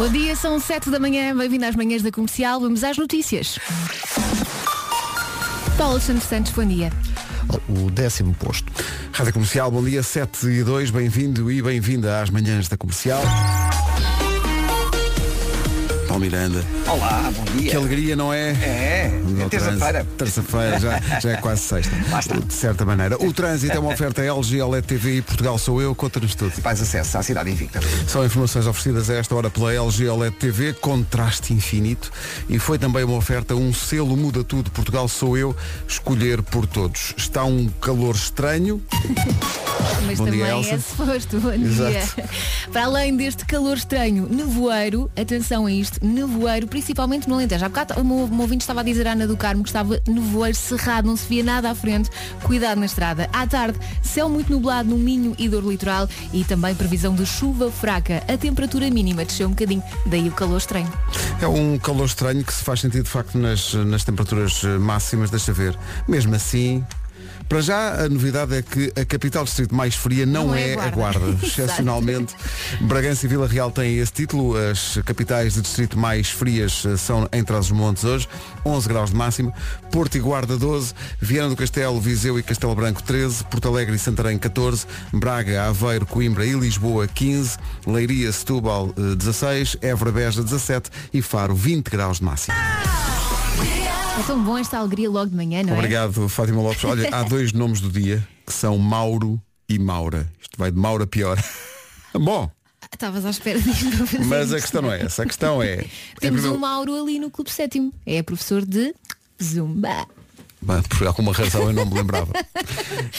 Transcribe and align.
Bom 0.00 0.08
dia, 0.08 0.34
são 0.34 0.58
7 0.58 0.88
da 0.88 0.98
manhã, 0.98 1.36
bem-vindo 1.36 1.66
às 1.66 1.76
manhãs 1.76 2.02
da 2.02 2.10
comercial. 2.10 2.58
Vamos 2.58 2.82
às 2.82 2.96
notícias. 2.96 3.58
Paulo 5.76 6.00
Santos 6.00 6.22
Santos, 6.22 6.52
bom 6.52 6.64
dia. 6.64 6.90
O 7.68 7.90
décimo 7.90 8.32
posto. 8.32 8.72
Rádio 9.12 9.34
Comercial, 9.34 9.70
bom 9.70 9.84
dia, 9.84 10.02
7 10.02 10.46
e 10.46 10.64
2, 10.64 10.90
bem-vindo 10.90 11.52
e 11.52 11.60
bem-vinda 11.60 12.22
às 12.22 12.30
manhãs 12.30 12.66
da 12.66 12.78
comercial. 12.78 13.20
Paulo 16.20 16.32
Miranda. 16.32 16.64
Olá, 16.86 17.32
bom 17.34 17.44
dia. 17.56 17.70
Que 17.70 17.76
alegria, 17.76 18.14
não 18.14 18.32
é? 18.32 18.50
É, 18.50 19.20
é 19.40 19.48
terça-feira. 19.48 20.06
Terça-feira, 20.18 20.78
já, 20.78 21.00
já 21.20 21.30
é 21.30 21.36
quase 21.36 21.62
sexta. 21.62 21.96
Lá 22.10 22.20
está. 22.20 22.36
De 22.36 22.52
certa 22.52 22.84
maneira. 22.84 23.16
O 23.24 23.32
trânsito 23.32 23.74
é 23.74 23.78
uma 23.80 23.92
oferta 23.92 24.22
LG, 24.22 24.60
OLED 24.60 24.86
TV 24.86 25.16
e 25.16 25.22
Portugal 25.22 25.56
sou 25.56 25.80
eu. 25.80 25.94
Conta-nos 25.94 26.34
tudo. 26.34 26.52
Faz 26.52 26.82
acesso 26.82 27.16
à 27.16 27.22
cidade 27.22 27.50
invicta. 27.50 27.80
São 28.06 28.24
informações 28.24 28.66
oferecidas 28.66 29.08
a 29.08 29.14
esta 29.14 29.34
hora 29.34 29.48
pela 29.48 29.72
LG 29.72 30.08
OLED 30.08 30.36
TV, 30.36 30.72
contraste 30.74 31.54
infinito. 31.54 32.12
E 32.48 32.58
foi 32.58 32.78
também 32.78 33.02
uma 33.04 33.16
oferta, 33.16 33.54
um 33.54 33.72
selo 33.72 34.16
muda 34.16 34.44
tudo. 34.44 34.70
Portugal 34.70 35.08
sou 35.08 35.38
eu, 35.38 35.56
escolher 35.88 36.42
por 36.42 36.66
todos. 36.66 37.14
Está 37.16 37.44
um 37.44 37.68
calor 37.80 38.14
estranho. 38.14 38.82
Mas 40.06 40.18
Bom 40.18 40.24
também 40.26 40.40
dia, 40.40 40.50
Elsa. 40.50 40.74
é 40.74 40.78
suposto, 40.78 41.40
bom 41.40 41.52
Exato. 41.52 41.90
dia. 41.90 42.28
Para 42.72 42.84
além 42.84 43.16
deste 43.16 43.44
calor 43.44 43.76
estranho, 43.76 44.26
nevoeiro, 44.30 45.10
atenção 45.16 45.66
a 45.66 45.72
isto, 45.72 46.04
nevoeiro, 46.10 46.66
principalmente 46.66 47.28
no 47.28 47.34
Alentejo. 47.34 47.64
Há 47.64 47.68
bocado 47.68 48.00
o 48.00 48.04
meu, 48.04 48.26
meu 48.28 48.40
ouvinte 48.40 48.62
estava 48.62 48.80
a 48.80 48.82
dizer 48.82 49.06
à 49.06 49.12
Ana 49.12 49.26
do 49.26 49.36
Carmo 49.36 49.62
que 49.62 49.68
estava 49.68 50.00
nevoeiro 50.06 50.56
cerrado, 50.56 51.06
não 51.06 51.16
se 51.16 51.26
via 51.28 51.42
nada 51.42 51.70
à 51.70 51.74
frente. 51.74 52.10
Cuidado 52.42 52.78
na 52.78 52.86
estrada. 52.86 53.28
À 53.32 53.46
tarde, 53.46 53.78
céu 54.02 54.28
muito 54.28 54.52
nublado 54.52 54.90
no 54.90 54.96
Minho 54.96 55.34
e 55.38 55.48
dor 55.48 55.64
litoral 55.64 56.08
e 56.32 56.44
também 56.44 56.74
previsão 56.74 57.14
de 57.14 57.24
chuva 57.24 57.70
fraca. 57.70 58.22
A 58.28 58.36
temperatura 58.36 58.90
mínima 58.90 59.24
desceu 59.24 59.46
um 59.46 59.50
bocadinho, 59.50 59.82
daí 60.06 60.28
o 60.28 60.32
calor 60.32 60.58
estranho. 60.58 60.92
É 61.40 61.46
um 61.46 61.78
calor 61.78 62.06
estranho 62.06 62.44
que 62.44 62.52
se 62.52 62.62
faz 62.62 62.80
sentir 62.80 63.02
de 63.02 63.08
facto 63.08 63.38
nas, 63.38 63.72
nas 63.74 64.04
temperaturas 64.04 64.62
eh, 64.64 64.78
máximas, 64.78 65.30
deixa 65.30 65.52
ver. 65.52 65.78
Mesmo 66.06 66.34
assim, 66.34 66.84
para 67.50 67.60
já 67.60 68.04
a 68.04 68.08
novidade 68.08 68.54
é 68.54 68.62
que 68.62 68.92
a 68.94 69.04
capital 69.04 69.42
distrito 69.42 69.74
mais 69.74 69.96
fria 69.96 70.24
não, 70.24 70.46
Não 70.46 70.54
é, 70.54 70.70
é 70.70 70.80
a 70.80 70.88
Guarda. 70.88 71.18
Guarda. 71.18 71.46
Excepcionalmente, 71.46 72.36
Bragança 72.82 73.26
e 73.26 73.28
Vila 73.28 73.48
Real 73.48 73.72
têm 73.72 73.98
esse 73.98 74.12
título. 74.12 74.56
As 74.56 75.00
capitais 75.04 75.54
de 75.54 75.62
distrito 75.62 75.98
mais 75.98 76.30
frias 76.30 76.84
eh, 76.86 76.96
são 76.96 77.28
em 77.32 77.42
Trás-os-Montes 77.42 78.04
hoje, 78.04 78.28
11 78.64 78.88
graus 78.88 79.10
de 79.10 79.16
máxima. 79.16 79.52
Porto 79.90 80.14
e 80.14 80.20
Guarda 80.20 80.56
12, 80.56 80.94
Viana 81.20 81.48
do 81.48 81.56
Castelo, 81.56 82.00
Viseu 82.00 82.38
e 82.38 82.42
Castelo 82.44 82.74
Branco 82.76 83.02
13, 83.02 83.42
Porto 83.42 83.66
Alegre 83.66 83.96
e 83.96 83.98
Santarém 83.98 84.38
14, 84.38 84.86
Braga, 85.12 85.64
Aveiro, 85.64 86.06
Coimbra 86.06 86.46
e 86.46 86.52
Lisboa 86.52 87.08
15, 87.08 87.58
Leiria, 87.84 88.30
Setúbal 88.30 88.94
eh, 88.96 89.16
16, 89.16 89.76
Évora, 89.82 90.12
Beja 90.12 90.44
17 90.44 90.88
e 91.12 91.20
Faro 91.20 91.56
20 91.56 91.88
graus 91.88 92.18
de 92.18 92.24
máxima. 92.24 92.54
É 94.20 94.22
tão 94.26 94.42
bom 94.44 94.58
esta 94.58 94.78
alegria 94.78 95.08
logo 95.10 95.30
de 95.30 95.36
manhã, 95.36 95.62
não 95.62 95.74
é? 95.74 95.76
Obrigado, 95.78 96.28
Fátima 96.28 96.60
Lopes. 96.62 96.84
Olha, 96.84 97.08
há 97.14 97.22
dois 97.28 97.52
nomes 97.52 97.80
do 97.80 97.88
dia 97.90 98.26
que 98.46 98.52
são 98.52 98.76
Mauro 98.78 99.40
e 99.68 99.78
Maura. 99.78 100.30
Isto 100.40 100.58
vai 100.58 100.70
de 100.70 100.78
Maura 100.78 101.06
pior. 101.06 101.42
Bom, 102.14 102.50
Estavas 102.92 103.24
à 103.24 103.30
espera 103.30 103.58
disto 103.60 103.88
para 103.96 104.06
fazer 104.06 104.24
mas 104.24 104.52
a 104.52 104.56
isto. 104.56 104.62
questão 104.62 104.82
não 104.82 104.92
é 104.92 105.02
essa. 105.02 105.22
A 105.22 105.26
questão 105.26 105.62
é. 105.62 105.76
Temos 105.76 105.90
em 106.22 106.30
primeiro- 106.32 106.54
um 106.54 106.58
Mauro 106.58 107.00
ali 107.00 107.18
no 107.18 107.30
Clube 107.30 107.50
Sétimo. 107.50 107.92
É 108.04 108.22
professor 108.22 108.64
de 108.66 108.94
Zumba. 109.42 110.06
Por 110.88 111.06
alguma 111.06 111.32
razão 111.32 111.62
eu 111.62 111.72
não 111.72 111.86
me 111.86 111.94
lembrava. 111.94 112.32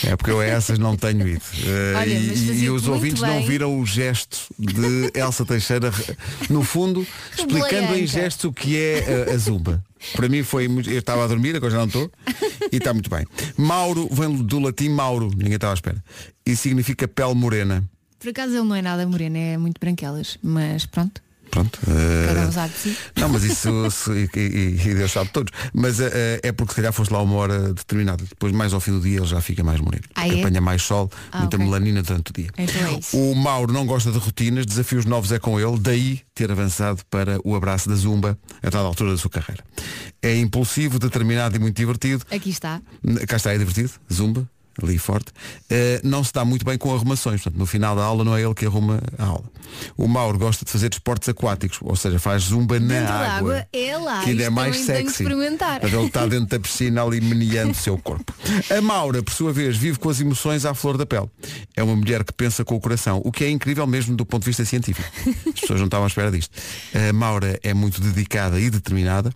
É 0.06 0.16
porque 0.16 0.32
eu 0.32 0.40
a 0.40 0.46
essas 0.46 0.78
não 0.78 0.96
tenho 0.96 1.28
ido. 1.28 1.42
Eh, 1.66 1.94
Olha, 1.98 2.14
e, 2.14 2.64
e 2.64 2.70
os 2.70 2.88
ouvintes 2.88 3.22
não 3.22 3.38
bem. 3.40 3.48
viram 3.48 3.80
o 3.80 3.86
gesto 3.86 4.38
de 4.58 5.12
Elsa 5.20 5.46
Teixeira, 5.46 5.92
no 6.50 6.64
fundo, 6.64 7.06
explicando 7.38 7.76
em 7.76 7.88
Blanca. 7.88 8.08
gestos 8.08 8.46
o 8.46 8.54
que 8.54 8.78
é 8.78 9.26
eh, 9.28 9.34
a 9.34 9.38
zumba. 9.38 9.84
Para 10.16 10.30
mim 10.30 10.44
foi 10.44 10.68
muito. 10.68 10.90
Eu 10.90 11.00
estava 11.00 11.24
a 11.24 11.28
dormir, 11.28 11.56
agora 11.56 11.72
já 11.72 11.78
não 11.80 11.86
estou. 11.88 12.12
E 12.72 12.78
está 12.78 12.94
muito 12.94 13.10
bem. 13.10 13.26
Mauro 13.58 14.08
vem 14.12 14.36
do 14.36 14.60
latim 14.60 14.90
Mauro, 14.90 15.30
ninguém 15.36 15.56
estava 15.56 15.74
à 15.74 15.76
espera. 15.76 16.04
E 16.46 16.56
significa 16.56 17.08
pele 17.08 17.34
morena. 17.34 17.84
Por 18.20 18.30
acaso 18.30 18.54
ele 18.54 18.64
não 18.68 18.76
é 18.76 18.82
nada 18.82 19.06
moreno, 19.08 19.38
é 19.38 19.58
muito 19.58 19.80
branquelas. 19.80 20.38
Mas 20.44 20.86
pronto, 20.86 21.22
Pronto. 21.52 21.78
eh, 21.88 22.28
cada 22.28 22.48
um 22.48 22.52
sabe 22.52 22.74
de 22.74 22.80
si. 22.80 22.98
Não, 23.18 23.30
mas 23.30 23.44
isso 23.44 23.92
se- 23.92 24.12
e, 24.36 24.40
e- 24.40 24.82
e 24.90 24.96
Deus 24.96 25.12
sabe 25.12 25.30
todos. 25.32 25.52
Mas 25.74 26.00
eh, 26.00 26.40
é 26.42 26.52
porque 26.52 26.72
se 26.72 26.78
calhar 26.78 26.92
foste 26.94 27.12
lá 27.12 27.22
uma 27.22 27.36
hora 27.36 27.74
determinada. 27.74 28.24
Depois 28.24 28.52
mais 28.54 28.74
ao 28.74 28.80
fim 28.80 28.92
do 28.94 29.02
dia 29.02 29.18
ele 29.18 29.26
já 29.28 29.40
fica 29.42 29.64
mais 29.64 29.80
moreno. 29.80 30.04
Ah, 30.16 30.28
é? 30.28 30.40
apanha 30.40 30.62
mais 30.62 30.82
sol, 30.82 31.12
Ah, 31.32 31.40
muita 31.42 31.58
ok. 31.58 31.66
melanina 31.68 32.02
durante 32.02 32.32
o 32.32 32.34
dia. 32.34 32.50
Então 32.58 32.88
é 32.88 32.94
isso. 33.00 33.16
O 33.18 33.36
Mauro 33.36 33.72
não 33.72 33.86
gosta 33.86 34.12
de 34.12 34.18
rotinas, 34.18 34.66
desafios 34.66 35.06
novos 35.06 35.32
é 35.32 35.38
com 35.40 35.60
ele, 35.60 35.78
daí 35.78 36.22
ter 36.34 36.50
avançado 36.52 37.02
para 37.10 37.38
o 37.44 37.56
abraço 37.56 37.88
da 37.90 37.96
Zumba 37.96 38.38
a 38.64 38.70
dada 38.70 38.86
altura 38.88 39.12
da 39.12 39.18
sua 39.18 39.30
carreira. 39.30 39.64
É 40.22 40.38
impulsivo, 40.40 40.98
determinado 40.98 41.56
e 41.56 41.60
muito 41.60 41.76
divertido. 41.76 42.24
Aqui 42.32 42.50
está. 42.50 42.82
Cá 43.28 43.36
está, 43.38 43.54
é 43.54 43.58
divertido, 43.58 43.92
Zumba, 44.12 44.48
ali 44.86 44.98
forte. 44.98 45.32
Eh, 45.70 46.00
não 46.04 46.24
se 46.24 46.34
dá 46.34 46.44
muito 46.46 46.66
bem 46.66 46.78
com 46.78 46.94
arrumações, 46.94 47.42
portanto, 47.42 47.60
no 47.60 47.66
final 47.66 47.96
da 47.96 48.04
aula 48.04 48.24
não 48.24 48.36
é 48.36 48.42
ele 48.42 48.54
que 48.54 48.66
arruma 48.66 49.02
a 49.18 49.26
aula. 49.26 49.46
O 49.98 50.08
Mauro 50.08 50.38
gosta 50.38 50.66
de 50.66 50.72
fazer 50.72 50.90
desportos 50.90 51.30
aquáticos, 51.30 51.80
ou 51.82 51.96
seja, 51.96 52.20
faz 52.20 52.44
zumba 52.44 52.80
na 52.80 52.88
Dentro 52.88 53.14
água. 53.14 53.28
água 53.38 53.68
é 53.72 53.98
lá. 53.98 54.22
Que 54.22 54.32
ainda 54.32 54.44
é 54.44 54.50
mais 54.50 54.78
sexy. 54.78 55.24
Ele 55.24 56.06
está 56.06 56.26
dentro 56.26 56.48
da 56.48 56.60
piscina 56.60 57.04
ali 57.04 57.22
meneando 57.22 57.72
o 57.72 57.76
seu 57.76 57.98
corpo. 57.98 58.34
A 58.70 58.82
Maura, 58.82 59.24
por 59.24 59.34
sua 59.34 59.54
vez, 59.54 59.78
vive 59.78 59.98
com 59.98 60.10
as 60.10 60.20
emoções 60.20 60.66
à 60.66 60.74
flor 60.74 60.98
da 60.98 61.06
pele. 61.06 61.30
É 61.76 61.84
uma 61.84 61.96
mulher 61.96 62.24
que 62.24 62.34
pensa 62.34 62.66
com 62.66 62.76
o 62.76 62.80
coração, 62.80 63.22
o 63.24 63.32
que 63.32 63.44
é 63.46 63.50
incrível 63.50 63.88
mesmo 63.88 64.16
do 64.16 64.26
ponto 64.26 64.42
de 64.44 64.48
vista 64.48 64.66
científico. 64.66 65.08
As 65.54 65.62
pessoas 65.62 65.80
não 65.80 65.86
estavam 65.86 66.06
à 66.06 66.08
espera 66.08 66.32
disto. 66.32 66.52
A 67.10 67.14
Maura 67.14 67.60
é 67.64 67.74
muito 67.74 68.02
dedicada 68.02 68.60
e 68.60 68.70
determinada. 68.70 69.32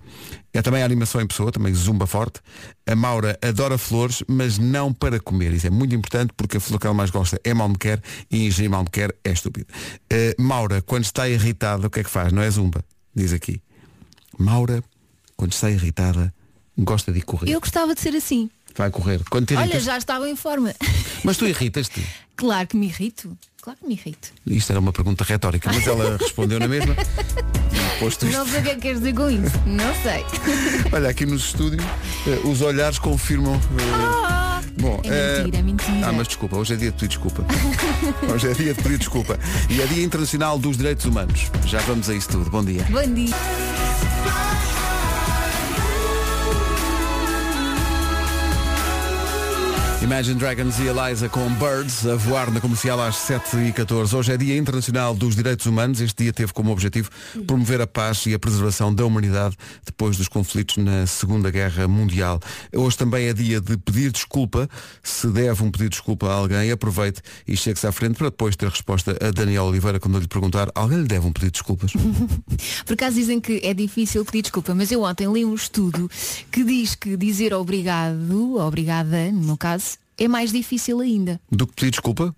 É 0.55 0.61
também 0.61 0.81
a 0.81 0.85
animação 0.85 1.19
em 1.19 1.27
pessoa, 1.27 1.51
também 1.51 1.73
zumba 1.73 2.07
forte. 2.07 2.39
A 2.87 2.95
Maura 2.95 3.37
adora 3.41 3.77
flores, 3.77 4.23
mas 4.25 4.57
não 4.57 4.93
para 4.93 5.19
comer. 5.19 5.51
Isso 5.53 5.67
é 5.67 5.69
muito 5.69 5.93
importante 5.93 6.31
porque 6.35 6.55
a 6.55 6.59
flor 6.61 6.79
que 6.79 6.87
ela 6.87 6.93
mais 6.93 7.09
gosta 7.09 7.37
é 7.43 7.53
malmequer 7.53 8.01
e 8.31 8.47
ingerir 8.47 8.69
malmequer 8.69 9.13
é 9.21 9.31
estúpido. 9.31 9.67
A 10.09 10.41
Maura, 10.41 10.81
quando 10.81 11.03
está 11.03 11.27
irritada, 11.27 11.87
o 11.87 11.89
que 11.89 11.99
é 11.99 12.03
que 12.05 12.09
faz? 12.09 12.31
Não 12.31 12.41
é 12.41 12.49
zumba, 12.49 12.85
diz 13.13 13.33
aqui. 13.33 13.61
Maura, 14.37 14.81
quando 15.35 15.51
está 15.51 15.69
irritada, 15.69 16.33
gosta 16.77 17.11
de 17.11 17.19
ir 17.19 17.23
correr. 17.23 17.51
Eu 17.51 17.59
gostava 17.59 17.93
de 17.93 17.99
ser 17.99 18.15
assim. 18.15 18.49
Vai 18.77 18.89
correr. 18.89 19.21
Quando 19.29 19.47
te 19.47 19.55
Olha, 19.55 19.79
já 19.79 19.97
estava 19.97 20.29
em 20.29 20.37
forma. 20.37 20.73
Mas 21.21 21.35
tu 21.35 21.45
irritas-te. 21.45 22.05
Claro 22.37 22.65
que 22.65 22.77
me 22.77 22.87
irrito. 22.87 23.37
Claro 23.61 23.79
que 23.79 23.87
me 23.87 23.95
irrito. 23.95 24.31
Isto 24.45 24.71
era 24.71 24.79
uma 24.79 24.93
pergunta 24.93 25.23
retórica, 25.23 25.71
mas 25.73 25.87
ela 25.87 26.17
respondeu 26.21 26.59
na 26.59 26.67
mesma. 26.67 26.95
Posto 27.99 28.25
isto. 28.25 28.37
Não 28.37 28.45
sei 28.47 28.59
o 28.59 28.63
que 28.63 28.69
é 28.69 28.73
que 28.75 28.81
queres 28.81 28.99
dizer 28.99 29.13
com 29.13 29.29
isso. 29.29 29.55
Não 29.65 29.93
sei. 30.03 30.25
Olha, 30.91 31.09
aqui 31.09 31.25
nos 31.25 31.45
estúdios, 31.45 31.83
eh, 32.27 32.39
os 32.47 32.61
olhares 32.61 32.99
confirmam. 32.99 33.55
eh, 33.55 34.45
Bom, 34.77 34.99
É 35.05 35.07
eh, 35.07 35.37
mentira, 35.43 35.57
é 35.57 35.61
mentira. 35.61 36.07
Ah, 36.07 36.11
mas 36.11 36.27
desculpa, 36.27 36.57
hoje 36.57 36.73
é 36.73 36.77
dia 36.77 36.91
de 36.91 36.95
pedir 36.97 37.07
desculpa. 37.07 37.45
hoje 38.33 38.47
é 38.49 38.53
dia 38.53 38.73
de 38.73 38.81
pedir 38.83 38.97
desculpa. 38.97 39.39
E 39.69 39.81
é 39.81 39.85
dia 39.85 40.03
internacional 40.03 40.59
dos 40.59 40.77
direitos 40.77 41.05
humanos. 41.05 41.49
Já 41.65 41.79
vamos 41.79 42.09
a 42.09 42.13
isso 42.13 42.29
tudo. 42.29 42.49
Bom 42.49 42.63
dia. 42.63 42.85
Bom 42.89 43.13
dia. 43.13 43.33
Imagine 50.01 50.37
Dragons 50.37 50.77
e 50.77 50.83
Eliza 50.87 51.29
com 51.29 51.49
Birds 51.55 52.05
a 52.05 52.15
voar 52.15 52.51
na 52.51 52.61
comercial 52.61 53.01
às 53.01 53.15
7h14. 53.15 54.13
Hoje 54.13 54.33
é 54.33 54.37
Dia 54.37 54.55
Internacional 54.57 55.15
dos 55.15 55.35
Direitos 55.35 55.65
Humanos. 55.65 55.99
Este 55.99 56.23
dia 56.23 56.33
teve 56.33 56.53
como 56.53 56.71
objetivo 56.71 57.09
promover 57.47 57.81
a 57.81 57.87
paz 57.87 58.25
e 58.25 58.33
a 58.33 58.39
preservação 58.39 58.93
da 58.93 59.05
humanidade 59.05 59.55
depois 59.83 60.17
dos 60.17 60.27
conflitos 60.27 60.77
na 60.77 61.07
Segunda 61.07 61.49
Guerra 61.49 61.87
Mundial. 61.87 62.39
Hoje 62.75 62.97
também 62.97 63.27
é 63.27 63.33
dia 63.33 63.59
de 63.59 63.77
pedir 63.77 64.11
desculpa. 64.11 64.69
Se 65.01 65.27
deve 65.27 65.63
um 65.63 65.71
pedido 65.71 65.89
de 65.89 65.97
desculpa 65.97 66.27
a 66.27 66.33
alguém, 66.33 66.69
aproveite 66.71 67.21
e 67.47 67.57
chegue-se 67.57 67.87
à 67.87 67.91
frente 67.91 68.17
para 68.17 68.29
depois 68.29 68.55
ter 68.55 68.69
resposta 68.69 69.17
a 69.19 69.31
Daniel 69.31 69.63
Oliveira 69.65 69.99
quando 69.99 70.19
lhe 70.19 70.27
perguntar 70.27 70.69
alguém 70.75 70.99
lhe 70.99 71.07
deve 71.07 71.25
um 71.25 71.31
pedido 71.31 71.51
de 71.51 71.59
desculpas? 71.59 71.93
Por 72.85 72.93
acaso 72.93 73.15
dizem 73.15 73.39
que 73.39 73.61
é 73.63 73.73
difícil 73.73 74.23
pedir 74.25 74.43
desculpa, 74.43 74.75
mas 74.75 74.91
eu 74.91 75.03
ontem 75.03 75.31
li 75.31 75.43
um 75.43 75.55
estudo 75.55 76.11
que 76.51 76.63
diz 76.63 76.95
que 76.95 77.17
dizer 77.17 77.53
obrigado, 77.53 78.57
obrigada, 78.57 79.31
no 79.31 79.57
caso, 79.57 79.94
é 80.17 80.27
mais 80.27 80.51
difícil 80.51 80.99
ainda. 80.99 81.39
Do 81.51 81.65
que 81.67 81.73
pedir 81.75 81.91
desculpa? 81.91 82.33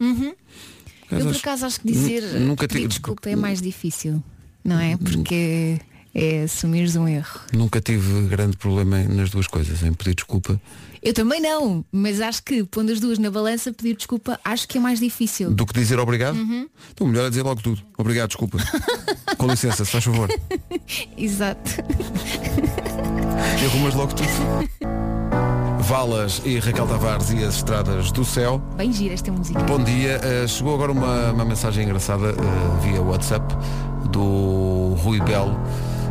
Eu 1.09 1.25
por 1.25 1.35
acaso 1.35 1.65
acho 1.65 1.79
que 1.79 1.87
dizer 1.87 2.21
Nu- 2.39 2.47
nunca 2.47 2.67
tive- 2.67 2.87
desculpa 2.87 3.29
é 3.29 3.35
mais 3.35 3.61
difícil, 3.61 4.21
não 4.63 4.77
é? 4.79 4.97
Porque 4.97 5.79
é 6.13 6.43
assumires 6.43 6.95
um 6.95 7.07
erro. 7.07 7.39
Nunca 7.53 7.79
tive 7.79 8.27
grande 8.27 8.57
problema 8.57 9.01
nas 9.03 9.29
duas 9.29 9.47
coisas, 9.47 9.81
em 9.83 9.93
pedir 9.93 10.15
desculpa 10.15 10.59
Eu 11.01 11.13
também 11.13 11.39
não, 11.39 11.85
mas 11.91 12.19
acho 12.19 12.43
que 12.43 12.63
pondo 12.65 12.91
as 12.91 12.99
duas 12.99 13.17
na 13.19 13.29
balança, 13.31 13.71
pedir 13.71 13.95
desculpa 13.95 14.37
acho 14.43 14.67
que 14.67 14.77
é 14.79 14.81
mais 14.81 14.99
difícil. 14.99 15.51
Do 15.51 15.65
que 15.65 15.73
dizer 15.73 15.97
obrigado? 15.99 16.37
Então 16.91 17.07
melhor 17.07 17.27
é 17.27 17.29
dizer 17.29 17.43
logo 17.43 17.61
tudo. 17.61 17.81
Obrigado, 17.97 18.29
desculpa. 18.29 18.57
Com 19.37 19.47
licença, 19.47 19.85
se 19.85 19.91
faz 19.91 20.03
favor. 20.03 20.27
Exato. 21.15 21.71
E 23.61 23.65
arrumas 23.65 23.93
logo 23.93 24.13
tudo. 24.13 24.27
Valas 25.87 26.41
e 26.43 26.59
Raquel 26.59 26.85
Tavares 26.85 27.29
e 27.31 27.41
as 27.45 27.55
estradas 27.55 28.11
do 28.11 28.25
céu. 28.25 28.61
Bem 28.75 28.91
gira 28.91 29.13
esta 29.13 29.31
música. 29.31 29.57
Bom 29.61 29.81
dia. 29.81 30.19
Uh, 30.19 30.45
chegou 30.45 30.75
agora 30.75 30.91
uma, 30.91 31.31
uma 31.31 31.45
mensagem 31.45 31.85
engraçada 31.85 32.33
uh, 32.33 32.81
via 32.81 33.01
WhatsApp 33.01 33.55
do 34.11 34.95
Rui 35.01 35.21
Belo, 35.21 35.57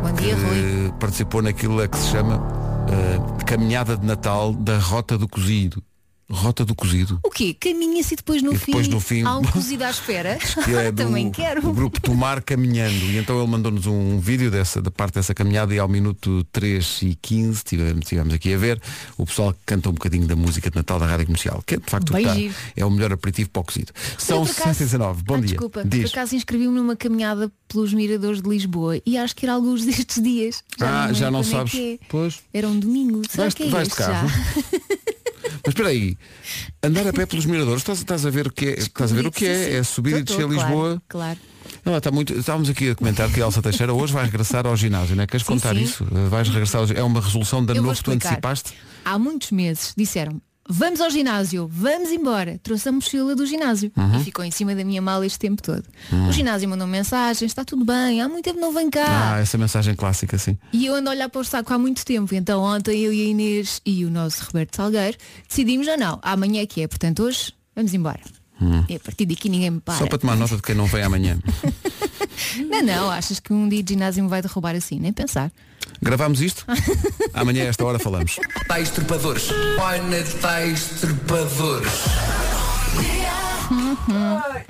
Bom 0.01 0.11
dia, 0.13 0.35
que 0.35 0.41
Rui. 0.41 0.93
participou 0.99 1.43
naquilo 1.43 1.87
que 1.87 1.97
se 1.97 2.07
chama 2.09 2.41
eh, 2.89 3.43
Caminhada 3.45 3.97
de 3.97 4.05
Natal 4.05 4.53
da 4.53 4.77
Rota 4.79 5.17
do 5.17 5.27
Cozido. 5.27 5.83
Rota 6.29 6.65
do 6.65 6.75
Cozido. 6.75 7.19
O 7.23 7.29
quê? 7.31 7.55
Caminha-se 7.57 8.13
e 8.13 8.17
depois 8.17 8.41
no 8.41 8.51
E 8.53 8.57
fim, 8.57 8.65
depois 8.67 8.87
no 8.89 8.99
fim- 8.99 9.23
há 9.23 9.37
um 9.37 9.43
cozido 9.47 9.83
à 9.85 9.89
espera? 9.89 10.37
que 10.65 10.71
é 10.75 10.91
do, 10.91 11.03
Também 11.03 11.31
quero. 11.31 11.61
do 11.61 11.71
grupo 11.71 12.01
Tomar 12.01 12.41
Caminhando. 12.41 12.93
E 13.05 13.17
então 13.17 13.37
ele 13.39 13.47
mandou-nos 13.49 13.85
um 13.87 14.19
vídeo 14.19 14.51
dessa, 14.51 14.81
da 14.81 14.91
parte 14.91 15.13
dessa 15.15 15.33
caminhada 15.33 15.73
e 15.73 15.79
ao 15.79 15.87
minuto 15.87 16.45
3 16.51 16.99
e 17.03 17.15
15 17.21 17.63
tivemos, 17.63 18.05
tivemos 18.05 18.33
aqui 18.33 18.53
a 18.53 18.57
ver 18.57 18.81
o 19.17 19.25
pessoal 19.25 19.53
que 19.53 19.59
canta 19.65 19.89
um 19.89 19.93
bocadinho 19.93 20.27
da 20.27 20.35
música 20.35 20.69
de 20.69 20.75
Natal 20.75 20.99
da 20.99 21.05
Rádio 21.07 21.27
Comercial, 21.27 21.63
que 21.65 21.75
é 21.75 21.77
de 21.77 21.89
facto 21.89 22.13
o 22.13 22.17
está- 22.17 22.35
é 22.75 22.85
o 22.85 22.91
melhor 22.91 23.13
aperitivo 23.13 23.49
para 23.49 23.61
o 23.61 23.63
cozido. 23.65 23.93
São 24.17 24.39
Eu, 24.39 24.43
por 24.45 24.51
acaso- 24.51 24.67
619. 24.79 25.23
Bom 25.23 25.35
Ah, 25.35 25.37
dia. 25.37 25.47
Desculpa, 25.47 25.83
Diz. 25.85 26.01
por 26.11 26.17
acaso 26.17 26.35
inscrevi-me 26.35 26.73
numa 26.75 26.95
caminhada 26.97 27.49
pelos 27.69 27.93
miradores 27.93 28.41
de 28.41 28.49
Lisboa 28.49 28.99
e 29.05 29.17
acho 29.17 29.33
que 29.33 29.45
era 29.45 29.53
alguns 29.53 29.83
destes 29.85 30.21
dias. 30.21 30.61
ah, 30.81 31.07
me 31.07 31.13
já 31.13 31.31
não 31.31 31.39
é 31.39 31.43
sabes. 31.43 31.73
é. 31.75 31.97
Pois. 32.09 32.39
Era 32.53 32.67
um 32.67 32.77
domingo. 32.77 33.21
Será 33.29 33.43
Vais, 33.43 33.53
que 33.53 33.63
é 33.63 33.67
vais 33.69 33.87
de 33.87 33.95
carro. 33.95 34.27
Mas 35.63 35.69
espera 35.69 35.89
aí, 35.89 36.17
andar 36.83 37.07
a 37.07 37.13
pé 37.13 37.25
pelos 37.25 37.45
miradores, 37.45 37.81
estás, 37.81 37.99
estás 37.99 38.25
a 38.25 38.29
ver 38.29 38.47
o 38.47 38.51
que 38.51 38.67
é? 38.67 38.79
Estás 38.79 39.11
a 39.11 39.15
ver 39.15 39.27
o 39.27 39.31
que 39.31 39.45
é? 39.45 39.77
É 39.77 39.83
subir 39.83 40.17
e 40.17 40.23
descer 40.23 40.45
claro, 40.45 40.53
Lisboa. 40.53 41.01
Claro. 41.07 41.39
Ela 41.85 41.97
está 41.97 42.11
muito. 42.11 42.33
Estávamos 42.33 42.69
aqui 42.69 42.89
a 42.89 42.95
comentar 42.95 43.31
que 43.31 43.41
a 43.41 43.45
Elsa 43.45 43.61
Teixeira 43.61 43.93
hoje 43.93 44.13
vai 44.13 44.25
regressar 44.25 44.65
ao 44.65 44.75
ginásio, 44.75 45.15
não 45.15 45.23
é? 45.23 45.27
Queres 45.27 45.45
Sim, 45.45 45.53
contar 45.53 45.75
sim. 45.75 45.81
isso? 45.81 46.03
Uh, 46.03 46.29
Vais 46.29 46.47
regressar 46.49 46.81
ao... 46.81 46.87
É 46.91 47.03
uma 47.03 47.21
resolução 47.21 47.63
de 47.63 47.71
ano 47.71 47.81
novo 47.83 47.95
que 47.95 48.03
tu 48.03 48.11
antecipaste? 48.11 48.73
Há 49.03 49.17
muitos 49.17 49.51
meses 49.51 49.93
disseram 49.95 50.41
vamos 50.67 50.99
ao 51.01 51.09
ginásio, 51.09 51.67
vamos 51.71 52.09
embora. 52.11 52.59
Trouxe 52.61 52.89
a 52.89 52.91
mochila 52.91 53.35
do 53.35 53.45
ginásio 53.45 53.91
Uhum. 53.95 54.19
e 54.19 54.23
ficou 54.23 54.43
em 54.45 54.51
cima 54.51 54.75
da 54.75 54.83
minha 54.83 55.01
mala 55.01 55.25
este 55.25 55.39
tempo 55.39 55.61
todo. 55.61 55.83
O 56.27 56.31
ginásio 56.31 56.67
mandou 56.69 56.87
mensagem, 56.87 57.45
está 57.45 57.63
tudo 57.65 57.83
bem, 57.85 58.21
há 58.21 58.27
muito 58.29 58.45
tempo 58.45 58.59
não 58.59 58.73
vem 58.73 58.89
cá. 58.89 59.35
Ah, 59.35 59.39
essa 59.39 59.57
mensagem 59.57 59.95
clássica, 59.95 60.37
sim. 60.37 60.57
E 60.73 60.85
eu 60.85 60.95
ando 60.95 61.09
a 61.09 61.13
olhar 61.13 61.29
para 61.29 61.41
o 61.41 61.43
saco 61.43 61.73
há 61.73 61.77
muito 61.77 62.05
tempo. 62.05 62.33
Então 62.35 62.61
ontem 62.61 62.99
eu 63.01 63.13
e 63.13 63.21
a 63.21 63.25
Inês 63.25 63.81
e 63.85 64.05
o 64.05 64.09
nosso 64.09 64.45
Roberto 64.45 64.75
Salgueiro 64.75 65.17
decidimos 65.47 65.85
já 65.85 65.95
não, 65.97 66.19
amanhã 66.21 66.61
é 66.61 66.65
que 66.65 66.81
é. 66.81 66.87
Portanto 66.87 67.23
hoje 67.23 67.53
vamos 67.75 67.93
embora. 67.93 68.19
E 68.89 68.95
a 68.95 68.99
partir 68.99 69.25
daqui 69.27 69.49
ninguém 69.49 69.69
me 69.69 69.79
para. 69.79 69.93
Hum. 69.95 69.99
Só 69.99 70.07
para 70.07 70.17
tomar 70.17 70.35
nota 70.35 70.55
de 70.55 70.61
quem 70.63 70.73
não 70.73 70.87
vem 70.87 71.03
amanhã. 71.03 71.37
Não, 72.69 72.83
não, 72.83 73.09
achas 73.09 73.39
que 73.39 73.51
um 73.51 73.67
dia 73.67 73.81
de 73.81 73.93
ginásio 73.93 74.23
me 74.23 74.29
vai 74.29 74.41
derrubar 74.41 74.75
assim? 74.75 74.99
Nem 74.99 75.11
pensar. 75.11 75.51
Gravámos 76.01 76.41
isto? 76.41 76.65
Amanhã 77.33 77.63
a 77.63 77.67
esta 77.67 77.83
hora 77.85 77.99
falamos. 77.99 78.39
Tais 78.67 78.89
trepadores. 78.89 79.49
Olha, 79.79 80.23
tais 80.41 80.83
trepadores. 81.01 81.91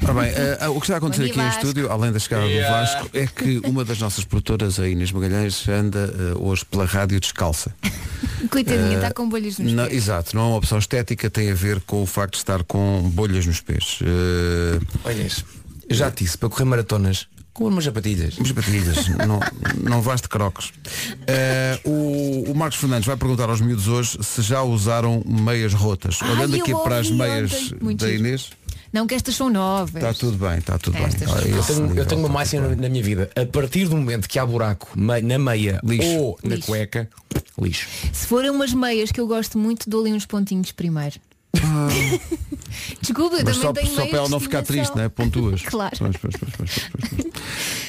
Ora 0.04 0.14
bem, 0.14 0.32
eh, 0.34 0.68
o 0.70 0.80
que 0.80 0.86
está 0.86 0.96
a 0.96 0.98
acontecer 0.98 1.26
aqui 1.30 1.40
em 1.40 1.48
estúdio, 1.50 1.92
além 1.92 2.12
da 2.12 2.18
chegada 2.20 2.48
do 2.48 2.62
Vasco, 2.62 3.10
é 3.14 3.28
que 3.28 3.62
uma 3.64 3.86
das 3.86 4.00
nossas 4.00 4.26
produtoras, 4.26 4.80
a 4.80 4.88
Inês 4.88 5.12
Magalhães, 5.12 5.68
anda 5.68 6.12
eh, 6.18 6.38
hoje 6.38 6.66
pela 6.66 6.86
rádio 6.86 7.20
descalça. 7.20 7.72
Coitadinha, 8.50 8.96
está 8.96 9.12
com 9.14 9.30
bolhas 9.30 9.60
nos 9.60 9.72
Não, 9.72 9.86
pés. 9.86 9.96
exato, 9.98 10.36
não 10.36 10.44
é 10.44 10.46
uma 10.48 10.58
opção 10.58 10.80
estética, 10.80 11.30
tem 11.30 11.52
a 11.52 11.54
ver 11.54 11.80
com 11.82 12.02
o 12.02 12.06
facto 12.08 12.34
de 12.34 12.38
estar 12.40 12.64
com 12.64 13.02
bolhas 13.14 13.46
nos 13.46 13.62
pés. 13.62 14.00
Olha, 15.04 15.28
eu 15.90 15.96
já 15.96 16.10
te 16.10 16.24
disse, 16.24 16.38
para 16.38 16.50
correr 16.50 16.66
maratonas, 16.66 17.28
com 17.58 17.68
umas 17.68 17.86
sapatilhas. 17.86 18.36
Mas 18.38 18.52
batilhas, 18.52 19.08
não, 19.26 19.40
não 19.84 20.00
vais 20.00 20.22
de 20.22 20.30
crocos. 20.30 20.72
Eh, 21.26 21.80
o, 21.84 22.52
o 22.52 22.56
Marcos 22.56 22.78
Fernandes 22.80 23.08
vai 23.08 23.18
perguntar 23.18 23.50
aos 23.50 23.60
miúdos 23.60 23.88
hoje 23.88 24.20
se 24.22 24.44
já 24.44 24.62
usaram 24.62 25.24
meias 25.26 25.74
rotas. 25.74 26.20
Ai, 26.22 26.32
Olhando 26.34 26.56
aqui 26.56 26.72
para 26.84 27.00
as 27.00 27.10
meias 27.10 27.74
ontem. 27.82 27.96
Da. 27.96 28.12
Inês, 28.12 28.52
Não 28.94 29.08
que 29.08 29.16
estas 29.16 29.36
são 29.36 29.50
novas. 29.50 29.96
está 29.96 30.14
tudo 30.14 30.38
bem, 30.38 30.60
está 30.60 30.78
tudo 30.78 30.98
Estas 30.98 31.42
bem. 31.44 31.52
Eu 31.56 31.64
tenho, 31.64 31.96
eu 31.98 32.06
tenho 32.06 32.22
uma 32.22 32.30
máxima 32.30 32.68
tudo 32.70 32.80
na, 32.80 32.90
minha 32.90 33.04
vida. 33.04 33.28
A 33.36 33.46
partir 33.48 33.86
do 33.88 33.98
momento 33.98 34.30
que 34.30 34.38
há 34.38 34.46
buraco 34.46 34.90
na 34.96 35.40
meia 35.40 35.80
Lixo. 35.84 36.08
ou 36.20 36.40
na 36.44 36.56
Lixo. 36.56 36.68
cueca, 36.68 37.10
lixo. 37.60 37.88
Se 38.14 38.28
forem 38.28 38.52
umas 38.52 38.72
meias 38.72 39.12
que 39.12 39.20
eu 39.20 39.26
gosto 39.28 39.58
muito, 39.58 39.90
dou-lhe 39.90 40.14
uns 40.14 40.28
pontinhos 40.28 40.72
primeiro. 40.72 41.16
Desculpa, 43.02 43.36
eu. 43.38 43.46
Mas 43.46 43.58
também 43.58 43.62
só, 43.62 43.74
tenho 43.74 43.96
só 43.96 44.06
para 44.08 44.18
ela 44.18 44.26
de 44.26 44.32
não 44.32 44.40
ficar 44.40 44.64
triste, 44.64 44.96
né? 44.98 45.08
Pontuas. 45.10 45.62
Claro. 45.68 45.96
Pois, 45.98 46.18
pois, 46.18 46.36
pois, 46.36 46.54
pois, 46.58 46.72
pois, 46.92 47.12
pois. 47.12 47.34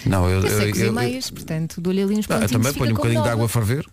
Não, 0.06 0.28
eu, 0.28 0.40
Eu 0.40 0.48
sei 0.48 0.66
eu, 0.68 0.70
cozer 0.72 0.86
eu- 0.86 0.92
meias, 0.92 1.30
portanto, 1.30 1.80
dou-lhe 1.80 2.02
ali 2.02 2.14
uns 2.14 2.26
Ah, 2.30 2.34
eu 2.34 2.40
pontinhos. 2.40 2.50
também 2.52 2.72
ponho 2.74 2.92
um 2.92 2.94
como 2.94 2.96
bocadinho 2.96 3.20
de 3.22 3.28
nova. 3.28 3.30
água 3.32 3.44
a 3.46 3.48
ferver, 3.48 3.86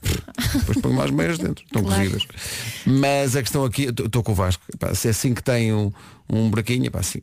depois 0.54 0.78
ponho 0.82 0.96
mais 0.96 1.12
meias 1.12 1.38
dentro, 1.38 1.64
estão 1.66 1.84
Claro. 1.84 2.02
cozidas. 2.04 2.28
Mas 2.86 3.36
a 3.36 3.42
questão 3.42 3.64
aqui, 3.66 3.84
estou 3.84 4.22
com 4.24 4.32
o 4.32 4.36
Vasco, 4.36 4.64
pá, 4.80 4.94
se 4.94 5.08
é 5.08 5.12
assim 5.12 5.34
que 5.34 5.42
tem 5.44 5.74
um, 5.74 5.92
um 6.30 6.50
buraquinho, 6.50 6.90
pá, 6.92 7.00
assim, 7.00 7.22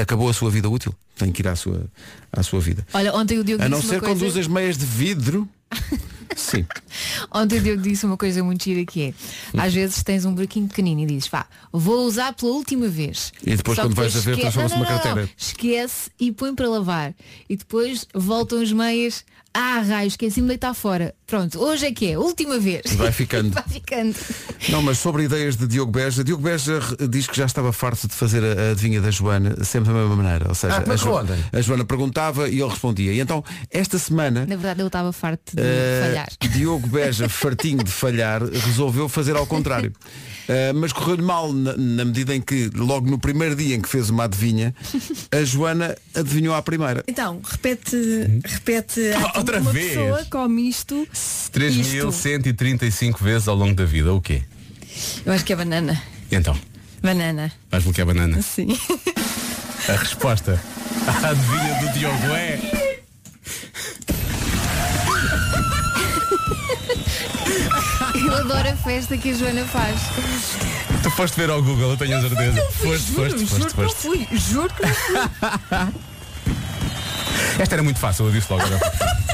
acabou 0.00 0.28
a 0.28 0.32
sua 0.34 0.50
vida 0.50 0.68
útil, 0.68 0.94
tem 1.16 1.30
que 1.32 1.42
ir 1.42 1.48
à 1.48 1.54
sua, 1.56 1.86
à 2.32 2.42
sua 2.42 2.60
vida. 2.60 2.86
Olha, 2.92 3.14
ontem 3.14 3.38
o 3.38 3.44
Diogo 3.44 3.62
A 3.62 3.68
não 3.68 3.78
disse 3.78 3.90
ser 3.90 3.96
uma 3.96 4.00
coisa... 4.00 4.14
quando 4.20 4.28
usas 4.28 4.46
meias 4.46 4.76
de 4.76 4.84
vidro. 4.86 5.48
Sim. 6.36 6.64
Ontem 7.34 7.60
Diogo 7.60 7.82
disse 7.82 8.06
uma 8.06 8.16
coisa 8.16 8.42
muito 8.42 8.64
gira 8.64 8.84
que 8.84 9.02
é 9.02 9.60
Às 9.60 9.74
vezes 9.74 10.02
tens 10.02 10.24
um 10.24 10.34
buraquinho 10.34 10.68
pequenino 10.68 11.00
e 11.02 11.06
dizes 11.06 11.28
Vá, 11.28 11.46
vou 11.72 12.04
usar 12.06 12.32
pela 12.34 12.52
última 12.52 12.88
vez 12.88 13.32
E 13.44 13.56
depois 13.56 13.76
Só 13.76 13.82
quando 13.82 13.94
vais 13.94 14.14
a 14.16 14.20
ver, 14.20 14.30
esque- 14.32 14.40
transforma-se 14.42 14.74
numa 14.76 14.90
não, 14.90 15.04
não, 15.04 15.16
não. 15.16 15.28
Esquece 15.36 16.10
e 16.18 16.32
põe 16.32 16.54
para 16.54 16.68
lavar 16.68 17.14
E 17.48 17.56
depois 17.56 18.06
voltam 18.14 18.60
as 18.60 18.72
meias 18.72 19.24
Ah, 19.52 19.80
raio, 19.86 20.06
esqueci-me 20.08 20.44
de 20.46 20.48
deitar 20.50 20.74
fora 20.74 21.12
Pronto, 21.26 21.58
hoje 21.60 21.86
é 21.86 21.92
que 21.92 22.12
é, 22.12 22.18
última 22.18 22.58
vez 22.58 22.82
Vai 22.94 23.10
ficando. 23.10 23.50
Vai 23.54 23.64
ficando 23.68 24.14
Não, 24.68 24.80
mas 24.82 24.98
sobre 24.98 25.24
ideias 25.24 25.56
de 25.56 25.66
Diogo 25.66 25.90
Beja, 25.90 26.22
Diogo 26.22 26.42
Beja 26.42 26.80
diz 27.08 27.26
que 27.26 27.36
já 27.36 27.46
estava 27.46 27.72
farto 27.72 28.06
de 28.06 28.14
fazer 28.14 28.42
a, 28.44 28.70
adivinha 28.70 29.00
da 29.00 29.10
Joana 29.10 29.64
sempre 29.64 29.92
da 29.92 29.98
mesma 29.98 30.16
maneira. 30.16 30.46
Ou 30.48 30.54
seja, 30.54 30.76
Ah, 30.86 30.92
a, 30.92 30.96
Jo- 30.96 31.16
ontem? 31.18 31.36
a 31.52 31.60
Joana 31.60 31.84
perguntava 31.84 32.48
e 32.48 32.60
ele 32.60 32.68
respondia. 32.68 33.12
E 33.12 33.20
então, 33.20 33.44
esta 33.70 33.98
semana, 33.98 34.40
Na 34.46 34.54
verdade 34.56 34.80
eu 34.82 34.86
estava 34.86 35.12
farto 35.12 35.54
de 35.56 35.62
eh, 35.62 36.00
falhar 36.06 36.28
Diogo 36.52 36.86
Beja, 36.86 37.28
fartinho 37.28 37.82
de 37.82 37.90
falhar, 37.90 38.42
resolveu 38.44 39.08
fazer 39.08 39.36
ao 39.36 39.46
contrário. 39.46 39.92
Eh, 40.48 40.72
mas 40.72 40.92
correu-lhe 40.92 41.22
mal 41.22 41.52
na, 41.52 41.76
na 41.76 42.04
medida 42.04 42.34
em 42.34 42.40
que, 42.40 42.70
logo 42.74 43.08
no 43.08 43.20
primeiro 43.20 43.54
dia 43.54 43.76
em 43.76 43.80
que 43.80 43.88
fez 43.88 44.10
uma 44.10 44.24
adivinha, 44.24 44.74
a 45.30 45.44
Joana 45.44 45.96
adivinhou 46.12 46.56
à 46.56 46.60
primeira. 46.60 47.04
Então, 47.06 47.40
repete, 47.44 47.96
repete 48.44 49.00
Ah, 49.14 49.39
outra 49.40 49.60
uma 49.60 49.72
vez? 49.72 49.88
pessoa 49.88 50.24
come 50.30 50.68
isto. 50.68 51.06
3.135 51.52 53.20
vezes 53.22 53.48
ao 53.48 53.56
longo 53.56 53.74
da 53.74 53.84
vida, 53.84 54.12
o 54.12 54.20
quê? 54.20 54.42
Eu 55.24 55.32
acho 55.32 55.44
que 55.44 55.52
é 55.52 55.56
banana. 55.56 56.00
Então, 56.30 56.56
Banana. 57.02 57.50
vais 57.70 57.82
bloquear 57.84 58.06
banana. 58.06 58.40
Sim. 58.42 58.68
A 59.88 59.92
resposta 59.92 60.60
à 61.06 61.28
adivinha 61.30 61.74
do 61.80 61.98
Diogo 61.98 62.26
é. 62.34 62.60
Eu 68.14 68.34
adoro 68.36 68.68
a 68.68 68.76
festa 68.76 69.16
que 69.16 69.30
a 69.30 69.34
Joana 69.34 69.64
faz 69.64 69.98
Tu 71.02 71.10
foste 71.12 71.36
ver 71.36 71.48
ao 71.50 71.62
Google, 71.62 71.90
eu 71.92 71.96
tenho 71.96 72.16
a 72.18 72.20
certeza. 72.20 72.60
Foste, 72.72 73.12
foste, 73.12 73.46
foste, 73.46 73.74
foste. 73.74 73.96
fui. 74.02 74.28
Juro 74.32 74.68
que 74.74 74.82
não 74.82 74.94
fui. 74.94 76.00
Esta 77.58 77.74
era 77.74 77.82
muito 77.82 77.98
fácil, 77.98 78.26
eu 78.26 78.32
disse 78.32 78.52
logo. 78.52 78.64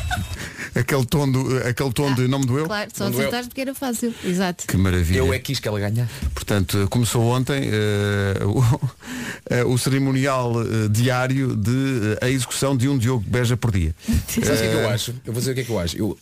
Aquele 0.76 1.06
tom, 1.06 1.30
do, 1.30 1.56
aquele 1.66 1.90
tom 1.90 2.14
de 2.14 2.28
não 2.28 2.38
me 2.38 2.44
doeu. 2.44 2.66
Claro, 2.66 2.90
só 2.92 3.06
acertaste 3.06 3.48
porque 3.48 3.62
era 3.62 3.74
fácil 3.74 4.14
Exato 4.22 4.66
Que 4.66 4.76
maravilha. 4.76 5.20
Eu 5.20 5.32
é 5.32 5.38
que 5.38 5.44
quis 5.44 5.58
que 5.58 5.66
ela 5.66 5.80
ganha. 5.80 6.06
Portanto, 6.34 6.86
começou 6.90 7.22
ontem 7.22 7.70
eh, 7.72 8.44
o, 8.44 8.62
eh, 9.48 9.64
o 9.64 9.78
cerimonial 9.78 10.52
eh, 10.60 10.88
diário 10.90 11.56
de 11.56 12.18
a 12.20 12.28
execução 12.28 12.76
de 12.76 12.90
um 12.90 12.98
Diogo 12.98 13.24
Beja 13.26 13.56
por 13.56 13.72
dia. 13.72 13.94
Sabe 14.28 14.40
o 14.40 14.42
que 14.42 14.52
é 14.52 14.70
que 14.70 14.76
eu 14.76 14.88
acho? 14.90 15.14
Eu 15.24 15.32
vou 15.32 15.40
dizer 15.40 15.52
o 15.52 15.54
que 15.54 15.60
é 15.62 15.64
que 15.64 15.70
eu 15.70 15.78
acho. 15.78 15.96
Eu, 15.96 16.18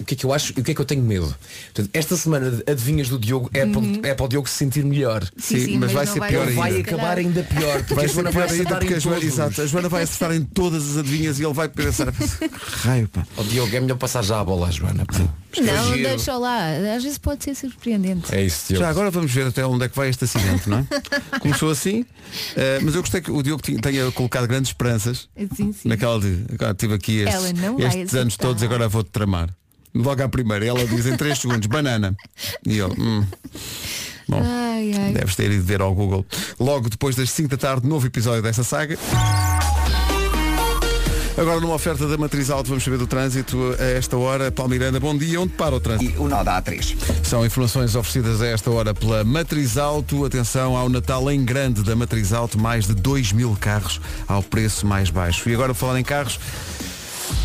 o 0.00 0.04
que 0.04 0.14
é 0.14 0.16
que 0.16 0.24
eu 0.26 0.32
acho 0.32 0.52
e 0.56 0.60
o 0.60 0.64
que 0.64 0.70
é 0.70 0.74
que 0.74 0.80
eu 0.80 0.84
tenho 0.84 1.02
medo? 1.02 1.34
Portanto, 1.74 1.90
esta 1.92 2.16
semana 2.16 2.62
adivinhas 2.66 3.08
do 3.08 3.18
Diogo 3.18 3.50
é, 3.52 3.64
para, 3.66 4.08
é 4.08 4.14
para 4.14 4.24
o 4.24 4.28
Diogo 4.28 4.48
se 4.48 4.54
sentir 4.56 4.84
melhor. 4.84 5.24
Sim, 5.36 5.58
Sim, 5.58 5.64
sim, 5.64 5.78
mas 5.78 5.80
mas 5.86 5.92
vai 5.92 6.06
ser 6.06 6.18
vai 6.18 6.30
pior 6.30 6.48
ainda. 6.48 6.60
Vai 6.60 6.80
acabar 6.80 7.18
ainda 7.18 7.42
pior. 7.42 7.78
Porque 7.78 7.94
Vai 7.94 8.04
a 8.04 8.08
ser 8.08 8.14
Joana 8.14 8.30
pior 8.30 8.40
vai 8.46 8.50
ainda 8.50 8.54
acertar 8.62 8.78
porque 8.78 8.92
em 8.94 8.96
a 8.96 9.00
Joana, 9.00 9.24
exato, 9.24 9.62
a 9.62 9.66
Joana 9.66 9.88
vai 9.88 10.02
acertar 10.02 10.32
em 10.36 10.42
todas 10.44 10.90
as 10.90 10.96
adivinhas 10.98 11.38
e 11.40 11.44
ele 11.44 11.54
vai 11.54 11.68
pensar, 11.68 12.12
raio 12.82 13.08
pá. 13.08 13.26
Ó 13.36 13.42
Diogo, 13.42 13.74
é 13.74 13.80
melhor 13.80 13.96
passar 13.98 14.22
já 14.22 14.40
a 14.40 14.44
bola 14.44 14.68
à 14.68 14.70
Joana. 14.70 15.04
pá. 15.06 15.14
Não, 15.58 15.94
Giro. 15.94 16.08
deixa 16.10 16.36
lá 16.36 16.68
Às 16.94 17.02
vezes 17.02 17.16
pode 17.16 17.42
ser 17.42 17.54
surpreendente 17.54 18.34
É 18.34 18.42
isso, 18.44 18.66
Diogo. 18.68 18.84
Já 18.84 18.90
agora 18.90 19.10
vamos 19.10 19.32
ver 19.32 19.46
até 19.46 19.64
onde 19.64 19.84
é 19.86 19.88
que 19.88 19.96
vai 19.96 20.10
este 20.10 20.24
acidente, 20.24 20.68
não 20.68 20.78
é? 20.80 20.86
Começou 21.40 21.70
assim, 21.70 22.04
eh, 22.56 22.78
mas 22.82 22.94
eu 22.94 23.00
gostei 23.00 23.22
que 23.22 23.30
o 23.30 23.42
Diogo 23.42 23.62
tinha- 23.62 23.80
tenha 23.80 24.12
colocado 24.12 24.46
grandes 24.46 24.70
esperanças 24.70 25.28
Sim, 25.56 25.72
sim 25.72 25.88
naquela 25.88 26.20
de 26.20 26.44
agora 26.52 26.74
tive 26.74 26.92
aqui 26.94 27.20
estes, 27.20 27.54
estes 27.94 28.14
anos 28.14 28.36
todos, 28.36 28.62
agora 28.62 28.86
vou-te 28.88 29.08
tramar. 29.10 29.48
Logo 29.96 30.22
à 30.22 30.28
primeira, 30.28 30.64
ela 30.66 30.84
diz 30.86 31.06
em 31.06 31.16
3 31.16 31.38
segundos, 31.38 31.66
banana. 31.66 32.14
E 32.66 32.76
eu, 32.76 32.88
hum. 32.98 33.24
Bom, 34.28 34.42
Ai, 34.44 34.92
ai. 34.92 35.12
deves 35.12 35.36
ter 35.36 35.50
ido 35.50 35.62
ver 35.64 35.80
ao 35.80 35.94
Google. 35.94 36.26
Logo 36.58 36.88
depois 36.90 37.14
das 37.16 37.30
5 37.30 37.48
da 37.48 37.56
tarde, 37.56 37.86
novo 37.86 38.06
episódio 38.06 38.42
dessa 38.42 38.64
saga. 38.64 38.98
Agora 41.38 41.60
numa 41.60 41.74
oferta 41.74 42.08
da 42.08 42.16
Matriz 42.16 42.48
Alto, 42.48 42.68
vamos 42.70 42.82
saber 42.82 42.96
do 42.96 43.06
trânsito 43.06 43.76
a 43.78 43.84
esta 43.84 44.16
hora. 44.16 44.50
Paulo 44.50 44.70
Miranda, 44.70 44.98
bom 44.98 45.14
dia. 45.16 45.38
Onde 45.38 45.52
para 45.52 45.74
o 45.76 45.80
trânsito? 45.80 46.12
E 46.12 46.18
o 46.18 46.26
nó 46.28 46.42
da 46.42 46.62
A3. 46.62 46.96
São 47.22 47.44
informações 47.44 47.94
oferecidas 47.94 48.40
a 48.40 48.46
esta 48.46 48.70
hora 48.70 48.94
pela 48.94 49.22
Matriz 49.22 49.76
Alto. 49.76 50.24
Atenção 50.24 50.74
ao 50.76 50.88
Natal 50.88 51.30
em 51.30 51.44
grande 51.44 51.82
da 51.82 51.94
Matriz 51.94 52.32
Alto, 52.32 52.58
mais 52.58 52.86
de 52.86 52.94
2 52.94 53.32
mil 53.32 53.54
carros 53.60 54.00
ao 54.26 54.42
preço 54.42 54.86
mais 54.86 55.10
baixo. 55.10 55.48
E 55.50 55.54
agora 55.54 55.74
falar 55.74 56.00
em 56.00 56.04
carros, 56.04 56.40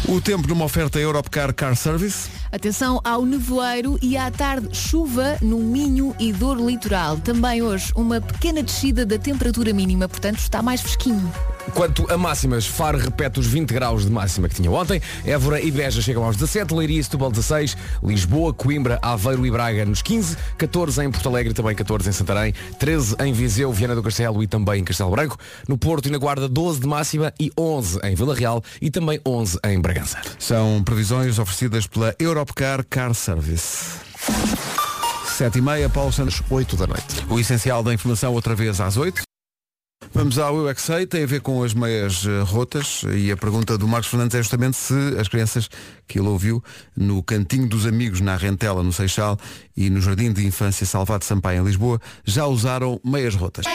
O 0.08 0.22
tempo 0.22 0.48
numa 0.48 0.64
oferta 0.66 0.98
Europcar 0.98 1.54
Car 1.54 1.76
Service. 1.76 2.30
Atenção 2.52 3.00
ao 3.06 3.26
nevoeiro 3.26 3.98
e 4.02 4.18
à 4.18 4.30
tarde 4.30 4.76
chuva 4.76 5.38
no 5.42 5.58
Minho 5.60 6.14
e 6.20 6.34
Dor 6.34 6.58
Litoral. 6.58 7.18
Também 7.18 7.62
hoje 7.62 7.94
uma 7.96 8.20
pequena 8.20 8.62
descida 8.62 9.06
da 9.06 9.18
temperatura 9.18 9.72
mínima, 9.72 10.10
portanto 10.10 10.40
está 10.40 10.62
mais 10.62 10.82
fresquinho. 10.82 11.32
Quanto 11.74 12.12
a 12.12 12.18
máximas, 12.18 12.66
Faro 12.66 12.98
repete 12.98 13.40
os 13.40 13.48
20 13.48 13.70
graus 13.72 14.04
de 14.04 14.12
máxima 14.12 14.50
que 14.50 14.56
tinha 14.56 14.70
ontem. 14.70 15.02
Évora 15.24 15.62
e 15.62 15.72
Beja 15.72 16.02
chegam 16.02 16.24
aos 16.24 16.36
17, 16.36 16.74
Leiria 16.74 17.00
e 17.00 17.04
Setúbal 17.04 17.32
16, 17.32 17.78
Lisboa, 18.04 18.54
Coimbra, 18.54 19.00
Aveiro 19.02 19.46
e 19.46 19.52
Braga 19.52 19.86
nos 19.86 20.02
15, 20.02 20.36
14 20.58 21.06
em 21.06 21.12
Porto 21.12 21.30
Alegre, 21.30 21.54
também 21.54 21.74
14 21.74 22.10
em 22.10 22.12
Santarém, 22.12 22.54
13 22.78 23.16
em 23.24 23.32
Viseu, 23.32 23.72
Viana 23.72 23.96
do 23.96 24.04
Castelo 24.04 24.44
e 24.44 24.48
também 24.48 24.82
em 24.82 24.84
Castelo 24.84 25.12
Branco. 25.12 25.38
No 25.68 25.78
Porto 25.78 26.08
e 26.08 26.12
na 26.12 26.18
Guarda 26.18 26.50
12 26.50 26.82
de 26.82 26.88
máxima 26.88 27.32
e 27.40 27.50
11 27.58 28.00
em 28.04 28.16
Vila 28.16 28.36
Real 28.36 28.62
e 28.82 28.92
também 28.92 29.22
11 29.26 29.60
em 29.64 29.80
Bragança. 29.80 30.20
São 30.40 30.84
previsões 30.84 31.40
oferecidas 31.40 31.88
pela 31.88 32.14
Europcar 32.42 32.84
Car 32.90 33.14
Service. 33.14 34.00
7 35.26 35.60
e 35.60 35.62
meia, 35.62 35.88
Paulo 35.88 36.12
Santos. 36.12 36.42
8 36.50 36.76
da 36.76 36.88
noite. 36.88 37.24
O 37.30 37.40
essencial 37.40 37.84
da 37.84 37.94
informação 37.94 38.34
outra 38.34 38.56
vez 38.56 38.82
às 38.82 38.98
8. 38.98 39.22
Vamos 40.12 40.40
ao 40.40 40.58
Eu 40.58 40.68
é 40.68 41.06
tem 41.06 41.24
a 41.24 41.28
ver 41.28 41.42
com 41.42 41.62
as 41.62 41.76
meias 41.76 42.26
eh, 42.26 42.42
rotas 42.42 43.04
e 43.16 43.32
a 43.32 43.38
pergunta 43.38 43.78
do 43.78 43.88
Marcos 43.88 44.10
Fernandes 44.10 44.34
é 44.34 44.40
justamente 44.40 44.76
se 44.76 44.96
as 45.20 45.28
crianças 45.28 45.70
que 46.08 46.18
ele 46.18 46.28
ouviu 46.28 46.64
no 46.98 47.22
Cantinho 47.22 47.70
dos 47.70 47.86
Amigos 47.86 48.20
na 48.20 48.36
Rentela, 48.36 48.82
no 48.82 48.92
Seixal 48.92 49.38
e 49.78 49.90
no 49.92 50.02
Jardim 50.02 50.34
de 50.34 50.46
Infância 50.46 50.86
Salvado 50.86 51.24
Sampaio 51.24 51.62
em 51.62 51.66
Lisboa 51.66 52.02
já 52.26 52.48
usaram 52.48 53.00
meias 53.06 53.36
rotas. 53.36 53.66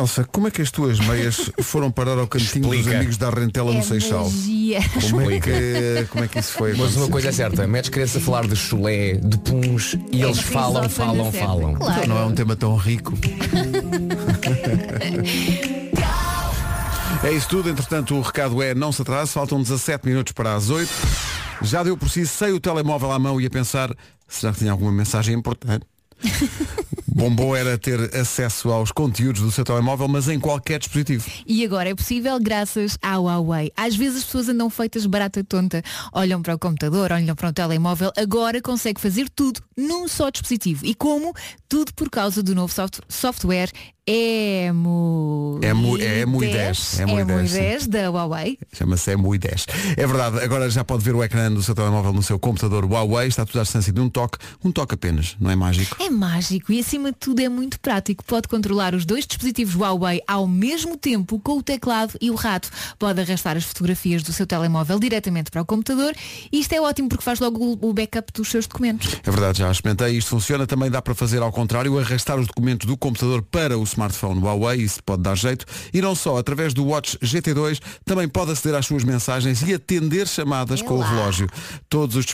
Elsa, 0.00 0.24
como 0.24 0.48
é 0.48 0.50
que 0.50 0.62
as 0.62 0.70
tuas 0.70 0.98
meias 0.98 1.50
foram 1.60 1.90
parar 1.90 2.16
ao 2.18 2.26
Cantinho 2.26 2.68
dos 2.68 2.78
Explica. 2.78 2.96
Amigos 2.96 3.18
da 3.18 3.28
Rentela 3.28 3.70
no 3.70 3.80
é 3.80 3.82
Seixal? 3.82 4.24
magia. 4.24 4.80
Como 5.10 5.30
é, 5.30 5.38
que, 5.38 6.06
como 6.08 6.24
é 6.24 6.28
que 6.28 6.38
isso 6.38 6.52
foi? 6.52 6.74
Mas 6.74 6.96
uma 6.96 7.08
coisa 7.08 7.28
é 7.28 7.32
certa, 7.32 7.66
metes 7.66 7.90
criança 7.90 8.16
a 8.18 8.20
falar 8.20 8.46
de 8.46 8.56
chulé, 8.56 9.14
de 9.14 9.36
puns 9.38 9.98
e 10.10 10.22
eles 10.22 10.38
que 10.38 10.44
falam, 10.44 10.88
falam, 10.88 11.30
falam. 11.30 11.74
Claro. 11.74 11.92
Então 11.92 12.06
não 12.14 12.18
é 12.18 12.24
um 12.24 12.32
tema 12.32 12.56
tão 12.56 12.76
rico. 12.76 13.12
é 17.22 17.32
isso 17.32 17.48
tudo, 17.48 17.68
entretanto 17.68 18.14
o 18.14 18.22
recado 18.22 18.62
é 18.62 18.74
não 18.74 18.90
se 18.92 19.02
atrase, 19.02 19.32
faltam 19.32 19.60
17 19.60 20.06
minutos 20.08 20.32
para 20.32 20.54
as 20.54 20.70
8. 20.70 20.90
Já 21.62 21.82
deu 21.82 21.94
por 21.94 22.08
si, 22.08 22.26
sei 22.26 22.52
o 22.52 22.60
telemóvel 22.60 23.12
à 23.12 23.18
mão 23.18 23.38
e 23.38 23.44
a 23.44 23.50
pensar, 23.50 23.94
será 24.26 24.50
que 24.50 24.60
tinha 24.60 24.72
alguma 24.72 24.90
mensagem 24.90 25.34
importante? 25.34 25.84
Bom, 27.20 27.28
bom 27.34 27.54
era 27.54 27.76
ter 27.76 28.16
acesso 28.16 28.70
aos 28.70 28.90
conteúdos 28.90 29.42
do 29.42 29.50
seu 29.50 29.62
telemóvel, 29.62 30.08
mas 30.08 30.26
em 30.26 30.40
qualquer 30.40 30.78
dispositivo. 30.78 31.28
E 31.46 31.62
agora 31.62 31.90
é 31.90 31.94
possível 31.94 32.40
graças 32.40 32.96
à 33.02 33.18
Huawei. 33.18 33.70
Às 33.76 33.94
vezes 33.94 34.20
as 34.20 34.24
pessoas 34.24 34.48
andam 34.48 34.70
feitas 34.70 35.04
barata 35.04 35.44
tonta. 35.44 35.82
Olham 36.14 36.40
para 36.40 36.54
o 36.54 36.58
computador, 36.58 37.12
olham 37.12 37.36
para 37.36 37.50
o 37.50 37.52
telemóvel. 37.52 38.10
Agora 38.16 38.62
consegue 38.62 38.98
fazer 38.98 39.28
tudo 39.28 39.60
num 39.76 40.08
só 40.08 40.30
dispositivo. 40.30 40.86
E 40.86 40.94
como? 40.94 41.34
Tudo 41.68 41.92
por 41.92 42.08
causa 42.08 42.42
do 42.42 42.54
novo 42.54 42.72
soft- 42.72 43.00
software 43.06 43.68
EMU- 44.06 45.60
é 45.62 45.68
EMUI 46.22 46.48
10, 46.50 46.98
EMUI 47.00 47.24
10, 47.24 47.50
sim. 47.50 47.58
10 47.60 47.86
da 47.86 48.10
Huawei. 48.10 48.58
Chama-se 48.72 49.12
EMUI 49.12 49.38
10. 49.38 49.66
É 49.96 50.04
verdade, 50.06 50.40
agora 50.40 50.68
já 50.68 50.82
pode 50.82 51.04
ver 51.04 51.14
o 51.14 51.22
ecrã 51.22 51.52
do 51.52 51.62
seu 51.62 51.76
telemóvel 51.76 52.12
no 52.12 52.22
seu 52.22 52.36
computador 52.36 52.84
Huawei, 52.90 53.28
está 53.28 53.44
tudo 53.46 53.60
à 53.60 53.62
distância 53.62 53.92
de 53.92 54.00
um 54.00 54.08
toque, 54.08 54.38
um 54.64 54.72
toque 54.72 54.94
apenas, 54.94 55.36
não 55.38 55.48
é 55.50 55.54
mágico? 55.54 55.96
É 56.02 56.10
mágico 56.10 56.72
e 56.72 56.80
acima 56.80 57.09
de 57.10 57.16
tudo 57.18 57.40
é 57.40 57.48
muito 57.48 57.78
prático. 57.80 58.24
Pode 58.24 58.48
controlar 58.48 58.94
os 58.94 59.04
dois 59.04 59.26
dispositivos 59.26 59.74
Huawei 59.74 60.22
ao 60.26 60.46
mesmo 60.46 60.96
tempo 60.96 61.38
com 61.40 61.58
o 61.58 61.62
teclado 61.62 62.14
e 62.20 62.30
o 62.30 62.34
rato. 62.34 62.70
Pode 62.98 63.20
arrastar 63.20 63.56
as 63.56 63.64
fotografias 63.64 64.22
do 64.22 64.32
seu 64.32 64.46
telemóvel 64.46 64.98
diretamente 64.98 65.50
para 65.50 65.62
o 65.62 65.64
computador 65.64 66.14
e 66.52 66.60
isto 66.60 66.72
é 66.72 66.80
ótimo 66.80 67.08
porque 67.08 67.24
faz 67.24 67.40
logo 67.40 67.78
o- 67.80 67.92
backup 67.92 68.32
dos 68.32 68.48
seus 68.48 68.66
documentos. 68.66 69.16
É 69.24 69.30
verdade, 69.30 69.58
já 69.58 69.70
experimentei, 69.70 70.16
isto 70.16 70.30
funciona, 70.30 70.66
também 70.66 70.90
dá 70.90 71.02
para 71.02 71.14
fazer 71.14 71.42
ao 71.42 71.50
contrário, 71.52 71.98
arrastar 71.98 72.38
os 72.38 72.46
documentos 72.46 72.86
do 72.86 72.96
computador 72.96 73.42
para 73.42 73.76
o 73.78 73.82
smartphone 73.84 74.40
Huawei, 74.40 74.80
isso 74.82 75.02
pode 75.04 75.22
dar 75.22 75.36
jeito, 75.36 75.64
e 75.92 76.00
não 76.00 76.14
só, 76.14 76.38
através 76.38 76.72
do 76.72 76.84
Watch 76.86 77.18
GT2 77.18 77.80
também 78.04 78.28
pode 78.28 78.52
aceder 78.52 78.78
às 78.78 78.86
suas 78.86 79.04
mensagens 79.04 79.62
e 79.62 79.74
atender 79.74 80.26
chamadas 80.28 80.80
É 80.80 80.84
com 80.84 80.94
o 80.94 81.00
relógio. 81.02 81.48
Todos 81.88 82.16
os 82.16 82.24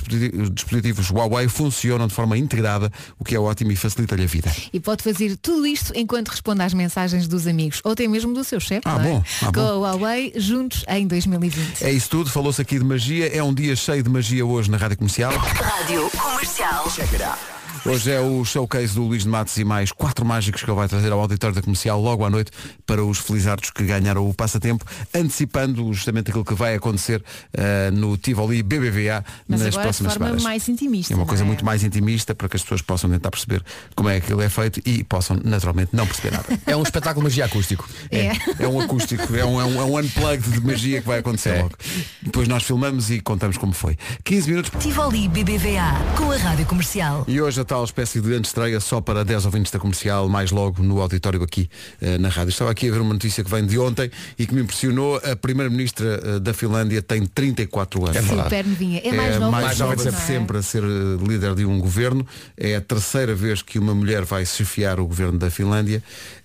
dispositivos 0.53 1.11
Huawei 1.11 1.49
funcionam 1.49 2.07
de 2.07 2.15
forma 2.15 2.37
integrada, 2.37 2.91
o 3.19 3.25
que 3.25 3.35
é 3.35 3.41
ótimo 3.41 3.73
e 3.73 3.77
facilita-lhe 3.77 4.25
a 4.25 4.27
vida. 4.27 4.53
E 4.73 4.81
pode 4.81 5.03
fazer 5.03 5.37
tudo 5.37 5.67
isto 5.67 5.93
enquanto 5.95 6.29
responde 6.29 6.63
às 6.63 6.75
mensagens 6.75 7.27
dos 7.27 7.47
amigos 7.47 7.81
ou 7.85 7.93
até 7.93 8.07
mesmo 8.07 8.33
do 8.35 8.45
seu 8.45 8.61
chefe. 8.61 8.83
Ah, 8.85 8.99
é? 9.01 9.03
bom, 9.03 9.25
ah, 9.43 9.47
com 9.47 9.53
bom. 9.53 9.85
a 9.85 9.93
Huawei 9.93 10.33
juntos 10.37 10.85
em 10.89 11.07
2020. 11.07 11.83
É 11.83 11.91
isso 11.91 12.09
tudo, 12.11 12.31
falou-se 12.31 12.61
aqui 12.61 12.79
de 12.79 12.85
magia, 12.85 13.27
é 13.27 13.43
um 13.43 13.53
dia 13.55 13.75
cheio 13.77 14.03
de 14.03 14.11
magia 14.11 14.45
hoje 14.45 14.71
na 14.71 14.77
Rádio 14.77 14.99
Comercial. 14.99 15.33
Rádio 15.33 16.11
Comercial. 16.11 17.56
Hoje 17.85 18.11
é 18.11 18.21
o 18.21 18.45
showcase 18.45 18.95
do 18.95 19.03
Luís 19.05 19.23
de 19.23 19.29
Matos 19.29 19.57
e 19.59 19.65
mais 19.65 19.93
quatro 19.93 20.25
mágicos 20.25 20.63
que 20.63 20.71
ele 20.71 20.77
vai 20.77 20.89
trazer 20.89 21.13
ao 21.13 21.21
auditório 21.21 21.55
da 21.55 21.63
comercial 21.63 22.01
logo 22.01 22.25
à 22.25 22.31
noite 22.31 22.51
para 22.85 23.05
os 23.05 23.19
felizardos 23.19 23.71
que 23.71 23.85
ganharam 23.85 24.29
o 24.29 24.35
passatempo, 24.35 24.85
antecipando 25.15 25.93
justamente 25.93 26.31
aquilo 26.31 26.45
que 26.45 26.55
vai 26.55 26.75
acontecer 26.75 27.23
eh, 27.53 27.91
no 27.93 28.17
Tivoli 28.17 28.63
BBVA 28.63 29.25
Mas 29.49 29.61
nas 29.61 29.69
agora 29.69 29.71
de 29.71 29.79
próximas 29.83 30.13
forma 30.15 30.27
semanas. 30.27 30.43
mais 30.43 30.69
intimista. 30.69 31.13
É 31.13 31.17
uma 31.17 31.27
coisa 31.27 31.43
não 31.43 31.49
muito 31.49 31.65
mais 31.65 31.85
intimista 31.85 32.35
para 32.35 32.49
que 32.49 32.57
as 32.57 32.63
pessoas 32.63 32.83
possam 32.83 33.09
tentar 33.11 33.31
perceber 33.31 33.63
como 33.95 34.09
é 34.09 34.19
que 34.19 34.27
aquilo 34.27 34.43
é 34.43 34.49
feito 34.49 34.81
e 34.85 35.05
possam 35.05 35.39
naturalmente 35.45 35.91
não 35.93 36.07
perceber 36.07 36.33
nada. 36.37 36.47
É 36.67 36.77
um 36.77 36.83
espetáculo 36.83 37.25
magia 37.25 37.45
acústico. 37.45 37.89
É. 38.11 38.33
É 38.59 38.67
um 38.67 38.81
acústico, 38.81 39.35
é 39.37 39.45
um, 39.45 39.61
é 39.61 39.65
um, 39.65 39.81
é 39.81 39.85
um 39.85 39.99
unplugged 39.99 40.51
de 40.51 40.61
magia 40.61 41.01
que 41.01 41.07
vai 41.07 41.21
acontecer 41.21 41.51
É. 41.51 41.63
logo. 41.63 41.77
Depois 42.23 42.49
nós 42.49 42.63
filmamos 42.65 43.11
e 43.11 43.21
contamos 43.21 43.57
como 43.57 43.73
foi. 43.73 43.97
15 44.25 44.49
minutos 44.51 44.73
Tivoli 44.83 45.29
BBVA 45.29 45.95
com 46.17 46.31
a 46.33 46.37
Rádio 46.37 46.67
Comercial. 46.67 47.25
E 47.29 47.41
hoje 47.41 47.61
a 47.61 47.65
tal 47.67 47.85
espécie 47.85 48.21
de 48.21 48.29
grande 48.29 48.47
estreia 48.47 48.79
só 48.81 49.01
para 49.01 49.25
10 49.25 49.47
ouvintes 49.47 49.73
da 49.73 49.79
comercial, 49.79 50.29
mais 50.29 50.51
logo 50.51 50.83
no 50.83 51.01
auditório 51.01 51.43
aqui 51.43 51.69
eh, 52.01 52.17
na 52.17 52.29
rádio. 52.29 52.51
Estava 52.51 52.71
aqui 52.71 52.89
a 52.89 52.93
ver 52.93 53.01
uma 53.01 53.13
notícia 53.13 53.43
que 53.43 53.51
vem 53.51 53.67
de 53.67 53.79
ontem 53.79 54.11
e 54.39 54.47
que 54.47 54.55
me 54.55 54.63
impressionou. 54.63 55.17
A 55.17 55.35
primeira-ministra 55.35 56.21
eh, 56.23 56.39
da 56.39 56.55
Finlândia 56.55 57.03
tem 57.03 57.27
34 57.27 58.07
anos. 58.07 58.25
Super 58.25 58.65
novinha. 58.65 59.01
É 59.05 59.13
mais 59.13 59.37
é 59.37 59.39
nova. 59.39 59.51
mais 59.51 59.65
Mais 59.67 59.79
nova 59.79 59.97
de 59.97 60.05
não 60.05 60.13
é? 60.13 60.15
sempre 60.15 60.59
a 60.59 60.63
ser 60.63 60.85
eh, 60.85 61.27
líder 61.27 61.55
de 61.55 61.67
um 61.67 61.79
governo. 61.79 62.27
É 62.57 62.77
a 62.77 62.81
terceira 62.81 63.35
vez 63.35 63.63
que 63.63 63.79
uma 63.79 63.95
mulher 63.95 64.25
vai 64.25 64.47
chefiar 64.47 65.01
o 65.01 65.07
governo 65.07 65.39
da 65.39 65.51
Finlândia. 65.51 66.03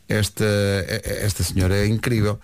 Esta, 0.08 0.43
eh, 0.43 1.22
esta 1.24 1.41
senhora 1.43 1.75
é 1.75 1.88
incrível, 1.88 2.38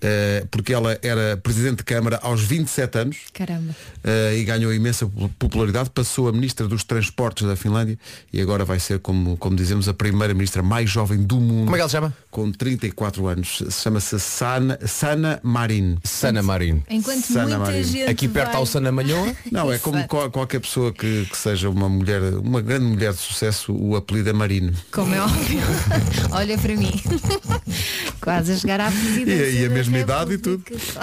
eh, 0.00 0.44
porque 0.50 0.72
ela 0.74 0.98
era 1.02 1.36
presidente 1.36 1.78
de 1.78 1.84
Câmara 1.84 2.18
aos 2.22 2.42
27 2.42 2.98
anos. 2.98 3.16
Caramba. 3.32 3.74
Uh, 4.04 4.34
e 4.34 4.42
ganhou 4.42 4.74
imensa 4.74 5.08
popularidade, 5.38 5.88
passou 5.90 6.28
a 6.28 6.32
ministra 6.32 6.66
dos 6.66 6.82
Transportes 6.82 7.46
da 7.46 7.54
Finlândia 7.54 7.96
e 8.32 8.40
agora 8.40 8.64
vai 8.64 8.80
ser, 8.80 8.98
como, 8.98 9.36
como 9.36 9.54
dizemos, 9.54 9.88
a 9.88 9.94
primeira 9.94 10.34
ministra 10.34 10.60
mais 10.60 10.90
jovem 10.90 11.22
do 11.22 11.36
mundo. 11.36 11.66
Como 11.66 11.76
é 11.76 11.78
que 11.78 11.82
ela 11.82 11.88
se 11.88 11.92
chama? 11.92 12.12
Com 12.32 12.50
34 12.50 13.28
anos. 13.28 13.62
Chama-se 13.70 14.18
Sana, 14.18 14.78
Sana 14.84 15.38
Marin. 15.44 15.98
Sana 16.02 16.42
Marino. 16.42 16.82
Enquanto 16.90 17.24
Sana 17.24 17.82
gente 17.82 18.02
Aqui 18.10 18.26
perto 18.26 18.48
vai... 18.48 18.56
ao 18.56 18.66
Sana 18.66 18.90
Malhoa. 18.90 19.36
Não, 19.52 19.72
é 19.72 19.78
como 19.78 20.04
qual- 20.08 20.30
qualquer 20.30 20.60
pessoa 20.60 20.92
que, 20.92 21.26
que 21.26 21.36
seja 21.38 21.70
uma 21.70 21.88
mulher, 21.88 22.20
uma 22.34 22.60
grande 22.60 22.86
mulher 22.86 23.12
de 23.12 23.18
sucesso, 23.18 23.72
o 23.72 23.94
apelido 23.94 24.30
é 24.30 24.32
Marino. 24.32 24.72
Como 24.90 25.14
é 25.14 25.20
óbvio. 25.20 25.60
Olha 26.32 26.58
para 26.58 26.74
mim. 26.74 26.90
Quase 28.20 28.52
a 28.52 28.56
chegar 28.56 28.80
à 28.80 28.90
presidência. 28.90 29.46
E, 29.48 29.62
e 29.62 29.66
a 29.66 29.68
mesma 29.68 29.98
idade 29.98 30.34
e 30.34 30.38
tudo. 30.38 30.62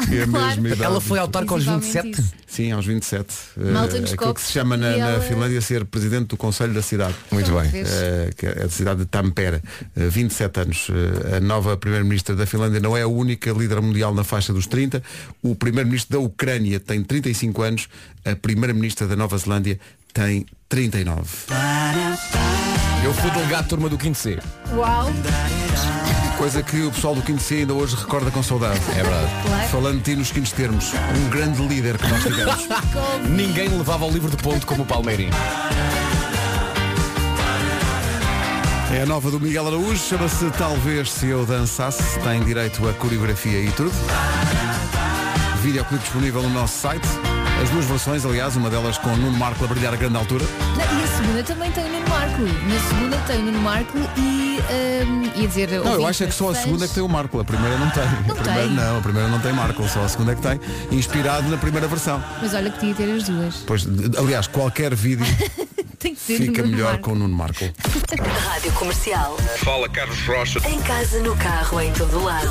E 0.09 0.21
a 0.21 0.27
Claro. 0.27 0.47
mesma 0.47 0.67
idade. 0.67 0.83
Ela 0.83 1.01
foi 1.01 1.19
autarca 1.19 1.53
aos 1.53 1.63
Principalmente 1.65 1.93
27. 2.07 2.21
isso. 2.21 2.33
Sim, 2.47 2.71
aos 2.71 2.85
27. 2.85 3.27
Malta 3.73 3.97
Uh, 3.99 4.03
aquilo 4.13 4.33
que 4.33 4.41
se 4.41 4.51
chama 4.53 4.77
na, 4.77 4.95
e 4.95 4.99
na 4.99 5.09
ela- 5.09 5.21
Finlândia 5.21 5.61
ser 5.61 5.83
presidente 5.85 6.27
do 6.29 6.37
Conselho 6.37 6.73
da 6.73 6.81
cidade. 6.81 7.13
Muito 7.31 7.51
bem. 7.51 7.67
Uh, 7.69 8.35
que 8.35 8.45
é 8.45 8.63
a 8.63 8.69
cidade 8.69 9.01
de 9.01 9.05
Tampere, 9.05 9.57
uh, 9.57 10.09
27 10.09 10.59
anos. 10.61 10.87
Uh, 10.89 11.35
a 11.37 11.39
nova 11.39 11.75
primeira-ministra 11.77 12.35
da 12.35 12.45
Finlândia 12.45 12.79
não 12.79 12.95
é 12.95 13.01
a 13.01 13.07
única 13.07 13.51
líder 13.51 13.81
mundial 13.81 14.13
na 14.13 14.23
faixa 14.23 14.53
dos 14.53 14.65
30. 14.67 15.03
O 15.43 15.55
primeiro-ministro 15.55 16.17
da 16.17 16.23
Ucrânia 16.25 16.79
tem 16.79 17.03
35 17.03 17.61
anos. 17.61 17.87
A 18.25 18.35
primeira-ministra 18.35 19.05
da 19.07 19.15
Nova 19.15 19.37
Zelândia 19.37 19.79
tem 20.13 20.45
39. 20.69 21.21
Eu 23.03 23.13
fui 23.13 23.31
delegado 23.31 23.63
de 23.63 23.69
turma 23.69 23.89
do 23.89 24.01
5 24.01 24.15
C. 24.15 24.39
Uau. 24.73 25.11
Coisa 26.37 26.63
que 26.63 26.81
o 26.83 26.91
pessoal 26.91 27.15
do 27.15 27.21
15 27.21 27.55
ainda 27.55 27.73
hoje 27.73 27.95
recorda 27.95 28.31
com 28.31 28.41
saudade. 28.41 28.79
É 28.91 29.03
verdade. 29.03 29.31
Claro. 29.45 29.69
Falando 29.69 29.97
de 29.97 30.03
ti 30.03 30.15
nos 30.15 30.31
quintos 30.31 30.51
termos, 30.51 30.93
um 30.93 31.29
grande 31.29 31.61
líder 31.67 31.97
que 31.97 32.07
nós 32.07 32.23
tivemos. 32.23 32.67
Ninguém 33.29 33.69
levava 33.69 34.05
o 34.05 34.09
livro 34.09 34.29
de 34.29 34.37
ponto 34.37 34.65
como 34.65 34.83
o 34.83 34.85
Palmeirinho. 34.85 35.31
É 38.91 39.03
a 39.03 39.05
nova 39.05 39.29
do 39.29 39.39
Miguel 39.39 39.67
Araújo, 39.67 39.97
chama-se 39.97 40.49
Talvez 40.57 41.11
Se 41.11 41.27
Eu 41.27 41.45
Dançasse, 41.45 42.19
tem 42.19 42.43
direito 42.43 42.87
a 42.87 42.93
coreografia 42.93 43.61
e 43.61 43.71
tudo. 43.71 43.91
Videoclipe 45.61 46.03
disponível 46.03 46.41
no 46.41 46.49
nosso 46.49 46.79
site, 46.79 47.07
As 47.61 47.69
duas 47.69 47.85
versões, 47.85 48.25
aliás, 48.25 48.55
uma 48.55 48.69
delas 48.69 48.97
com 48.97 49.09
o 49.09 49.17
Nuno 49.17 49.37
Marco 49.37 49.63
a 49.65 49.67
brilhar 49.67 49.93
a 49.93 49.97
grande 49.97 50.15
altura. 50.15 50.45
Não, 50.77 50.99
e 50.99 51.03
a 51.03 51.07
segunda 51.07 51.43
também 51.43 51.71
tem 51.71 51.83
o 51.85 51.87
Nuno 51.89 52.09
Marco. 52.09 52.41
Na 52.41 52.79
segunda 52.87 53.17
tem 53.27 53.39
o 53.39 53.45
Nuno 53.45 53.59
Marco 53.59 53.97
e 54.17 54.59
um, 55.05 55.41
ia 55.41 55.47
dizer. 55.47 55.69
Não, 55.71 55.93
eu 55.93 56.07
acho 56.07 56.23
é 56.23 56.27
que 56.27 56.33
só 56.33 56.49
a 56.51 56.55
segunda 56.55 56.85
é 56.85 56.87
que 56.87 56.93
tem 56.93 57.03
o 57.03 57.09
Marco, 57.09 57.39
a 57.39 57.43
primeira 57.43 57.77
não 57.77 57.89
tem. 57.89 58.03
Não 58.03 58.35
a 58.35 58.39
primeira, 58.39 58.67
tem. 58.67 58.75
Não, 58.75 58.97
a 58.97 59.01
primeira 59.01 59.27
não 59.27 59.39
tem 59.39 59.53
Marco, 59.53 59.87
só 59.89 60.03
a 60.03 60.09
segunda 60.09 60.31
é 60.31 60.35
que 60.35 60.41
tem, 60.41 60.59
inspirado 60.91 61.49
na 61.49 61.57
primeira 61.57 61.87
versão. 61.87 62.23
Mas 62.41 62.53
olha 62.53 62.71
que 62.71 62.79
tinha 62.79 62.95
ter 62.95 63.11
as 63.11 63.23
duas. 63.23 63.55
Pois, 63.67 63.85
aliás, 64.17 64.47
qualquer 64.47 64.95
vídeo 64.95 65.25
Tem 65.99 66.15
que 66.15 66.21
ser 66.21 66.37
fica 66.37 66.63
melhor 66.63 66.91
Marco. 66.91 67.03
com 67.03 67.11
o 67.11 67.15
Nuno 67.15 67.35
Marco. 67.35 67.65
Rádio 68.45 68.71
Comercial. 68.71 69.35
Fala 69.57 69.89
Carlos 69.89 70.25
Rocha. 70.25 70.59
Em 70.65 70.79
casa, 70.81 71.19
no 71.19 71.35
carro, 71.35 71.81
em 71.81 71.91
todo 71.91 72.23
lado. 72.23 72.49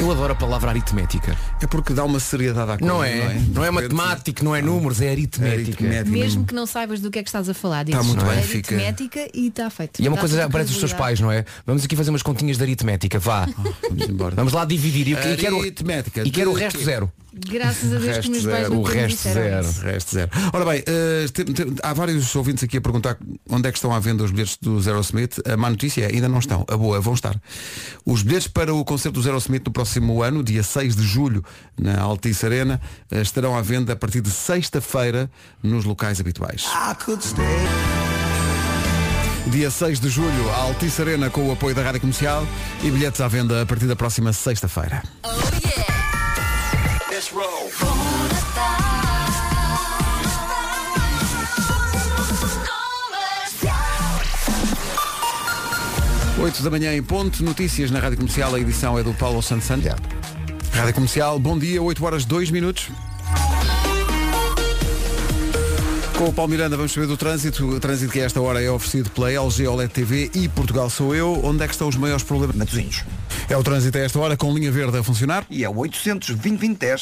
Eu 0.00 0.10
adoro 0.12 0.32
a 0.32 0.36
palavra 0.36 0.70
aritmética. 0.70 1.36
É 1.60 1.66
porque 1.66 1.92
dá 1.92 2.04
uma 2.04 2.20
seriedade 2.20 2.70
à 2.70 2.78
coisa. 2.78 2.92
Não 2.92 3.02
é? 3.02 3.34
Não 3.52 3.64
é 3.64 3.70
matemático, 3.70 4.44
não 4.44 4.54
é 4.54 4.62
números, 4.62 5.00
é 5.00 5.10
aritmética. 5.10 5.84
Aritmética. 5.84 6.10
Mesmo 6.10 6.44
que 6.44 6.54
não 6.54 6.66
saibas 6.66 7.00
do 7.00 7.10
que 7.10 7.18
é 7.18 7.22
que 7.22 7.28
estás 7.28 7.48
a 7.48 7.54
falar. 7.54 7.84
Dizes, 7.84 8.06
muito 8.06 8.24
bem, 8.24 8.38
"É 8.38 8.42
fica- 8.42 8.74
aritmética 8.74 9.28
e 9.34 9.48
está 9.48 9.68
feito. 9.70 10.00
E 10.00 10.06
é 10.06 10.08
uma 10.08 10.16
Dá 10.16 10.20
coisa, 10.20 10.42
tudo 10.42 10.52
parece 10.52 10.70
os 10.72 10.78
teus 10.78 10.92
pais, 10.92 11.20
não 11.20 11.32
é? 11.32 11.44
Vamos 11.66 11.84
aqui 11.84 11.96
fazer 11.96 12.10
umas 12.10 12.22
continhas 12.22 12.56
de 12.56 12.62
aritmética, 12.62 13.18
vá. 13.18 13.48
Vamos 13.88 14.08
embora. 14.08 14.34
Vamos 14.36 14.52
lá 14.52 14.64
dividir. 14.64 15.08
E, 15.08 15.12
e 15.12 15.36
quero, 15.36 15.66
e 16.24 16.30
quero 16.30 16.50
o 16.50 16.54
resto 16.54 16.82
zero. 16.82 17.10
Graças 17.32 17.92
a 17.92 17.98
Deus 17.98 18.02
que 18.04 18.08
Resto 18.08 18.30
meus 18.30 18.44
pais 18.44 18.56
zero, 18.58 18.74
não 18.74 18.80
o 18.80 18.84
resto 18.84 19.22
zero. 19.22 19.60
isso. 19.68 19.80
Resto 19.82 20.14
zero. 20.14 20.30
Ora 20.52 20.64
bem, 20.64 20.82
eh, 20.86 21.26
tem- 21.32 21.44
tem- 21.44 21.74
há 21.82 21.92
vários 21.92 22.34
ouvintes 22.34 22.64
aqui 22.64 22.78
a 22.78 22.80
perguntar 22.80 23.18
onde 23.50 23.68
é 23.68 23.70
que 23.72 23.76
estão 23.78 23.94
à 23.94 24.00
venda 24.00 24.24
os 24.24 24.30
bilhetes 24.30 24.56
do 24.60 24.80
Zero 24.80 24.98
Smith. 25.00 25.38
A 25.46 25.56
má 25.56 25.68
notícia 25.68 26.04
é, 26.04 26.06
ainda 26.14 26.28
não 26.28 26.38
estão. 26.38 26.64
A 26.68 26.76
boa, 26.76 27.00
vão 27.00 27.12
estar. 27.14 27.36
Os 28.04 28.22
bilhetes 28.22 28.48
para 28.48 28.72
o 28.74 28.82
concerto 28.84 29.20
do 29.20 29.22
Zero 29.22 29.36
Smith 29.38 29.62
no 29.66 29.70
próximo 29.72 30.22
ano, 30.22 30.42
dia 30.42 30.62
6 30.62 30.96
de 30.96 31.02
julho, 31.02 31.44
na 31.78 32.00
Altice 32.00 32.46
Arena, 32.46 32.80
eh, 33.10 33.20
estarão 33.20 33.56
à 33.56 33.60
venda 33.62 33.92
a 33.92 33.96
partir 33.96 34.20
de 34.22 34.30
sexta-feira 34.30 35.30
nos 35.62 35.84
locais 35.84 36.18
habituais. 36.20 36.64
Dia 39.48 39.70
6 39.70 40.00
de 40.00 40.08
julho, 40.08 40.50
a 40.50 40.56
Altice 40.62 41.00
Arena 41.02 41.30
com 41.30 41.46
o 41.48 41.52
apoio 41.52 41.74
da 41.74 41.82
Rádio 41.82 42.00
Comercial 42.00 42.46
e 42.82 42.90
bilhetes 42.90 43.20
à 43.20 43.28
venda 43.28 43.62
a 43.62 43.66
partir 43.66 43.86
da 43.86 43.96
próxima 43.96 44.32
sexta-feira. 44.32 45.02
Oito 56.40 56.62
da 56.62 56.70
manhã 56.70 56.94
em 56.94 57.02
ponto, 57.02 57.44
notícias 57.44 57.90
na 57.90 57.98
Rádio 57.98 58.16
Comercial, 58.16 58.54
a 58.54 58.60
edição 58.60 58.98
é 58.98 59.02
do 59.02 59.12
Paulo 59.12 59.42
Santos 59.42 59.66
Santos. 59.66 59.92
Rádio 60.72 60.94
Comercial, 60.94 61.38
bom 61.38 61.58
dia, 61.58 61.82
8 61.82 62.02
horas 62.02 62.24
2 62.24 62.50
minutos. 62.50 62.88
Com 66.16 66.28
o 66.28 66.32
Paulo 66.32 66.50
Miranda 66.50 66.78
vamos 66.78 66.92
saber 66.92 67.06
do 67.06 67.16
trânsito. 67.18 67.66
O 67.66 67.78
trânsito 67.78 68.10
que 68.10 68.20
a 68.20 68.24
esta 68.24 68.40
hora 68.40 68.62
é 68.62 68.70
oferecido 68.70 69.10
pela 69.10 69.30
LG 69.30 69.68
OLED 69.68 69.92
TV 69.92 70.30
e 70.34 70.48
Portugal 70.48 70.88
Sou 70.88 71.14
Eu. 71.14 71.44
Onde 71.44 71.62
é 71.62 71.66
que 71.66 71.74
estão 71.74 71.88
os 71.88 71.96
maiores 71.96 72.22
problemas? 72.22 72.56
Matosinhos. 72.56 73.04
É 73.50 73.56
o 73.56 73.62
trânsito 73.62 73.96
a 73.96 74.02
esta 74.02 74.18
hora 74.18 74.36
com 74.36 74.52
linha 74.52 74.70
verde 74.70 74.98
a 74.98 75.02
funcionar. 75.02 75.46
E 75.48 75.64
é 75.64 75.68
o 75.70 75.78
800 75.78 76.36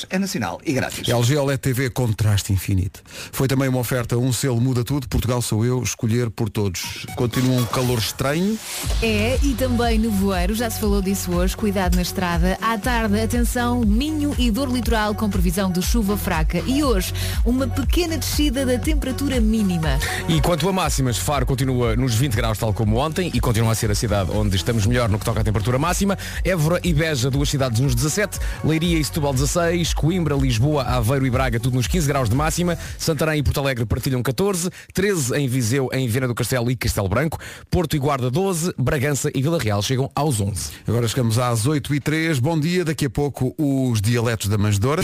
é 0.08 0.18
nacional 0.18 0.60
e 0.64 0.72
grátis. 0.72 1.08
LG 1.08 1.36
OLED 1.36 1.58
TV 1.58 1.90
contraste 1.90 2.52
infinito. 2.52 3.02
Foi 3.32 3.48
também 3.48 3.68
uma 3.68 3.80
oferta, 3.80 4.16
um 4.16 4.32
selo 4.32 4.60
muda 4.60 4.84
tudo, 4.84 5.08
Portugal 5.08 5.42
sou 5.42 5.64
eu, 5.64 5.82
escolher 5.82 6.30
por 6.30 6.48
todos. 6.48 7.04
Continua 7.16 7.60
um 7.60 7.66
calor 7.66 7.98
estranho. 7.98 8.56
É, 9.02 9.36
e 9.42 9.54
também 9.54 9.98
no 9.98 10.08
voeiro, 10.12 10.54
já 10.54 10.70
se 10.70 10.78
falou 10.78 11.02
disso 11.02 11.32
hoje, 11.32 11.56
cuidado 11.56 11.96
na 11.96 12.02
estrada. 12.02 12.56
À 12.62 12.78
tarde, 12.78 13.20
atenção, 13.20 13.80
Minho 13.80 14.32
e 14.38 14.48
dor 14.48 14.70
litoral 14.70 15.16
com 15.16 15.28
previsão 15.28 15.70
de 15.72 15.82
chuva 15.82 16.16
fraca. 16.16 16.62
E 16.64 16.84
hoje, 16.84 17.12
uma 17.44 17.66
pequena 17.66 18.16
descida 18.16 18.64
da 18.64 18.78
temperatura 18.78 19.40
mínima. 19.40 19.98
E 20.28 20.40
quanto 20.40 20.68
a 20.68 20.72
máximas, 20.72 21.18
Faro 21.18 21.44
continua 21.44 21.96
nos 21.96 22.14
20 22.14 22.34
graus, 22.34 22.56
tal 22.56 22.72
como 22.72 22.98
ontem, 22.98 23.32
e 23.34 23.40
continua 23.40 23.72
a 23.72 23.74
ser 23.74 23.90
a 23.90 23.96
cidade 23.96 24.30
onde 24.30 24.54
estamos 24.54 24.86
melhor 24.86 25.08
no 25.08 25.18
que 25.18 25.24
toca 25.24 25.40
à 25.40 25.44
temperatura 25.44 25.76
máxima. 25.76 26.16
Évora 26.44 26.80
e 26.82 26.92
Beja, 26.92 27.30
duas 27.30 27.48
cidades 27.48 27.80
nos 27.80 27.94
17, 27.94 28.38
Leiria 28.64 28.98
e 28.98 29.04
Setúbal 29.04 29.32
16, 29.32 29.94
Coimbra, 29.94 30.34
Lisboa, 30.34 30.82
Aveiro 30.82 31.26
e 31.26 31.30
Braga, 31.30 31.60
tudo 31.60 31.74
nos 31.74 31.86
15 31.86 32.06
graus 32.08 32.28
de 32.28 32.34
máxima, 32.34 32.78
Santarém 32.98 33.40
e 33.40 33.42
Porto 33.42 33.60
Alegre 33.60 33.84
partilham 33.84 34.22
14, 34.22 34.70
13 34.92 35.36
em 35.36 35.48
Viseu, 35.48 35.88
em 35.92 36.08
Viana 36.08 36.28
do 36.28 36.34
Castelo 36.34 36.70
e 36.70 36.76
Castelo 36.76 37.08
Branco, 37.08 37.38
Porto 37.70 37.96
e 37.96 37.98
Guarda 37.98 38.30
12, 38.30 38.74
Bragança 38.78 39.30
e 39.34 39.42
Vila 39.42 39.58
Real 39.58 39.82
chegam 39.82 40.10
aos 40.14 40.40
11. 40.40 40.70
Agora 40.86 41.06
chegamos 41.08 41.38
às 41.38 41.66
8 41.66 41.94
e 41.94 42.00
3 42.00 42.38
Bom 42.38 42.58
dia, 42.58 42.84
daqui 42.84 43.06
a 43.06 43.10
pouco 43.10 43.54
os 43.58 44.00
dialetos 44.00 44.48
da 44.48 44.56
manjedora. 44.56 45.02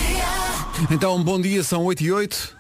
Então, 0.90 1.22
bom 1.22 1.40
dia, 1.40 1.62
são 1.62 1.84
8 1.84 2.02
e 2.02 2.12
8 2.12 2.56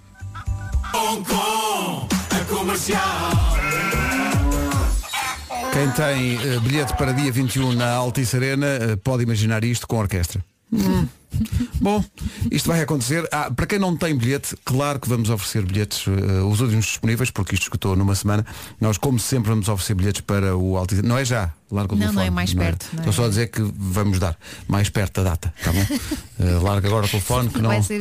Quem 5.72 5.90
tem 5.92 6.34
eh, 6.34 6.60
bilhete 6.60 6.94
para 6.96 7.12
dia 7.12 7.32
21 7.32 7.72
na 7.72 7.92
Altice 7.94 8.36
Arena 8.36 8.66
eh, 8.66 8.96
pode 8.96 9.22
imaginar 9.22 9.64
isto 9.64 9.88
com 9.88 9.96
orquestra. 9.96 10.44
Hum. 10.70 11.08
Bom, 11.80 12.04
isto 12.50 12.68
vai 12.68 12.80
acontecer. 12.80 13.28
Ah, 13.32 13.50
para 13.50 13.66
quem 13.66 13.78
não 13.78 13.96
tem 13.96 14.16
bilhete, 14.16 14.56
claro 14.64 15.00
que 15.00 15.08
vamos 15.08 15.30
oferecer 15.30 15.64
bilhetes, 15.64 16.04
eh, 16.06 16.42
os 16.42 16.60
últimos 16.60 16.84
disponíveis, 16.86 17.30
porque 17.30 17.54
isto 17.54 17.64
escutou 17.64 17.96
numa 17.96 18.14
semana. 18.14 18.44
Nós, 18.80 18.98
como 18.98 19.18
sempre, 19.18 19.50
vamos 19.50 19.68
oferecer 19.68 19.94
bilhetes 19.94 20.20
para 20.20 20.56
o 20.56 20.76
Altice 20.76 21.02
Não 21.02 21.18
é 21.18 21.24
já, 21.24 21.52
larga 21.70 21.94
o 21.94 21.96
Não, 21.96 22.00
telefone. 22.06 22.14
não 22.16 22.22
é 22.22 22.30
mais 22.30 22.54
perto, 22.54 22.86
não 22.92 22.98
é? 22.98 23.00
Estou 23.00 23.12
só 23.12 23.24
a 23.24 23.28
dizer 23.28 23.48
que 23.48 23.60
vamos 23.76 24.18
dar 24.18 24.36
mais 24.68 24.88
perto 24.88 25.22
da 25.22 25.30
data, 25.30 25.52
tá 25.62 25.72
bom? 25.72 25.86
Eh, 26.42 26.58
larga 26.60 26.88
agora 26.88 27.06
o 27.06 27.08
telefone 27.08 27.50
que 27.50 27.60
não, 27.62 27.70
Vai 27.70 27.82
ser 27.82 28.00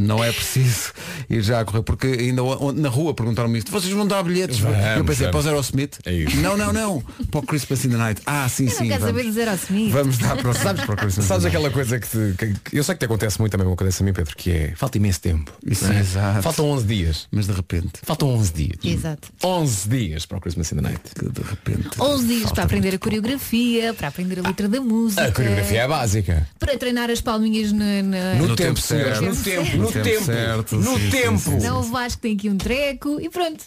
não 0.00 0.24
é 0.24 0.32
preciso 0.32 0.92
ir 1.28 1.42
já 1.42 1.60
a 1.60 1.64
correr, 1.64 1.82
porque 1.82 2.06
ainda 2.06 2.40
na 2.74 2.88
rua 2.88 3.12
perguntaram-me 3.12 3.58
isto, 3.58 3.70
vocês 3.70 3.92
vão 3.92 4.06
dar 4.06 4.22
bilhetes? 4.22 4.60
Vamos, 4.60 4.78
eu 4.78 5.04
pensei, 5.04 5.26
vamos. 5.26 5.30
para 5.30 5.38
o 5.38 5.42
Zero 5.42 5.60
Smith? 5.60 5.98
É 6.06 6.12
isso. 6.14 6.36
Não, 6.38 6.56
não, 6.56 6.72
não. 6.72 7.02
Para 7.30 7.40
o 7.40 7.42
Christmas 7.42 7.84
in 7.84 7.90
the 7.90 7.96
Night. 7.98 8.22
Ah, 8.24 8.48
sim, 8.48 8.64
Eu 8.64 8.70
sim. 8.70 8.76
não 8.84 8.86
quero 8.88 9.00
vamos. 9.00 9.16
saber 9.16 9.28
dizer 9.28 9.48
ao 9.48 9.54
Smith. 9.56 9.92
Vamos 9.92 10.16
dar 10.16 10.36
para 10.36 10.50
o, 10.50 10.54
sabes, 10.54 10.84
para 10.84 10.94
o 10.94 10.96
Christmas 10.96 11.26
Sabes 11.26 11.44
in 11.44 11.50
the 11.50 11.56
aquela 11.56 11.70
coisa 11.70 11.98
que, 12.00 12.06
te- 12.08 12.34
que- 12.38 12.54
que- 12.70 12.71
eu 12.72 12.84
sei 12.84 12.94
que 12.94 13.00
te 13.00 13.04
acontece 13.04 13.38
muito 13.38 13.52
também, 13.52 13.70
acontece 13.72 14.02
a 14.02 14.06
mim, 14.06 14.12
Pedro, 14.12 14.34
que 14.36 14.50
é 14.50 14.72
falta 14.76 14.96
imenso 14.98 15.20
tempo. 15.20 15.52
Isso, 15.66 15.84
não 15.86 15.92
é? 15.94 16.00
exato. 16.00 16.42
Faltam 16.42 16.66
11 16.70 16.86
dias. 16.86 17.28
Mas 17.30 17.46
de 17.46 17.52
repente, 17.52 17.92
Faltam 18.02 18.28
11 18.30 18.52
dias. 18.52 18.78
Exato. 18.84 19.28
11 19.44 19.88
dias 19.88 20.26
para 20.26 20.38
o 20.38 20.40
Christmas 20.40 20.72
in 20.72 20.76
the 20.76 20.82
Night. 20.82 21.00
de 21.20 21.42
repente. 21.42 21.88
11 22.00 22.26
dias 22.26 22.52
para 22.52 22.64
aprender 22.64 22.94
a 22.94 22.98
coreografia, 22.98 23.94
para 23.94 24.08
aprender 24.08 24.38
a 24.40 24.42
letra 24.42 24.68
da 24.68 24.80
música. 24.80 25.24
A 25.24 25.32
coreografia 25.32 25.82
é 25.82 25.88
básica. 25.88 26.48
Para 26.58 26.76
treinar 26.78 27.10
as 27.10 27.20
palminhas 27.20 27.72
na, 27.72 28.02
na- 28.02 28.34
No, 28.34 28.48
No 28.48 28.56
tempo, 28.56 28.74
tempo 28.74 28.80
certo. 28.80 29.22
no 29.22 29.36
tempo, 29.36 29.76
No 29.76 29.82
no 29.84 29.92
tempo 29.92 30.04
tempo, 30.04 30.24
certo, 30.24 30.76
no 30.76 30.98
sim, 30.98 31.10
tempo. 31.10 31.38
sim, 31.38 31.60
sim. 31.60 31.66
Não 31.66 31.80
o 31.80 31.82
Vasco 31.82 32.20
tem 32.20 32.34
aqui 32.36 32.48
um 32.48 32.56
treco 32.56 33.20
e 33.20 33.28
pronto. 33.28 33.64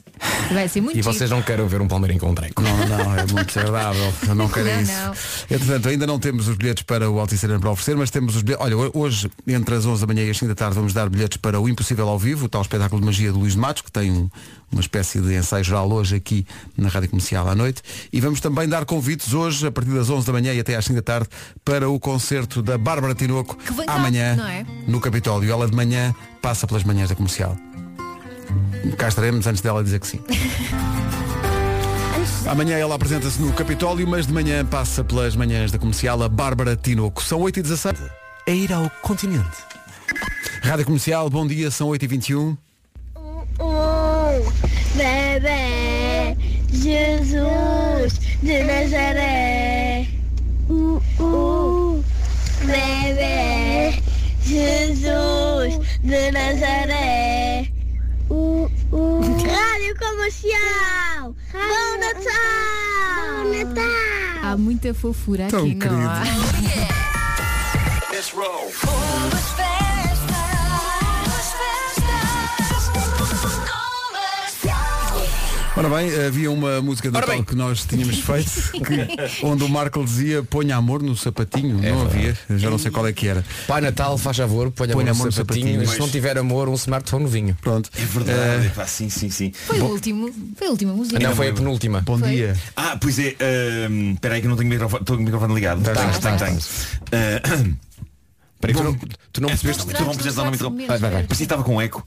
Vai 0.54 0.68
ser 0.68 0.82
muito 0.82 0.98
E 0.98 1.02
vocês 1.02 1.30
não 1.30 1.42
querem 1.42 1.66
ver 1.68 1.82
um 1.82 1.88
palmeirinho 1.88 2.20
com 2.20 2.32
um 2.32 2.36
treco. 2.36 2.62
Não, 2.62 2.78
não, 2.88 3.18
é 3.18 3.26
muito 3.26 3.46
desagradável. 3.48 4.14
Eu 4.28 4.36
não 4.36 4.48
quero 4.50 4.66
Não, 4.68 4.82
isso. 4.82 4.92
não. 4.92 5.14
Entretanto, 5.58 5.90
ainda 5.90 6.08
não 6.08 6.20
temos 6.20 6.48
os 6.48 6.56
bilhetes 6.56 6.84
para 6.84 7.10
o 7.10 7.20
Altice 7.20 7.48
para 7.48 7.70
oferecer, 7.70 7.96
mas 7.96 8.10
temos 8.10 8.36
os 8.36 8.42
bilhetes. 8.42 8.64
Olha, 8.66 8.76
hoje, 9.00 9.30
entre 9.48 9.76
as 9.76 9.86
11 9.86 10.02
da 10.06 10.08
manhã 10.14 10.26
e 10.26 10.30
as 10.30 10.38
5 10.38 10.50
da 10.50 10.56
tarde, 10.56 10.76
vamos 10.76 10.94
dar 10.94 11.10
bilhetes 11.10 11.38
para 11.38 11.60
o 11.60 11.68
Impossível 11.70 12.08
ao 12.08 12.18
Vivo, 12.20 12.46
o 12.46 12.50
tal 12.50 12.62
espetáculo 12.62 13.00
de 13.02 13.06
magia 13.06 13.32
de 13.32 13.38
Luís 13.38 13.54
de 13.54 13.60
Matos, 13.60 13.82
que 13.82 13.92
tem 13.92 14.12
um- 14.12 14.30
uma 14.72 14.82
espécie 14.82 15.20
de 15.22 15.36
ensaio 15.36 15.64
geral 15.64 15.92
hoje 15.92 16.16
aqui 16.16 16.46
na 16.78 16.90
Rádio 16.90 17.10
Comercial 17.10 17.48
à 17.48 17.56
noite. 17.56 17.82
E 18.12 18.20
vamos 18.22 18.40
também 18.40 18.68
dar 18.68 18.86
convites 18.86 19.34
hoje, 19.34 19.66
a 19.68 19.72
partir 19.72 19.92
das 19.92 20.10
11 20.10 20.26
da 20.28 20.34
manhã 20.34 20.54
e 20.54 20.60
até 20.60 20.76
às 20.76 20.86
5 20.86 20.96
da 20.96 21.02
tarde, 21.02 21.30
para 21.64 21.90
o 21.90 22.00
concerto 22.00 22.62
da 22.62 22.78
Bárbara 22.78 23.14
Tinoco, 23.16 23.58
amanhã, 23.88 24.36
é? 24.50 24.66
no 24.88 25.00
Capitólio. 25.00 25.52
Ela 25.52 25.68
de 25.68 25.76
manhã 25.76 26.14
passa 26.42 26.66
pelas 26.68 26.84
manhãs 26.84 27.10
da 27.10 27.16
Comercial. 27.16 27.56
Cá 28.98 29.08
estaremos 29.08 29.46
antes 29.48 29.62
dela 29.62 29.84
dizer 29.84 30.00
que 30.00 30.08
sim. 30.08 30.20
Amanhã 32.48 32.78
ela 32.78 32.94
apresenta-se 32.96 33.42
no 33.42 33.52
Capitólio, 33.54 34.08
mas 34.08 34.28
de 34.28 34.34
manhã 34.34 34.64
passa 34.64 35.04
pelas 35.04 35.36
manhãs 35.36 35.72
da 35.72 35.80
comercial 35.80 36.22
a 36.22 36.30
Bárbara 36.30 36.76
Tinoco. 36.76 37.24
São 37.24 37.40
8h17. 37.40 37.98
É 38.48 38.54
ir 38.54 38.72
ao 38.72 38.88
continente. 39.02 39.58
Rádio 40.62 40.86
Comercial, 40.86 41.28
bom 41.32 41.48
dia, 41.48 41.72
são 41.72 41.90
8h21. 41.90 42.56
Um 43.60 44.52
bebê 44.96 46.38
Jesus 46.72 48.20
de 48.44 48.64
Nazaré. 48.64 50.08
Uh, 50.70 51.02
uh, 51.20 52.04
bebê 52.62 54.00
Jesus 54.44 55.80
de 56.04 56.32
Nazaré. 56.32 57.68
Uh, 58.30 58.70
uh. 58.92 59.22
Rádio 59.44 59.98
Comercial. 59.98 61.36
Bom 61.52 62.00
Natal. 62.00 63.44
Bom 63.44 63.58
Natal. 63.58 64.44
Há 64.44 64.56
muita 64.56 64.94
fofura 64.94 65.48
Tão 65.48 65.66
aqui, 65.66 65.74
não 65.74 66.00
há? 66.00 67.05
Ora 75.78 75.90
bem, 75.90 76.10
havia 76.26 76.50
uma 76.50 76.82
música 76.82 77.12
de 77.12 77.18
Ora 77.18 77.28
Natal 77.28 77.44
que 77.44 77.54
nós 77.54 77.84
tínhamos 77.84 78.18
feito 78.22 78.50
que- 78.82 79.46
onde 79.46 79.62
o 79.66 79.68
Marco 79.68 80.02
dizia 80.06 80.42
ponha 80.42 80.78
amor 80.78 81.04
no 81.04 81.18
sapatinho. 81.18 81.84
É 81.84 81.92
não 81.92 82.04
havia, 82.04 82.38
já 82.52 82.70
não 82.70 82.78
sei 82.78 82.92
qual 82.92 83.06
é 83.06 83.12
que 83.12 83.28
era. 83.28 83.44
Pai 83.68 83.82
Natal, 83.82 84.18
faz 84.18 84.38
favor, 84.38 84.72
ponha 84.72 84.94
amor 84.94 85.10
amor 85.10 85.26
no 85.26 85.32
sapatinho. 85.34 85.86
Se 85.86 86.00
não 86.00 86.08
tiver 86.08 86.38
amor, 86.38 86.70
um 86.70 86.76
smartphone 86.76 87.24
novinho. 87.26 87.58
Pronto. 87.62 87.90
É 87.98 88.06
verdade. 88.06 88.70
Pá, 88.74 88.88
sim, 88.88 89.10
sim, 89.10 89.30
sim. 89.30 89.52
Foi 89.54 89.82
o 89.82 89.86
último. 89.88 90.34
Foi 90.56 90.68
a 90.68 90.70
última 90.72 90.94
música. 90.94 91.20
Não, 91.20 91.36
foi 91.36 91.50
a 91.50 91.54
penúltima. 91.54 92.00
Bom 92.02 92.18
Foi. 92.20 92.30
dia. 92.30 92.56
Ah, 92.78 92.98
pois 93.00 93.20
é. 93.20 93.36
ahm, 93.86 94.14
Espera 94.14 94.36
aí 94.36 94.40
que 94.42 94.48
eu 94.48 94.52
não 94.52 94.58
tenho 94.58 94.70
microfone, 94.70 95.02
estou 95.02 95.18
com 95.18 95.22
o 95.22 95.26
microfone 95.26 95.54
ligado. 95.54 95.82
Tá, 95.84 95.94
tenho, 95.94 96.12
tá, 96.14 96.20
tenho, 96.38 96.38
tá. 96.40 96.46
tenho. 96.46 96.60
Ah, 97.44 97.86
Peraí, 98.60 98.76
tu 98.76 98.84
não, 98.84 98.96
tu 99.34 99.42
não 99.42 99.50
é, 99.50 99.52
percebeste. 99.52 99.86
tu 99.86 100.04
não 100.04 100.14
precisas 100.14 100.36
dar 100.36 100.42
o 100.42 100.46
nome 100.46 100.58
do- 100.58 100.88
Vai, 100.88 100.98
vai, 100.98 101.12
vai. 101.12 101.24
Parecia 101.24 101.36
que 101.38 101.44
estava 101.44 101.64
com 101.64 101.82
eco. 101.82 102.04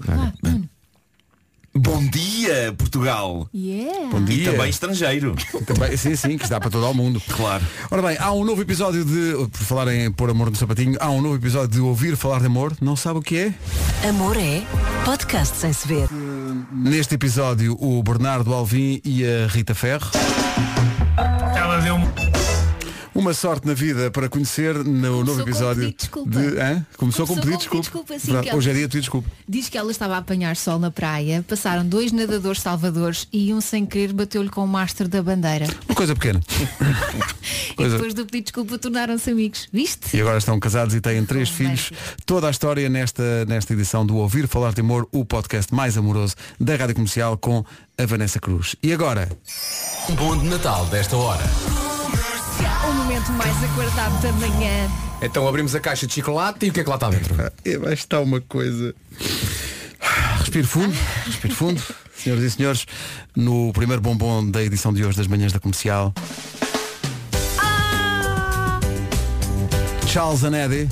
Bom 1.74 2.04
dia, 2.08 2.74
Portugal. 2.76 3.48
Yeah. 3.54 4.08
Bom 4.10 4.20
E 4.22 4.24
dia. 4.24 4.50
também 4.52 4.68
estrangeiro. 4.70 5.36
Também, 5.64 5.96
sim, 5.96 6.16
sim, 6.16 6.36
que 6.36 6.42
está 6.42 6.58
para 6.58 6.70
todo 6.70 6.84
o 6.90 6.94
mundo. 6.94 7.22
Claro. 7.28 7.64
Ora 7.90 8.02
bem, 8.02 8.16
há 8.18 8.32
um 8.32 8.42
novo 8.44 8.60
episódio 8.62 9.04
de, 9.04 9.46
por 9.48 9.60
falar 9.60 9.94
em 9.94 10.10
pôr 10.10 10.30
amor 10.30 10.50
no 10.50 10.56
sapatinho, 10.56 10.96
há 10.98 11.08
um 11.10 11.20
novo 11.22 11.36
episódio 11.36 11.68
de 11.68 11.80
ouvir 11.80 12.16
falar 12.16 12.40
de 12.40 12.46
amor. 12.46 12.76
Não 12.80 12.96
sabe 12.96 13.18
o 13.20 13.22
que 13.22 13.36
é? 13.36 14.08
Amor 14.08 14.36
é 14.36 14.62
podcast 15.04 15.56
sem 15.56 15.72
se 15.72 15.86
ver. 15.86 16.08
Neste 16.72 17.14
episódio, 17.14 17.76
o 17.78 18.02
Bernardo 18.02 18.52
Alvim 18.52 19.00
e 19.04 19.24
a 19.24 19.46
Rita 19.46 19.74
Ferro. 19.74 20.10
Uma 23.28 23.34
sorte 23.34 23.66
na 23.66 23.74
vida 23.74 24.10
para 24.10 24.26
conhecer 24.26 24.74
no 24.74 25.22
novo 25.22 25.34
com 25.34 25.40
episódio 25.42 25.82
pedido 25.82 25.90
de 25.90 25.96
desculpa. 25.98 26.30
de. 26.30 26.58
Hã? 26.58 26.86
Começou, 26.96 27.26
com 27.26 27.34
um 27.34 27.36
pedido 27.36 27.58
de 27.58 27.68
com 27.68 27.76
um 27.76 27.80
desculpa. 27.82 28.14
desculpa, 28.14 28.42
sim, 28.42 28.48
ela- 28.48 28.56
Hoje 28.56 28.70
é 28.70 28.72
dia 28.72 28.82
de 28.82 28.88
pedir 28.88 29.00
desculpa. 29.00 29.28
Diz 29.46 29.68
que 29.68 29.76
ela 29.76 29.90
estava 29.90 30.14
a 30.14 30.18
apanhar 30.18 30.56
sol 30.56 30.78
na 30.78 30.90
praia, 30.90 31.44
passaram 31.46 31.86
dois 31.86 32.10
nadadores 32.10 32.62
salvadores 32.62 33.28
e 33.30 33.52
um 33.52 33.60
sem 33.60 33.84
querer 33.84 34.14
bateu-lhe 34.14 34.48
com 34.48 34.64
o 34.64 34.66
mastro 34.66 35.06
da 35.08 35.22
bandeira. 35.22 35.66
Uma 35.86 35.94
coisa 35.94 36.14
pequena. 36.14 36.40
E 37.70 37.74
Coisa- 37.74 37.96
depois 37.96 38.12
do 38.14 38.24
pedido 38.26 38.38
de 38.38 38.42
desculpa 38.44 38.78
tornaram-se 38.78 39.30
amigos. 39.30 39.68
Viste? 39.72 40.16
E 40.16 40.20
agora 40.20 40.38
estão 40.38 40.58
casados 40.58 40.94
e 40.94 41.00
têm 41.00 41.24
três 41.24 41.48
filhos. 41.48 41.92
Toda 42.26 42.48
a 42.48 42.50
história 42.50 42.88
nesta, 42.88 43.44
nesta 43.46 43.72
edição 43.72 44.04
do 44.04 44.16
Ouvir 44.16 44.48
Falar 44.48 44.72
de 44.72 44.80
Amor, 44.80 45.06
o 45.12 45.24
podcast 45.24 45.72
mais 45.72 45.96
amoroso 45.96 46.34
da 46.58 46.74
Rádio 46.76 46.96
Comercial 46.96 47.36
com 47.38 47.64
a 47.96 48.06
Vanessa 48.06 48.40
Cruz. 48.40 48.74
E 48.82 48.92
agora? 48.92 49.28
Um 50.08 50.14
bom 50.16 50.36
de 50.36 50.46
Natal 50.48 50.86
desta 50.86 51.16
hora. 51.16 51.44
Momento 53.18 53.32
mais 53.32 53.64
aguardado 53.64 54.16
da 54.18 54.32
manhã. 54.34 54.88
Então 55.20 55.48
abrimos 55.48 55.74
a 55.74 55.80
caixa 55.80 56.06
de 56.06 56.14
chocolate 56.14 56.66
e 56.66 56.70
o 56.70 56.72
que 56.72 56.80
é 56.80 56.84
que 56.84 56.88
lá 56.88 56.94
está 56.94 57.10
dentro? 57.10 57.34
Vai 57.34 57.92
estar 57.92 58.20
uma 58.20 58.40
coisa. 58.40 58.94
Respiro 60.38 60.68
fundo, 60.68 60.96
respiro 61.26 61.52
fundo. 61.52 61.82
Senhoras 62.16 62.44
e 62.44 62.50
senhores, 62.52 62.86
no 63.34 63.72
primeiro 63.72 64.00
bombom 64.00 64.48
da 64.48 64.62
edição 64.62 64.92
de 64.92 65.04
hoje 65.04 65.16
das 65.16 65.26
manhãs 65.26 65.52
da 65.52 65.58
comercial. 65.58 66.14
Charles 70.06 70.44
Anedi. 70.44 70.88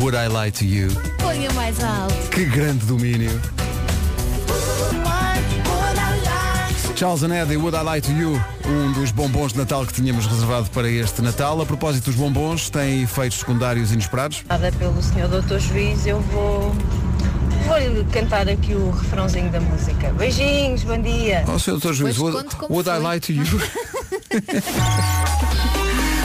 Would 0.00 0.16
I 0.16 0.28
Lie 0.28 0.52
to 0.52 0.64
You? 0.64 0.90
Ponha 1.18 1.50
mais 1.54 1.82
alto. 1.82 2.14
Que 2.30 2.44
grande 2.44 2.86
domínio. 2.86 3.40
Charles 6.98 7.22
Anedi, 7.22 7.56
Would 7.56 7.76
I 7.76 7.84
Lie 7.84 8.00
to 8.00 8.10
You? 8.10 8.42
Um 8.66 8.90
dos 8.92 9.12
bombons 9.12 9.52
de 9.52 9.58
Natal 9.58 9.86
que 9.86 9.92
tínhamos 9.92 10.26
reservado 10.26 10.68
para 10.70 10.90
este 10.90 11.22
Natal. 11.22 11.60
A 11.60 11.64
propósito 11.64 12.06
dos 12.06 12.16
bombons, 12.16 12.70
tem 12.70 13.04
efeitos 13.04 13.38
secundários 13.38 13.92
inesperados. 13.92 14.42
Nada 14.48 14.72
pelo 14.72 15.00
senhor 15.00 15.28
doutor 15.28 15.60
juiz, 15.60 16.04
eu 16.08 16.20
vou 16.20 16.72
vou 16.72 18.04
cantar 18.10 18.48
aqui 18.48 18.74
o 18.74 18.90
refrãozinho 18.90 19.48
da 19.48 19.60
música. 19.60 20.12
Beijinhos, 20.14 20.82
bom 20.82 21.00
dia. 21.00 21.44
Ó, 21.46 21.56
Sr. 21.56 21.78
Dr. 21.78 21.92
Juiz, 21.92 22.18
Pois 22.18 22.34
would, 22.34 22.48
would 22.68 22.88
I 22.88 22.98
lie 22.98 23.20
to 23.20 23.32
you? 23.32 23.44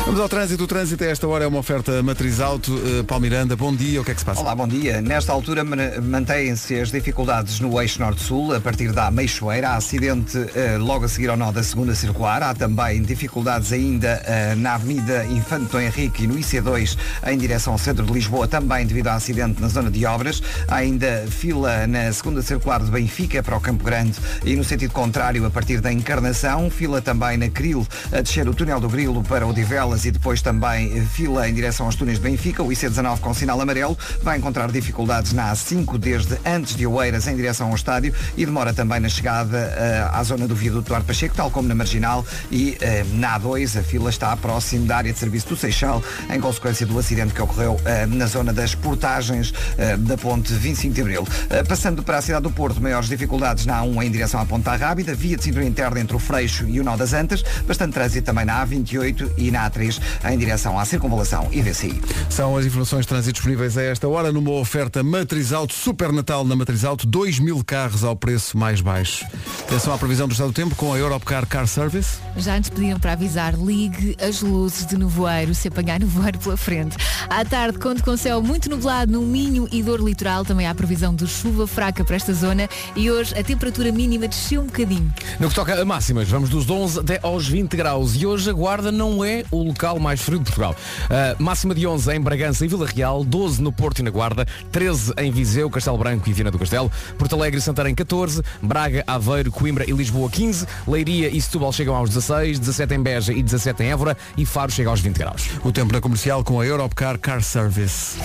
Vamos 0.06 0.20
ao 0.20 0.28
trânsito. 0.28 0.66
O 0.66 0.68
trânsito 0.68 1.02
a 1.06 1.08
esta 1.08 1.26
hora 1.28 1.46
é 1.46 1.48
uma 1.48 1.60
oferta 1.60 2.04
matriz 2.04 2.42
alto. 2.42 2.74
Uh, 2.76 3.06
Paulo 3.06 3.22
Miranda, 3.22 3.56
bom 3.56 3.74
dia. 3.74 4.02
O 4.02 4.04
que 4.04 4.12
é 4.12 4.14
que 4.14 4.20
se 4.20 4.26
passa? 4.26 4.42
Olá, 4.42 4.54
bom 4.54 4.68
dia. 4.68 5.02
Nesta 5.02 5.32
altura 5.32 5.64
man- 5.64 5.78
mantêm-se 6.04 6.78
as 6.78 6.92
dificuldades 6.92 7.62
no 7.62 7.82
eixo 7.82 8.02
norte-sul, 8.02 8.54
a 8.54 8.60
partir 8.60 8.92
da 8.92 9.10
Meixoeira. 9.10 9.70
Há 9.70 9.76
acidente 9.78 10.38
eh, 10.56 10.78
logo 10.78 11.06
a 11.06 11.08
seguir 11.08 11.30
ao 11.30 11.38
nó 11.38 11.54
da 11.54 11.64
segunda 11.64 11.96
circular. 11.96 12.44
Há 12.44 12.54
também 12.54 13.02
dificuldades 13.02 13.72
ainda 13.72 14.22
eh, 14.26 14.56
na 14.56 14.76
Avenida 14.76 15.24
Infante 15.26 15.72
Dom 15.72 15.80
Henrique 15.80 16.26
e 16.26 16.28
no 16.28 16.36
IC2 16.36 16.98
em 17.28 17.38
direção 17.38 17.72
ao 17.72 17.80
centro 17.80 18.06
de 18.06 18.12
Lisboa, 18.12 18.46
também 18.46 18.86
devido 18.86 19.08
a 19.08 19.16
acidente 19.16 19.62
na 19.62 19.70
zona 19.70 19.90
de 19.90 20.06
obras. 20.06 20.44
Há 20.68 20.76
ainda 20.76 21.26
fila 21.30 21.88
na 21.88 22.12
segunda 22.12 22.42
circular 22.42 22.84
de 22.84 22.92
Benfica 22.92 23.42
para 23.42 23.56
o 23.56 23.62
Campo 23.62 23.86
Grande 23.86 24.18
e 24.44 24.54
no 24.58 24.66
sentido 24.66 24.92
contrário 24.92 25.46
a 25.46 25.50
partir 25.50 25.80
da 25.80 25.92
Encarnação. 25.94 26.70
Fila 26.70 27.02
também 27.02 27.38
na 27.38 27.48
Cril 27.50 27.88
a 28.12 28.20
descer 28.20 28.48
o 28.50 28.54
túnel 28.54 28.82
do 28.82 28.90
Grilo 28.90 29.24
para 29.24 29.48
o 29.48 29.54
Divelas 29.94 30.06
e 30.06 30.12
depois 30.12 30.42
também 30.42 31.06
fila 31.06 31.48
em 31.48 31.54
direção 31.54 31.86
aos 31.86 31.96
túneis 31.96 32.18
de 32.18 32.24
Benfica. 32.24 32.64
O 32.64 32.68
IC19 32.68 33.20
com 33.20 33.34
sinal 33.34 33.60
amarelo 33.62 33.98
vai 34.22 34.38
encontrar 34.38 34.72
dificuldades 34.72 35.34
na 35.34 35.52
A5 35.54 35.98
desde 35.98 36.38
antes 36.46 36.76
de 36.76 36.86
Oeiras 36.88 37.28
em 37.28 37.36
direção 37.36 37.70
ao 37.70 37.76
estádio 37.76 38.14
e 38.36 38.46
demora 38.46 38.74
também 38.74 39.00
na 39.00 39.10
chegada 39.10 39.58
eh, 39.58 40.08
à 40.12 40.24
zona 40.24 40.48
do 40.48 40.56
viaduto 40.56 40.90
Duarte 40.90 41.06
Pacheco, 41.06 41.36
tal 41.36 41.52
como 41.52 41.68
na 41.68 41.76
Marginal 41.76 42.26
e 42.52 42.78
eh, 42.82 43.06
na 43.14 43.40
A2 43.40 43.80
a 43.80 43.84
fila 43.84 44.10
está 44.10 44.36
próximo 44.36 44.86
da 44.86 44.98
área 44.98 45.14
de 45.14 45.20
serviço 45.20 45.50
do 45.50 45.56
Seixal 45.56 46.04
em 46.30 46.40
consequência 46.40 46.86
do 46.86 46.98
acidente 46.98 47.34
que 47.34 47.42
ocorreu 47.42 47.80
eh, 47.86 48.06
na 48.06 48.26
zona 48.26 48.52
das 48.52 48.76
portagens 48.76 49.54
da 50.00 50.18
ponte 50.18 50.54
25 50.54 50.94
de 50.94 51.02
Abril. 51.02 51.28
Passando 51.68 52.04
para 52.04 52.18
a 52.18 52.22
cidade 52.22 52.44
do 52.44 52.52
Porto, 52.52 52.82
maiores 52.82 53.10
dificuldades 53.10 53.66
na 53.66 53.82
A1 53.82 54.04
em 54.04 54.12
direção 54.12 54.40
à 54.40 54.46
Ponta 54.46 54.76
Rábida, 54.76 55.14
via 55.14 55.36
de 55.36 55.44
cintura 55.44 55.66
interna 55.66 56.00
entre 56.00 56.16
o 56.16 56.20
Freixo 56.20 56.68
e 56.68 56.80
o 56.80 56.84
Nó 56.84 56.96
das 56.96 57.14
Antas, 57.14 57.44
bastante 57.68 57.94
trânsito 57.94 58.26
também 58.26 58.46
na 58.46 58.66
A28 58.66 59.32
e 59.38 59.52
na 59.52 59.70
A3 59.70 59.83
em 60.30 60.38
direção 60.38 60.78
à 60.78 60.86
Circunvalação 60.86 61.48
e 61.52 61.62
VCI. 61.62 62.02
São 62.30 62.56
as 62.58 62.66
informações 62.66 63.02
de 63.02 63.08
trânsito 63.08 63.34
disponíveis 63.34 63.78
a 63.78 63.84
esta 63.84 64.08
hora 64.08 64.32
numa 64.32 64.52
oferta 64.52 65.04
Matriz 65.04 65.52
Alto, 65.52 65.74
Super 65.74 66.12
Natal 66.12 66.44
na 66.46 66.56
Matriz 66.56 66.84
Alto, 66.84 67.06
2 67.08 67.40
mil 67.40 67.64
carros 67.64 68.04
ao 68.04 68.16
preço 68.16 68.58
mais 68.58 68.82
baixo. 68.82 69.26
Atenção 69.68 69.94
à 69.94 69.98
previsão 69.98 70.28
do 70.28 70.32
estado 70.32 70.50
do 70.50 70.54
tempo 70.54 70.76
com 70.76 70.94
a 70.94 70.98
Europcar 70.98 71.46
Car 71.46 71.68
Service. 71.68 72.20
Já 72.38 72.56
antes 72.56 72.70
pediram 72.70 73.00
para 73.00 73.14
avisar, 73.14 73.56
ligue 73.56 74.16
as 74.22 74.42
luzes 74.42 74.86
de 74.86 74.98
nevoeiro 74.98 75.54
se 75.54 75.68
apanhar 75.68 76.00
nevoeiro 76.02 76.38
pela 76.40 76.58
frente. 76.58 76.98
À 77.30 77.44
tarde, 77.44 77.78
conto 77.80 78.04
com 78.04 78.16
céu 78.18 78.42
muito 78.42 78.70
nublado 78.70 79.12
no 79.12 79.22
Minho 79.22 79.68
e 79.72 79.82
Dor 79.82 80.00
Litoral. 80.00 80.46
Também 80.46 80.68
há 80.68 80.76
previsão 80.76 81.14
de 81.14 81.28
chuva 81.28 81.68
fraca 81.68 82.04
para 82.04 82.16
esta 82.16 82.34
zona. 82.34 82.70
E 82.96 83.10
hoje 83.10 83.38
a 83.38 83.44
temperatura 83.44 83.92
mínima 83.92 84.28
desceu 84.28 84.62
um 84.62 84.66
bocadinho. 84.66 85.14
No 85.40 85.50
que 85.50 85.56
toca 85.56 85.80
a 85.80 85.86
máximas, 85.86 86.30
vamos 86.30 86.50
dos 86.50 86.70
11 86.70 87.00
até 87.00 87.20
aos 87.24 87.48
20 87.48 87.76
graus 87.76 88.16
e 88.16 88.26
hoje 88.26 88.50
a 88.50 88.54
Guarda 88.54 88.92
não 88.92 89.24
é 89.24 89.44
o 89.52 89.73
local 89.74 90.00
mais 90.00 90.22
frio 90.22 90.38
de 90.38 90.46
Portugal. 90.46 90.76
Uh, 91.06 91.44
máxima 91.44 91.74
de 91.74 91.86
11 91.86 92.14
em 92.14 92.22
Bragança 92.22 92.64
e 92.64 92.68
Vila 92.68 92.86
Real, 92.86 93.24
12 93.24 93.62
no 93.62 93.72
Porto 93.72 94.00
e 94.00 94.04
na 94.04 94.12
Guarda, 94.12 94.48
13 94.72 95.14
em 95.18 95.32
Viseu, 95.32 95.70
Castelo 95.70 95.98
Branco 95.98 96.30
e 96.30 96.34
Viana 96.34 96.52
do 96.52 96.60
Castelo, 96.60 96.92
Porto 97.18 97.36
Alegre 97.36 97.60
e 97.60 97.62
Santarém 97.62 97.96
14, 97.96 98.42
Braga, 98.62 99.04
Aveiro, 99.08 99.52
Coimbra 99.52 99.84
e 99.90 99.92
Lisboa 99.92 100.30
15, 100.30 100.66
Leiria 100.88 101.30
e 101.30 101.42
Setúbal 101.42 101.74
chegam 101.74 101.96
aos 101.96 102.10
16, 102.10 102.60
17 102.60 102.94
em 102.94 103.02
Beja 103.02 103.34
e 103.34 103.42
17 103.42 103.84
em 103.84 103.92
Évora 103.92 104.16
e 104.38 104.46
Faro 104.46 104.72
chega 104.72 104.90
aos 104.90 105.02
20 105.02 105.18
graus. 105.18 105.50
O 105.64 105.72
tempo 105.72 105.92
na 105.92 106.00
comercial 106.00 106.44
com 106.44 106.62
a 106.62 106.66
Europcar 106.66 107.18
Car 107.18 107.42
Service. 107.42 108.18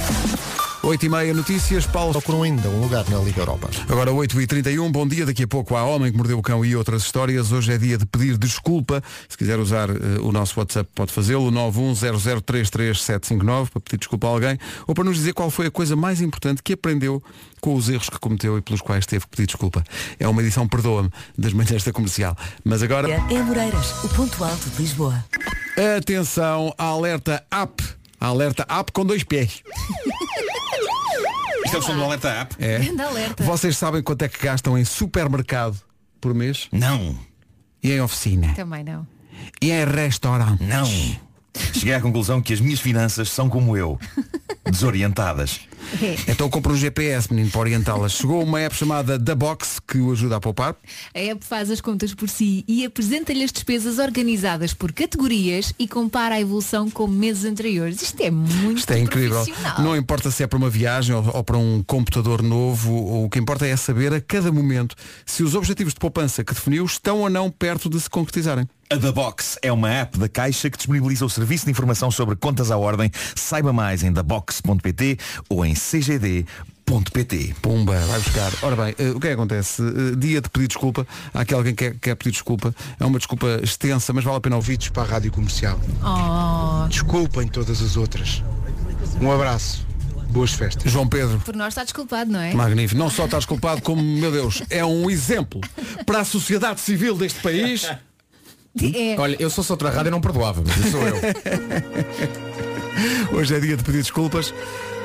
8 0.82 1.06
e 1.06 1.08
meia 1.08 1.34
notícias, 1.34 1.86
Paulo. 1.86 2.12
Procuram 2.12 2.42
ainda 2.44 2.68
um 2.68 2.80
lugar 2.80 3.04
na 3.10 3.18
Liga 3.18 3.40
Europa. 3.42 3.68
Agora 3.88 4.10
8h31, 4.12 4.90
bom 4.90 5.06
dia. 5.06 5.26
Daqui 5.26 5.42
a 5.42 5.48
pouco 5.48 5.76
há 5.76 5.84
Homem 5.84 6.10
que 6.10 6.16
Mordeu 6.16 6.38
o 6.38 6.42
Cão 6.42 6.64
e 6.64 6.74
outras 6.76 7.02
histórias. 7.02 7.52
Hoje 7.52 7.72
é 7.72 7.78
dia 7.78 7.98
de 7.98 8.06
pedir 8.06 8.38
desculpa. 8.38 9.02
Se 9.28 9.36
quiser 9.36 9.58
usar 9.58 9.90
eh, 9.90 9.94
o 10.22 10.30
nosso 10.32 10.58
WhatsApp 10.58 10.88
pode 10.94 11.12
fazê-lo, 11.12 11.50
910033759 11.50 13.68
para 13.70 13.80
pedir 13.80 13.98
desculpa 13.98 14.26
a 14.28 14.30
alguém 14.30 14.58
ou 14.86 14.94
para 14.94 15.04
nos 15.04 15.16
dizer 15.16 15.34
qual 15.34 15.50
foi 15.50 15.66
a 15.66 15.70
coisa 15.70 15.96
mais 15.96 16.20
importante 16.20 16.62
que 16.62 16.72
aprendeu 16.72 17.22
com 17.60 17.74
os 17.74 17.88
erros 17.88 18.08
que 18.08 18.18
cometeu 18.18 18.56
e 18.56 18.62
pelos 18.62 18.80
quais 18.80 19.04
teve 19.04 19.24
que 19.24 19.30
pedir 19.30 19.46
desculpa. 19.46 19.82
É 20.18 20.28
uma 20.28 20.40
edição, 20.40 20.66
perdoa-me, 20.66 21.10
das 21.36 21.52
manhãs 21.52 21.82
da 21.82 21.92
comercial. 21.92 22.36
Mas 22.64 22.82
agora, 22.84 23.10
É 23.10 23.42
Moreiras, 23.42 24.04
o 24.04 24.08
ponto 24.10 24.42
alto 24.44 24.70
de 24.70 24.80
Lisboa. 24.80 25.24
atenção, 25.98 26.72
a 26.78 26.84
alerta 26.84 27.44
app. 27.50 27.82
A 28.20 28.26
alerta 28.28 28.64
app 28.68 28.90
com 28.92 29.04
dois 29.04 29.22
pés. 29.22 29.62
Isto 31.68 31.76
é 31.76 31.80
o 31.80 31.82
som 31.82 31.94
do 31.96 32.02
alerta 32.02 32.30
app? 32.30 32.56
É. 32.58 32.78
Grande 32.78 33.02
alerta. 33.02 33.44
Vocês 33.44 33.76
sabem 33.76 34.02
quanto 34.02 34.22
é 34.22 34.28
que 34.28 34.42
gastam 34.42 34.78
em 34.78 34.86
supermercado 34.86 35.78
por 36.18 36.32
mês? 36.32 36.66
Não. 36.72 37.14
E 37.82 37.92
em 37.92 38.00
oficina? 38.00 38.54
Também 38.54 38.82
não. 38.82 39.06
E 39.60 39.70
em 39.70 39.84
restaurante? 39.84 40.64
Não. 40.64 40.86
Cheguei 41.74 41.92
à 41.92 42.00
conclusão 42.00 42.40
que 42.40 42.54
as 42.54 42.60
minhas 42.60 42.80
finanças 42.80 43.28
são 43.28 43.50
como 43.50 43.76
eu. 43.76 43.98
Desorientadas. 44.70 45.60
É. 46.02 46.16
Então 46.30 46.50
compra 46.50 46.72
um 46.72 46.76
GPS, 46.76 47.32
menino, 47.32 47.50
para 47.50 47.60
orientá-las. 47.60 48.12
Chegou 48.12 48.42
uma 48.42 48.60
app 48.60 48.74
chamada 48.74 49.18
The 49.18 49.34
Box 49.34 49.80
que 49.86 49.98
o 49.98 50.12
ajuda 50.12 50.36
a 50.36 50.40
poupar. 50.40 50.76
A 51.14 51.18
app 51.18 51.44
faz 51.44 51.70
as 51.70 51.80
contas 51.80 52.14
por 52.14 52.28
si 52.28 52.64
e 52.68 52.84
apresenta-lhe 52.84 53.42
as 53.42 53.52
despesas 53.52 53.98
organizadas 53.98 54.74
por 54.74 54.92
categorias 54.92 55.72
e 55.78 55.88
compara 55.88 56.34
a 56.34 56.40
evolução 56.40 56.90
com 56.90 57.06
meses 57.06 57.44
anteriores. 57.44 58.02
Isto 58.02 58.20
é 58.22 58.30
muito 58.30 58.78
Isto 58.78 58.92
é 58.92 58.98
incrível. 58.98 59.42
profissional. 59.42 59.80
Não 59.82 59.96
importa 59.96 60.30
se 60.30 60.42
é 60.42 60.46
para 60.46 60.58
uma 60.58 60.68
viagem 60.70 61.14
ou, 61.14 61.24
ou 61.36 61.44
para 61.44 61.56
um 61.56 61.82
computador 61.82 62.42
novo, 62.42 63.24
o 63.24 63.30
que 63.30 63.38
importa 63.38 63.66
é 63.66 63.76
saber 63.76 64.12
a 64.12 64.20
cada 64.20 64.52
momento 64.52 64.94
se 65.24 65.42
os 65.42 65.54
objetivos 65.54 65.94
de 65.94 66.00
poupança 66.00 66.44
que 66.44 66.52
definiu 66.52 66.84
estão 66.84 67.20
ou 67.20 67.30
não 67.30 67.50
perto 67.50 67.88
de 67.88 67.98
se 68.00 68.10
concretizarem. 68.10 68.68
A 68.90 68.96
The 68.96 69.12
Box 69.12 69.58
é 69.60 69.70
uma 69.70 69.90
app 69.90 70.18
da 70.18 70.30
Caixa 70.30 70.70
que 70.70 70.78
disponibiliza 70.78 71.22
o 71.22 71.28
serviço 71.28 71.66
de 71.66 71.70
informação 71.70 72.10
sobre 72.10 72.34
contas 72.36 72.70
à 72.70 72.78
ordem. 72.78 73.10
Saiba 73.36 73.70
mais 73.70 74.02
em 74.02 74.10
thebox.pt 74.62 75.18
ou 75.48 75.64
em 75.64 75.74
cgd.pt. 75.74 77.54
Pumba, 77.62 77.98
vai 77.98 78.20
buscar. 78.20 78.52
Ora 78.62 78.76
bem, 78.76 78.94
eh, 78.98 79.10
o 79.10 79.20
que 79.20 79.26
é 79.26 79.30
que 79.30 79.34
acontece? 79.34 79.82
Eh, 79.82 80.16
dia 80.16 80.40
de 80.40 80.48
pedir 80.48 80.68
desculpa. 80.68 81.06
Há 81.32 81.40
aqui 81.40 81.54
alguém 81.54 81.74
que 81.74 81.90
quer, 81.90 81.98
quer 81.98 82.14
pedir 82.14 82.32
desculpa. 82.32 82.74
É 82.98 83.04
uma 83.04 83.18
desculpa 83.18 83.60
extensa, 83.62 84.12
mas 84.12 84.24
vale 84.24 84.36
a 84.38 84.40
pena 84.40 84.56
ouvir. 84.56 84.78
para 84.90 85.02
a 85.02 85.06
Rádio 85.06 85.30
Comercial. 85.32 85.78
Oh, 86.02 86.86
Desculpem 86.88 87.48
todas 87.48 87.80
as 87.82 87.96
outras. 87.96 88.42
Um 89.20 89.30
abraço. 89.30 89.86
Boas 90.30 90.52
festas. 90.52 90.90
João 90.92 91.08
Pedro. 91.08 91.40
por 91.40 91.56
nós 91.56 91.68
está 91.68 91.82
desculpado, 91.82 92.30
não 92.30 92.40
é? 92.40 92.52
Magnífico. 92.52 92.98
Não 92.98 93.08
só 93.08 93.24
está 93.24 93.38
desculpado, 93.38 93.80
como, 93.80 94.02
meu 94.02 94.30
Deus, 94.30 94.62
é 94.68 94.84
um 94.84 95.08
exemplo 95.10 95.60
para 96.04 96.20
a 96.20 96.24
sociedade 96.24 96.80
civil 96.80 97.16
deste 97.16 97.40
país. 97.40 97.84
É. 97.84 99.16
Olha, 99.18 99.36
eu 99.40 99.48
sou 99.48 99.64
outra 99.70 99.90
rádio 99.90 100.08
e 100.08 100.10
não 100.10 100.20
perdoava, 100.20 100.62
mas 100.64 100.76
isso 100.76 100.90
sou 100.90 101.00
eu. 101.00 101.16
Hoje 103.32 103.54
é 103.54 103.60
dia 103.60 103.76
de 103.76 103.82
pedir 103.82 103.98
desculpas. 103.98 104.52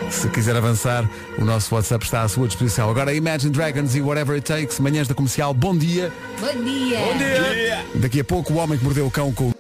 Se 0.10 0.28
quiser 0.30 0.56
avançar, 0.56 1.10
o 1.38 1.46
nosso 1.46 1.74
WhatsApp 1.74 2.04
está 2.04 2.24
à 2.24 2.28
sua 2.28 2.48
disposição. 2.48 2.90
Agora 2.90 3.14
Imagine 3.14 3.52
Dragons 3.52 3.96
e 3.96 4.02
Whatever 4.02 4.36
It 4.36 4.48
Takes, 4.48 4.80
manhãs 4.80 5.08
da 5.08 5.16
comercial, 5.16 5.54
bom 5.54 5.78
dia. 5.78 6.12
Bom 6.40 6.64
dia. 6.64 7.86
Daqui 7.96 8.20
a 8.20 8.24
pouco 8.24 8.54
o 8.54 8.58
homem 8.58 8.78
que 8.78 8.84
mordeu 8.84 9.06
o 9.06 9.12
cão 9.12 9.32
com. 9.32 9.52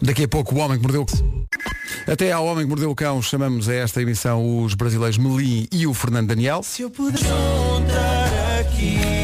Daqui 0.00 0.24
a 0.24 0.28
pouco 0.28 0.54
o 0.54 0.58
homem 0.58 0.78
que 0.78 0.82
mordeu 0.82 1.02
o 1.02 2.10
Até 2.10 2.32
ao 2.32 2.44
homem 2.46 2.64
que 2.64 2.68
mordeu 2.68 2.90
o 2.90 2.94
cão 2.94 3.22
chamamos 3.22 3.68
a 3.68 3.74
esta 3.74 4.02
emissão 4.02 4.62
os 4.62 4.74
brasileiros 4.74 5.18
Melim 5.18 5.68
e 5.70 5.86
o 5.86 5.94
Fernando 5.94 6.28
Daniel. 6.28 6.62
Se 6.62 6.82
eu 6.82 6.90
puder 6.90 7.20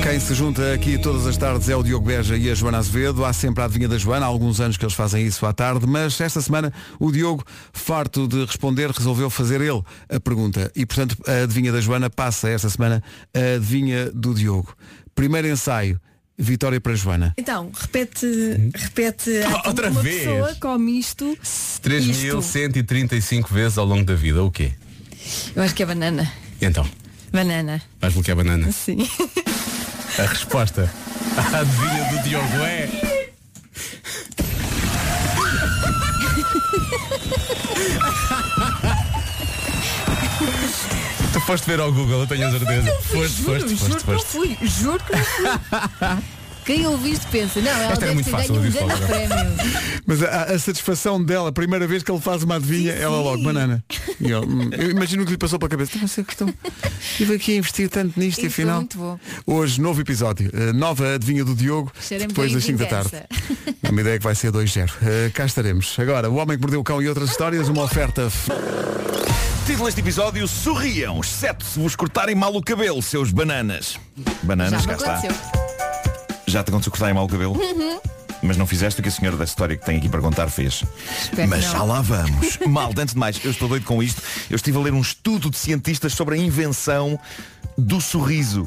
Quem 0.02 0.18
se 0.18 0.34
junta 0.34 0.72
aqui 0.72 0.98
todas 0.98 1.26
as 1.26 1.36
tardes 1.36 1.68
é 1.68 1.76
o 1.76 1.82
Diogo 1.82 2.06
Beja 2.06 2.36
e 2.36 2.50
a 2.50 2.54
Joana 2.54 2.78
Azevedo. 2.78 3.24
Há 3.24 3.32
sempre 3.32 3.62
a 3.62 3.66
adivinha 3.66 3.88
da 3.88 3.98
Joana, 3.98 4.26
há 4.26 4.28
alguns 4.28 4.60
anos 4.60 4.76
que 4.76 4.84
eles 4.84 4.94
fazem 4.94 5.26
isso 5.26 5.44
à 5.46 5.52
tarde, 5.52 5.86
mas 5.86 6.20
esta 6.20 6.40
semana 6.40 6.72
o 6.98 7.12
Diogo, 7.12 7.44
farto 7.72 8.26
de 8.26 8.44
responder, 8.44 8.90
resolveu 8.90 9.30
fazer 9.30 9.60
ele 9.60 9.82
a 10.08 10.18
pergunta. 10.18 10.72
E 10.74 10.84
portanto 10.84 11.16
a 11.26 11.42
adivinha 11.44 11.70
da 11.72 11.80
Joana 11.80 12.10
passa 12.10 12.48
esta 12.48 12.68
semana 12.68 13.02
a 13.34 13.56
adivinha 13.56 14.10
do 14.12 14.34
Diogo. 14.34 14.74
Primeiro 15.14 15.48
ensaio, 15.48 16.00
vitória 16.36 16.80
para 16.80 16.92
a 16.92 16.96
Joana. 16.96 17.34
Então, 17.36 17.70
repete, 17.78 18.26
repete 18.74 19.30
Outra 19.66 19.90
uma 19.90 20.02
vez? 20.02 20.18
pessoa 20.20 20.54
come 20.60 20.98
isto. 20.98 21.36
3.135 21.82 23.52
vezes 23.52 23.78
ao 23.78 23.84
longo 23.84 24.04
da 24.04 24.14
vida, 24.14 24.42
o 24.42 24.50
quê? 24.50 24.72
Eu 25.54 25.62
acho 25.62 25.74
que 25.74 25.82
é 25.82 25.86
banana. 25.86 26.30
Então, 26.60 26.86
Banana. 27.32 27.80
vais 28.00 28.12
bloquear 28.12 28.38
a 28.38 28.42
banana. 28.42 28.72
Sim. 28.72 29.08
A 30.18 30.22
resposta 30.22 30.90
à 31.36 31.58
adivinha 31.58 32.04
do 32.10 32.22
Diogo 32.28 32.56
é. 32.64 32.88
Tu 41.32 41.40
foste 41.40 41.66
ver 41.66 41.80
ao 41.80 41.92
Google, 41.92 42.20
eu 42.20 42.26
tenho 42.26 42.46
a 42.48 42.50
certeza. 42.50 42.90
Foste, 43.02 43.42
foste, 43.42 43.42
juro 43.42 43.76
foste, 43.76 43.76
que 43.76 43.90
não 43.90 44.00
foste. 44.00 44.26
fui. 44.28 44.58
Juro 44.62 45.04
que 45.04 45.12
não 45.12 45.24
fui. 45.24 46.18
Quem 46.68 46.86
ouve 46.86 47.12
isto 47.12 47.26
pensa, 47.28 47.62
não, 47.62 47.70
ela 47.70 47.92
Esta 47.92 48.00
deve 48.00 48.12
muito 48.14 48.26
ter 48.26 48.30
fácil, 48.30 48.54
ganho 48.56 48.62
um 48.62 48.66
eu 48.66 48.86
grande 48.86 49.06
prémio. 49.06 49.36
Mas 50.06 50.22
a, 50.22 50.42
a 50.42 50.58
satisfação 50.58 51.24
dela, 51.24 51.48
a 51.48 51.52
primeira 51.52 51.86
vez 51.86 52.02
que 52.02 52.10
ele 52.12 52.20
faz 52.20 52.42
uma 52.42 52.56
adivinha, 52.56 52.92
ela 52.92 53.16
logo, 53.22 53.42
banana. 53.42 53.82
E 54.20 54.26
ele, 54.26 54.44
hum, 54.44 54.68
eu 54.76 54.90
imagino 54.90 55.22
o 55.22 55.24
que 55.24 55.30
lhe 55.32 55.38
passou 55.38 55.58
pela 55.60 55.68
cabeça. 55.70 55.92
Ser 56.08 56.24
questão. 56.24 56.52
Estive 57.00 57.36
aqui 57.36 57.52
a 57.52 57.56
investir 57.56 57.88
tanto 57.88 58.18
nisto 58.20 58.42
e 58.42 58.46
Isso 58.46 58.54
foi 58.56 58.64
afinal. 58.64 58.76
muito 58.80 58.98
bom. 58.98 59.18
Hoje, 59.46 59.80
novo 59.80 60.00
episódio. 60.00 60.50
Nova 60.74 61.14
adivinha 61.14 61.42
do 61.44 61.54
Diogo. 61.54 61.90
Depois 62.10 62.52
das 62.52 62.64
5 62.64 62.78
da 62.80 62.86
tarde. 62.86 63.10
vingança. 63.10 63.26
A 63.84 63.90
minha 63.92 64.00
ideia 64.02 64.14
é 64.16 64.18
que 64.18 64.24
vai 64.24 64.34
ser 64.34 64.50
2-0. 64.52 64.90
Uh, 64.90 65.32
cá 65.32 65.46
estaremos. 65.46 65.96
Agora, 66.00 66.28
o 66.28 66.34
homem 66.34 66.56
que 66.58 66.62
mordeu 66.62 66.80
o 66.80 66.84
cão 66.84 67.00
e 67.00 67.08
outras 67.08 67.30
histórias, 67.30 67.68
uma 67.68 67.84
oferta. 67.84 68.22
f- 68.28 68.50
Título 69.66 69.86
deste 69.86 70.00
episódio, 70.00 70.46
sorriam, 70.48 71.20
exceto 71.20 71.64
se 71.64 71.78
vos 71.78 71.94
cortarem 71.94 72.34
mal 72.34 72.54
o 72.54 72.60
cabelo, 72.62 73.00
seus 73.00 73.30
bananas. 73.30 73.96
Bananas, 74.42 74.82
Já 74.82 74.96
cá 74.96 75.16
está. 75.16 75.87
Já 76.48 76.64
te 76.64 76.70
aconteceu 76.70 76.90
cortarem 76.90 77.14
mal 77.14 77.24
o 77.24 77.28
cabelo? 77.28 77.54
Uhum. 77.54 78.00
Mas 78.42 78.56
não 78.56 78.66
fizeste 78.66 79.00
o 79.00 79.02
que 79.02 79.08
a 79.08 79.12
senhora 79.12 79.36
da 79.36 79.44
história 79.44 79.76
que 79.76 79.84
tem 79.84 79.98
aqui 79.98 80.08
para 80.08 80.20
contar 80.20 80.48
fez. 80.48 80.82
Espero 81.22 81.48
Mas 81.48 81.64
já 81.64 81.82
lá 81.82 82.00
vamos. 82.00 82.58
Mal, 82.66 82.90
antes 82.96 83.14
de 83.14 83.18
mais, 83.18 83.44
eu 83.44 83.50
estou 83.50 83.68
doido 83.68 83.84
com 83.84 84.02
isto. 84.02 84.22
Eu 84.48 84.56
estive 84.56 84.78
a 84.78 84.80
ler 84.80 84.94
um 84.94 85.00
estudo 85.00 85.50
de 85.50 85.58
cientistas 85.58 86.14
sobre 86.14 86.36
a 86.36 86.38
invenção 86.38 87.18
do 87.76 88.00
sorriso. 88.00 88.66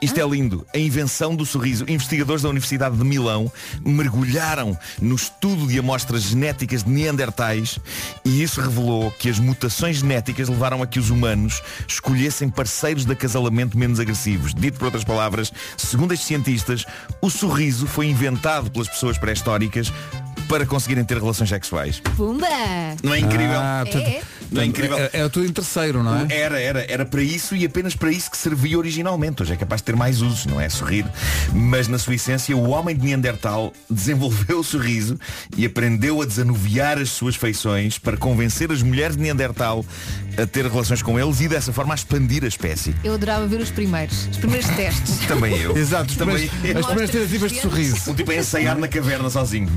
Isto 0.00 0.20
é 0.20 0.28
lindo. 0.28 0.66
A 0.74 0.78
invenção 0.78 1.34
do 1.34 1.46
sorriso. 1.46 1.84
Investigadores 1.88 2.42
da 2.42 2.48
Universidade 2.48 2.96
de 2.96 3.04
Milão 3.04 3.50
mergulharam 3.84 4.78
no 5.00 5.14
estudo 5.14 5.66
de 5.66 5.78
amostras 5.78 6.22
genéticas 6.24 6.84
de 6.84 6.90
neandertais 6.90 7.78
e 8.24 8.42
isso 8.42 8.60
revelou 8.60 9.10
que 9.10 9.28
as 9.30 9.38
mutações 9.38 9.98
genéticas 9.98 10.48
levaram 10.48 10.82
a 10.82 10.86
que 10.86 10.98
os 10.98 11.10
humanos 11.10 11.62
escolhessem 11.88 12.48
parceiros 12.50 13.04
de 13.04 13.12
acasalamento 13.12 13.78
menos 13.78 13.98
agressivos. 13.98 14.54
Dito 14.54 14.78
por 14.78 14.86
outras 14.86 15.04
palavras, 15.04 15.52
segundo 15.76 16.12
estes 16.12 16.28
cientistas, 16.28 16.84
o 17.20 17.30
sorriso 17.30 17.86
foi 17.86 18.06
inventado 18.06 18.70
pelas 18.70 18.88
pessoas 18.88 19.16
pré-históricas 19.18 19.92
para 20.48 20.64
conseguirem 20.66 21.04
ter 21.04 21.18
relações 21.18 21.48
sexuais. 21.48 22.00
Pumba! 22.16 22.46
Não 23.02 23.14
é 23.14 23.18
incrível? 23.18 23.58
Ah, 23.58 23.80
portanto, 23.84 24.06
É. 24.06 24.22
Não 24.50 24.62
é 24.62 24.64
incrível? 24.66 24.96
É, 24.98 25.10
é 25.12 25.28
tudo 25.28 25.46
em 25.46 25.52
terceiro, 25.52 26.02
não 26.02 26.16
é? 26.16 26.26
Era, 26.30 26.60
era, 26.60 26.86
era 26.88 27.04
para 27.04 27.22
isso 27.22 27.54
e 27.56 27.64
apenas 27.64 27.94
para 27.94 28.10
isso 28.10 28.30
que 28.30 28.36
servia 28.36 28.78
originalmente. 28.78 29.42
Hoje 29.42 29.52
é 29.52 29.56
capaz 29.56 29.80
de 29.80 29.86
ter 29.86 29.96
mais 29.96 30.20
usos, 30.22 30.46
não 30.46 30.60
é? 30.60 30.68
Sorrir. 30.68 31.04
Mas 31.52 31.88
na 31.88 31.98
sua 31.98 32.14
essência, 32.14 32.56
o 32.56 32.68
homem 32.70 32.96
de 32.96 33.04
Neandertal 33.06 33.72
desenvolveu 33.90 34.60
o 34.60 34.64
sorriso 34.64 35.18
e 35.56 35.64
aprendeu 35.66 36.20
a 36.22 36.24
desanuviar 36.26 36.98
as 36.98 37.10
suas 37.10 37.36
feições 37.36 37.98
para 37.98 38.16
convencer 38.16 38.70
as 38.70 38.82
mulheres 38.82 39.16
de 39.16 39.22
Neandertal 39.22 39.84
a 40.38 40.46
ter 40.46 40.66
relações 40.66 41.02
com 41.02 41.18
eles 41.18 41.40
e 41.40 41.48
dessa 41.48 41.72
forma 41.72 41.94
a 41.94 41.96
expandir 41.96 42.44
a 42.44 42.48
espécie. 42.48 42.94
Eu 43.02 43.14
adorava 43.14 43.46
ver 43.46 43.60
os 43.60 43.70
primeiros, 43.70 44.28
os 44.30 44.36
primeiros 44.36 44.68
testes. 44.70 45.18
Também 45.28 45.56
eu. 45.58 45.76
Exato, 45.76 46.10
os 46.10 46.16
Também 46.16 46.48
primeiros- 46.48 46.80
as 46.80 46.86
primeiras 46.86 47.10
tentativas 47.10 47.52
de 47.52 47.60
sorriso. 47.60 48.10
Um 48.10 48.14
tipo 48.14 48.30
a 48.30 48.36
ensaiar 48.36 48.76
na 48.78 48.88
caverna 48.88 49.30
sozinho. 49.30 49.68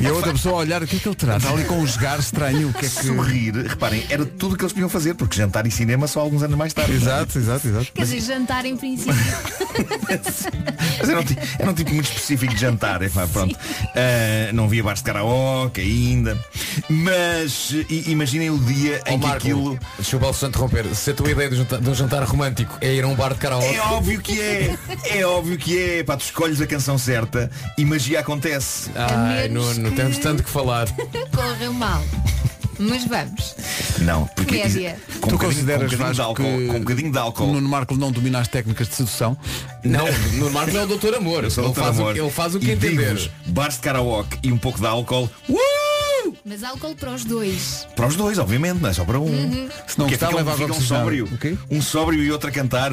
E 0.00 0.06
a 0.06 0.12
outra 0.12 0.32
pessoa 0.32 0.54
a 0.54 0.58
olhar 0.58 0.82
o 0.82 0.86
que 0.86 0.96
é 0.96 0.98
que 0.98 1.08
ele 1.08 1.14
terá. 1.14 1.36
Está 1.36 1.50
ali 1.50 1.64
com 1.64 1.78
um 1.78 1.86
jogar 1.86 2.18
estranho. 2.18 2.61
O 2.64 2.72
que 2.72 2.86
é 2.86 2.88
que... 2.88 3.06
Sorrir, 3.06 3.54
reparem, 3.66 4.04
era 4.08 4.24
tudo 4.24 4.54
o 4.54 4.56
que 4.58 4.62
eles 4.64 4.72
podiam 4.72 4.88
fazer, 4.88 5.14
porque 5.14 5.36
jantar 5.36 5.66
e 5.66 5.70
cinema 5.70 6.06
só 6.06 6.20
alguns 6.20 6.42
anos 6.42 6.56
mais 6.56 6.72
tarde. 6.72 6.92
Exato, 6.92 7.38
exato, 7.38 7.68
exato. 7.68 7.86
Quer 7.92 8.02
dizer, 8.02 8.20
jantar 8.20 8.64
em 8.64 8.76
princípio. 8.76 9.14
Mas 10.98 11.08
era 11.08 11.20
um, 11.20 11.24
ti- 11.24 11.38
era 11.58 11.70
um 11.70 11.74
tipo 11.74 11.92
muito 11.92 12.06
específico 12.06 12.54
de 12.54 12.60
jantar. 12.60 13.02
epá, 13.02 13.26
pronto. 13.26 13.56
Ah, 13.96 14.52
não 14.52 14.68
via 14.68 14.82
bares 14.82 15.00
de 15.00 15.04
karaoke 15.06 15.80
ainda. 15.80 16.38
Mas 16.88 17.70
i- 17.88 18.04
imaginem 18.10 18.50
o 18.50 18.58
dia 18.58 19.00
Ó 19.06 19.10
em 19.12 19.18
que 19.18 19.26
Marco, 19.26 19.36
aquilo. 19.38 19.78
Desculpa 19.98 20.32
só 20.32 20.46
interromper. 20.48 20.86
Se 20.94 21.10
a 21.10 21.14
tua 21.14 21.30
ideia 21.30 21.48
de 21.48 21.54
um 21.56 21.58
jantar, 21.58 21.80
de 21.80 21.90
um 21.90 21.94
jantar 21.94 22.22
romântico 22.24 22.76
é 22.80 22.92
ir 22.94 23.04
a 23.04 23.08
um 23.08 23.14
bar 23.14 23.32
de 23.34 23.40
karaoke. 23.40 23.74
É 23.74 23.80
óbvio 23.80 24.20
que 24.20 24.40
é, 24.40 24.76
é 25.06 25.26
óbvio 25.26 25.56
que 25.58 25.78
é. 25.78 26.02
Pá, 26.04 26.16
tu 26.16 26.24
escolhes 26.24 26.60
a 26.60 26.66
canção 26.66 26.98
certa 26.98 27.50
e 27.78 27.84
magia 27.84 28.20
acontece. 28.20 28.90
Ai, 28.94 29.48
Nuno, 29.48 29.90
que- 29.90 29.96
temos 29.96 30.18
tanto 30.18 30.42
que 30.42 30.50
falar. 30.50 30.86
Correu 31.34 31.72
mal. 31.72 32.02
Mas 32.88 33.04
vamos. 33.04 33.54
Não, 34.00 34.26
porque 34.34 34.58
com 34.58 34.68
Tu 34.68 34.68
um 34.68 34.68
bocadinho, 34.72 34.96
com 35.20 35.34
um 35.34 35.38
consideras 35.38 35.90
bocadinho 35.92 36.14
de 36.14 36.20
álcool, 36.20 36.34
que 36.42 36.66
com 36.66 36.76
um 36.76 36.80
bocadinho 36.80 37.12
de 37.12 37.18
álcool. 37.18 37.44
o 37.44 37.52
Nuno 37.54 37.68
Marco 37.68 37.96
não 37.96 38.10
domina 38.10 38.40
as 38.40 38.48
técnicas 38.48 38.88
de 38.88 38.94
sedução? 38.94 39.36
Não, 39.84 40.06
Nuno 40.34 40.50
Marco 40.50 40.72
não 40.72 40.80
é 40.80 40.84
o 40.84 40.86
doutor 40.86 41.14
amor. 41.14 41.44
Ele, 41.44 41.54
doutor 41.54 41.74
faz 41.74 41.98
amor. 41.98 42.14
o, 42.14 42.18
ele 42.18 42.30
faz 42.30 42.54
o 42.54 42.60
que 42.60 42.66
E 42.66 42.70
entender. 42.72 43.30
Bares 43.46 43.76
de 43.76 43.80
karaoke 43.82 44.38
e 44.42 44.52
um 44.52 44.58
pouco 44.58 44.80
de 44.80 44.86
álcool. 44.86 45.30
Uh! 45.48 45.62
Mas 46.44 46.64
álcool 46.64 46.94
para 46.96 47.10
os 47.12 47.24
dois. 47.24 47.86
Para 47.94 48.06
os 48.06 48.16
dois, 48.16 48.38
obviamente, 48.38 48.80
não 48.80 48.88
é 48.88 48.92
só 48.92 49.04
para 49.04 49.20
um. 49.20 49.68
Se 49.86 49.98
não 49.98 50.08
gostar, 50.08 50.30
um- 50.32 50.36
leva 50.36 50.56
fica 50.56 50.72
um 50.72 50.80
sóbrio. 50.80 51.24
O 51.26 51.38
quê? 51.38 51.56
Um 51.70 51.80
sóbrio 51.82 52.22
e 52.22 52.32
outro 52.32 52.48
a 52.48 52.52
cantar. 52.52 52.90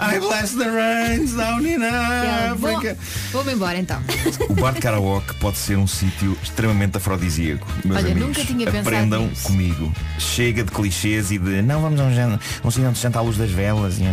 I 0.00 0.18
bless 0.20 0.52
the 0.54 0.70
rains 0.70 1.34
down 1.34 1.66
in 1.66 1.82
Africa. 1.82 2.96
Vou-me 3.32 3.52
embora 3.52 3.78
então. 3.78 4.00
O 4.48 4.54
bar 4.54 4.72
de 4.74 4.80
karaoke 4.80 5.34
pode 5.36 5.58
ser 5.58 5.76
um 5.76 5.86
sítio 5.86 6.36
extremamente 6.42 6.96
afrodisíaco. 6.98 7.66
Meus 7.84 7.98
Olha, 8.02 8.12
amigos, 8.12 8.28
nunca 8.28 8.44
tinha 8.44 8.66
pensado 8.66 8.88
aprendam 8.88 9.26
nisso. 9.26 9.42
comigo. 9.44 9.92
Chega 10.18 10.62
de 10.62 10.70
clichês 10.70 11.30
e 11.32 11.38
de 11.38 11.62
não 11.62 11.82
vamos 11.82 11.98
a 12.00 12.04
um 12.04 12.14
jantar, 12.14 12.40
um 12.64 12.70
sítio 12.70 12.88
onde 12.88 12.98
se 12.98 13.02
janta 13.02 13.18
à 13.18 13.22
luz 13.22 13.36
das 13.36 13.50
velas. 13.50 13.98
E... 13.98 14.04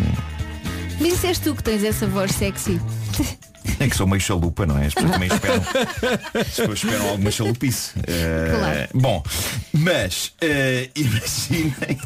Mas 0.99 1.23
és 1.23 1.37
tu 1.39 1.53
que 1.53 1.61
tens 1.63 1.83
essa 1.83 2.07
voz 2.07 2.31
sexy. 2.31 2.79
É 3.79 3.87
que 3.89 3.95
sou 3.95 4.07
meio 4.07 4.21
chalupa, 4.21 4.65
não 4.65 4.77
é? 4.77 4.85
As 4.85 4.93
pessoas 4.93 5.11
também 5.13 5.27
esperam. 5.27 5.61
As 6.39 6.47
pessoas 6.47 6.71
esperam 6.83 7.09
alguma 7.09 7.31
chalupice. 7.31 7.91
Eh, 8.07 8.51
Claro. 8.57 8.89
Bom, 8.93 9.23
mas 9.73 10.31
eh, 10.39 10.89
imaginem 10.95 11.97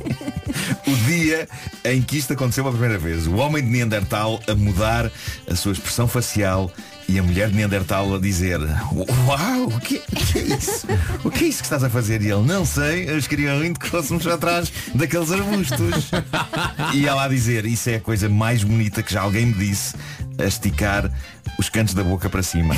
o 0.87 0.95
dia 1.07 1.47
em 1.85 2.01
que 2.01 2.17
isto 2.17 2.33
aconteceu 2.33 2.63
pela 2.63 2.75
primeira 2.75 2.97
vez. 2.97 3.27
O 3.27 3.35
homem 3.35 3.63
de 3.63 3.69
Neandertal 3.69 4.41
a 4.47 4.55
mudar 4.55 5.11
a 5.49 5.55
sua 5.55 5.71
expressão 5.71 6.07
facial 6.07 6.71
e 7.07 7.17
a 7.17 7.23
mulher 7.23 7.49
de 7.49 7.55
Neandertal 7.55 8.15
a 8.15 8.19
dizer 8.19 8.59
Uau, 8.59 9.63
o 9.65 9.79
que, 9.79 9.95
o 9.95 10.15
que 10.15 10.39
é 10.39 10.41
isso? 10.43 10.87
O 11.23 11.31
que 11.31 11.45
é 11.45 11.47
isso 11.47 11.59
que 11.59 11.65
estás 11.65 11.83
a 11.83 11.89
fazer? 11.89 12.21
E 12.21 12.31
ele, 12.31 12.45
não 12.45 12.65
sei, 12.65 13.09
eles 13.09 13.27
queriam 13.27 13.57
muito 13.57 13.79
que 13.79 13.89
fôssemos 13.89 14.25
atrás 14.27 14.71
daqueles 14.93 15.31
arbustos. 15.31 16.11
E 16.93 17.07
ela 17.07 17.25
a 17.25 17.27
dizer, 17.27 17.65
isso 17.65 17.89
é 17.89 17.95
a 17.95 17.99
coisa 17.99 18.29
mais 18.29 18.63
bonita 18.63 19.03
que 19.03 19.13
já 19.13 19.21
alguém 19.21 19.47
me 19.47 19.53
disse, 19.53 19.95
a 20.37 20.45
esticar 20.45 21.11
os 21.57 21.69
cantos 21.69 21.93
da 21.93 22.03
boca 22.03 22.29
para 22.29 22.41
cima. 22.41 22.75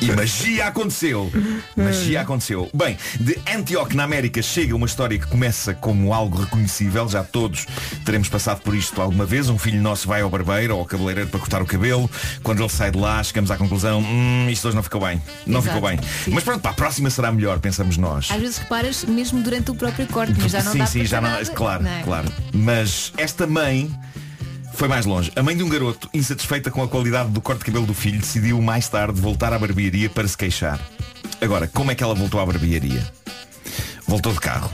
E 0.00 0.12
magia 0.12 0.66
aconteceu. 0.66 1.30
Magia 1.76 2.20
aconteceu. 2.20 2.70
Bem, 2.74 2.96
de 3.18 3.38
Antioch 3.54 3.94
na 3.94 4.04
América 4.04 4.40
chega 4.42 4.74
uma 4.74 4.86
história 4.86 5.18
que 5.18 5.26
começa 5.26 5.74
como 5.74 6.12
algo 6.12 6.19
reconhecível. 6.28 7.08
Já 7.08 7.22
todos 7.24 7.66
teremos 8.04 8.28
passado 8.28 8.60
por 8.60 8.74
isto 8.74 9.00
alguma 9.00 9.24
vez. 9.24 9.48
Um 9.48 9.58
filho 9.58 9.80
nosso 9.80 10.06
vai 10.08 10.20
ao 10.22 10.30
barbeiro 10.30 10.74
ou 10.74 10.80
ao 10.80 10.86
cabeleireiro 10.86 11.28
para 11.30 11.40
cortar 11.40 11.62
o 11.62 11.66
cabelo. 11.66 12.10
Quando 12.42 12.60
ele 12.60 12.68
sai 12.68 12.90
de 12.90 12.98
lá, 12.98 13.22
chegamos 13.22 13.50
à 13.50 13.56
conclusão, 13.56 14.00
hum, 14.00 14.48
isto 14.50 14.66
hoje 14.68 14.76
não 14.76 14.82
ficou 14.82 15.00
bem. 15.00 15.20
Não 15.46 15.60
Exato, 15.60 15.74
ficou 15.76 15.88
bem. 15.88 15.98
sim. 16.24 16.30
Mas 16.32 16.44
pronto, 16.44 16.60
para 16.60 16.70
a 16.72 16.74
próxima 16.74 17.08
será 17.10 17.30
melhor, 17.32 17.58
pensamos 17.60 17.96
nós. 17.96 18.28
Às 18.30 18.40
vezes 18.40 18.58
reparas 18.58 19.04
mesmo 19.04 19.42
durante 19.42 19.70
o 19.70 19.74
próprio 19.74 20.06
corte, 20.08 20.34
mas 20.38 20.52
já 20.52 20.62
não 20.62 20.72
sim, 20.72 20.78
dá 20.78 20.86
sim, 20.86 21.04
já 21.04 21.20
não. 21.20 21.30
nada, 21.30 21.44
Claro, 21.46 21.82
não 21.82 21.90
é? 21.90 22.02
claro. 22.02 22.32
Mas 22.52 23.12
esta 23.16 23.46
mãe 23.46 23.90
foi 24.74 24.88
mais 24.88 25.04
longe. 25.06 25.30
A 25.36 25.42
mãe 25.42 25.56
de 25.56 25.62
um 25.62 25.68
garoto, 25.68 26.08
insatisfeita 26.14 26.70
com 26.70 26.82
a 26.82 26.88
qualidade 26.88 27.30
do 27.30 27.40
corte 27.40 27.58
de 27.60 27.64
cabelo 27.66 27.86
do 27.86 27.94
filho, 27.94 28.18
decidiu 28.18 28.60
mais 28.62 28.88
tarde 28.88 29.20
voltar 29.20 29.52
à 29.52 29.58
barbearia 29.58 30.08
para 30.08 30.26
se 30.26 30.36
queixar. 30.36 30.78
Agora, 31.40 31.66
como 31.68 31.90
é 31.90 31.94
que 31.94 32.02
ela 32.02 32.14
voltou 32.14 32.40
à 32.40 32.46
barbearia? 32.46 33.02
Voltou 34.06 34.32
de 34.32 34.40
carro. 34.40 34.70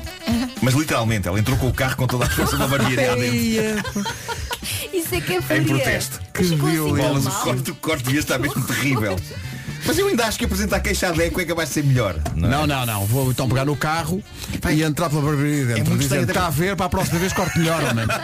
Mas 0.62 0.75
literalmente, 0.75 1.29
ela 1.29 1.38
entrou 1.38 1.57
com 1.59 1.69
o 1.69 1.73
carro 1.73 1.97
com 1.97 2.07
toda 2.07 2.25
a 2.25 2.31
força 2.31 2.57
da 2.57 2.66
barbearia 2.66 3.14
dentro. 3.16 4.05
Isso 4.92 5.14
é 5.14 5.21
que 5.21 5.35
é 5.35 5.37
Em 5.37 5.42
fria. 5.42 5.62
protesto. 5.64 6.21
Mas 6.37 6.49
ficou 6.49 6.71
tão 6.71 6.97
Bolas, 6.97 7.27
o 7.27 7.29
mal. 7.31 7.42
corte, 7.42 7.71
o 7.71 7.75
corte 7.77 8.05
devia 8.05 8.21
estar 8.21 8.38
mesmo 8.38 8.62
terrível. 8.66 9.16
Mas 9.87 9.99
eu 9.99 10.09
ainda 10.09 10.27
acho 10.27 10.38
que 10.38 10.44
apresentar 10.44 10.81
queixa 10.81 11.09
a 11.09 11.12
Deco 11.12 11.40
é 11.40 11.44
capaz 11.44 11.68
de 11.68 11.75
ser 11.75 11.85
melhor. 11.85 12.16
Não, 12.35 12.49
é? 12.49 12.51
Não, 12.51 12.66
não, 12.66 12.87
não. 12.87 13.07
Vou 13.07 13.31
então 13.31 13.49
pegar 13.49 13.64
no 13.64 13.77
carro 13.77 14.22
e 14.70 14.83
entrar 14.83 15.09
pela 15.09 15.22
barbearia 15.22 15.66
dentro. 15.66 15.85
dizer, 15.92 16.03
estranho, 16.03 16.25
está 16.25 16.46
a 16.46 16.51
ver, 16.51 16.77
para 16.77 16.87
a 16.87 16.88
próxima 16.88 17.18
vez 17.18 17.33
corte 17.33 17.59
melhor, 17.59 17.83
homem. 17.85 18.07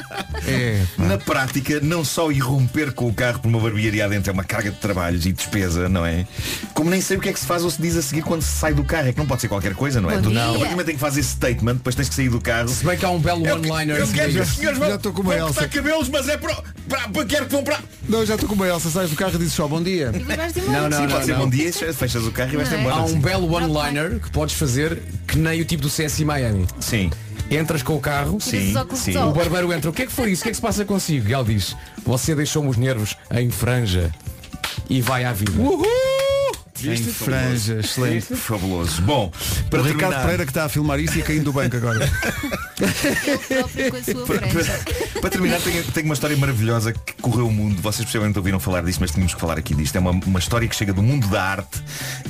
É, 0.44 0.83
pá. 0.96 1.05
Na 1.05 1.18
prática, 1.18 1.79
não 1.81 2.05
só 2.05 2.33
irromper 2.33 2.92
com 2.92 3.07
o 3.07 3.14
carro 3.14 3.38
por 3.38 3.46
uma 3.48 3.61
barbearia 3.61 4.05
adentro 4.07 4.29
é 4.29 4.33
uma 4.33 4.42
carga 4.42 4.72
de 4.72 4.77
trabalhos 4.79 5.25
e 5.25 5.31
despesa, 5.33 5.88
não 5.88 6.05
é? 6.05 6.27
Como 6.75 6.90
nem 6.90 7.01
sei 7.01 7.16
o 7.16 7.20
que 7.20 7.29
é 7.29 7.33
que 7.33 7.38
se 7.38 7.46
faz 7.46 7.62
ou 7.62 7.70
se 7.70 7.81
diz 7.81 7.96
a 7.96 8.03
seguir 8.03 8.22
quando 8.22 8.42
se 8.42 8.51
sai 8.51 8.75
do 8.75 8.83
carro. 8.83 9.07
É 9.07 9.12
que 9.12 9.18
não 9.18 9.27
pode 9.27 9.40
ser 9.42 9.46
qualquer 9.46 9.72
coisa, 9.75 10.01
não 10.01 10.11
é? 10.11 10.16
Bom 10.16 10.22
Tu, 10.22 10.31
dia. 10.31 10.42
a 10.42 10.46
partir 10.46 10.64
do 10.64 10.70
momento 10.70 10.90
em 10.90 10.96
que 10.96 11.05
esse 11.07 11.22
statement, 11.22 11.75
depois 11.75 11.94
tens 11.94 12.09
que 12.09 12.14
sair 12.16 12.29
do 12.29 12.40
carro. 12.40 12.68
Se 12.68 12.85
bem 12.85 12.98
que 12.98 13.05
há 13.05 13.11
um 13.11 13.20
belo 13.20 13.46
Eu, 13.46 13.55
one-liner. 13.55 13.96
eu 13.98 14.09
quero 14.09 14.33
que 14.33 14.40
os 14.40 14.48
senhores 14.48 14.79
vão, 14.81 14.88
Já 14.88 14.96
estou 14.96 15.12
com 15.12 15.22
uma 15.22 15.37
vão 15.37 15.46
Elsa. 15.46 15.68
cabelos, 15.68 16.09
mas 16.09 16.29
é 16.29 16.37
para, 16.37 16.57
para, 16.88 17.25
quero 17.25 17.46
que 17.46 17.53
vão 17.53 17.62
para. 17.62 17.79
Não, 18.09 18.27
já 18.27 18.35
estou 18.35 18.48
com 18.48 18.57
uma 18.57 18.66
Elsa, 18.66 18.90
sais 18.90 19.11
do 19.11 19.14
carro 19.16 19.33
e 19.37 19.38
dizes 19.38 19.53
só 19.55 19.68
bom 19.68 19.81
dia. 19.81 20.11
Não, 20.11 20.88
não, 20.88 21.07
não, 21.07 21.38
não. 21.38 21.52
Dia, 21.57 21.73
fechas 21.73 22.27
o 22.27 22.33
carro 22.33 22.53
e 22.55 22.57
vais-te 22.57 22.75
é? 22.75 22.81
embora. 22.81 22.97
Há 22.97 23.05
um 23.05 23.21
belo 23.21 23.53
one-liner 23.53 24.19
que 24.19 24.31
podes 24.31 24.55
fazer 24.55 25.03
que 25.27 25.38
nem 25.38 25.61
o 25.61 25.65
tipo 25.65 25.83
do 25.83 25.88
CSI 25.88 26.25
Miami. 26.25 26.67
Sim. 26.81 27.11
Entras 27.51 27.83
com 27.83 27.95
o 27.95 28.01
carro, 28.01 28.41
Sim, 28.41 28.75
sim. 28.95 29.19
o 29.19 29.33
barbeiro 29.33 29.73
entra, 29.73 29.91
o 29.91 29.93
que 29.93 30.03
é 30.03 30.07
que 30.07 30.12
foi 30.12 30.31
isso? 30.31 30.41
O 30.41 30.45
que 30.45 30.49
é 30.49 30.53
que 30.53 30.57
se 30.57 30.62
passa 30.62 30.85
consigo? 30.87 31.29
E 31.29 31.35
ele 31.35 31.55
diz, 31.55 31.77
você 32.05 32.35
deixou-me 32.35 32.71
os 32.71 32.79
nervos 32.79 33.15
em 33.31 33.51
franja 33.51 34.11
e 34.88 35.03
vai 35.03 35.25
à 35.25 35.33
vida. 35.33 35.53
Em 36.85 36.97
franja, 36.97 37.81
excelente. 37.81 38.35
Fabuloso. 38.37 39.03
Bom, 39.03 39.31
para 39.71 39.81
o 39.81 39.83
Ricardo 39.83 39.99
terminar, 40.01 40.23
Pereira 40.23 40.45
que 40.45 40.51
está 40.51 40.64
a 40.64 40.68
filmar 40.68 40.99
isso 41.01 41.18
e 41.18 41.23
caindo 41.23 41.45
do 41.45 41.53
banco 41.53 41.77
agora. 41.77 42.11
Para, 44.27 44.49
para- 44.49 45.21
para 45.21 45.31
terminar, 45.31 45.61
tenho, 45.61 45.85
tenho 45.85 46.07
uma 46.07 46.14
história 46.14 46.37
maravilhosa 46.37 46.92
que 46.92 47.12
correu 47.21 47.47
o 47.47 47.53
mundo. 47.53 47.81
Vocês 47.81 48.05
possivelmente 48.05 48.38
ouviram 48.38 48.59
falar 48.59 48.83
disso, 48.83 48.99
mas 49.01 49.11
tínhamos 49.11 49.35
que 49.35 49.40
falar 49.40 49.59
aqui 49.59 49.75
disto. 49.75 49.95
É 49.97 50.01
uma, 50.01 50.11
uma 50.11 50.38
história 50.38 50.66
que 50.66 50.75
chega 50.75 50.92
do 50.92 51.03
mundo 51.03 51.27
da 51.29 51.42
arte. 51.42 51.83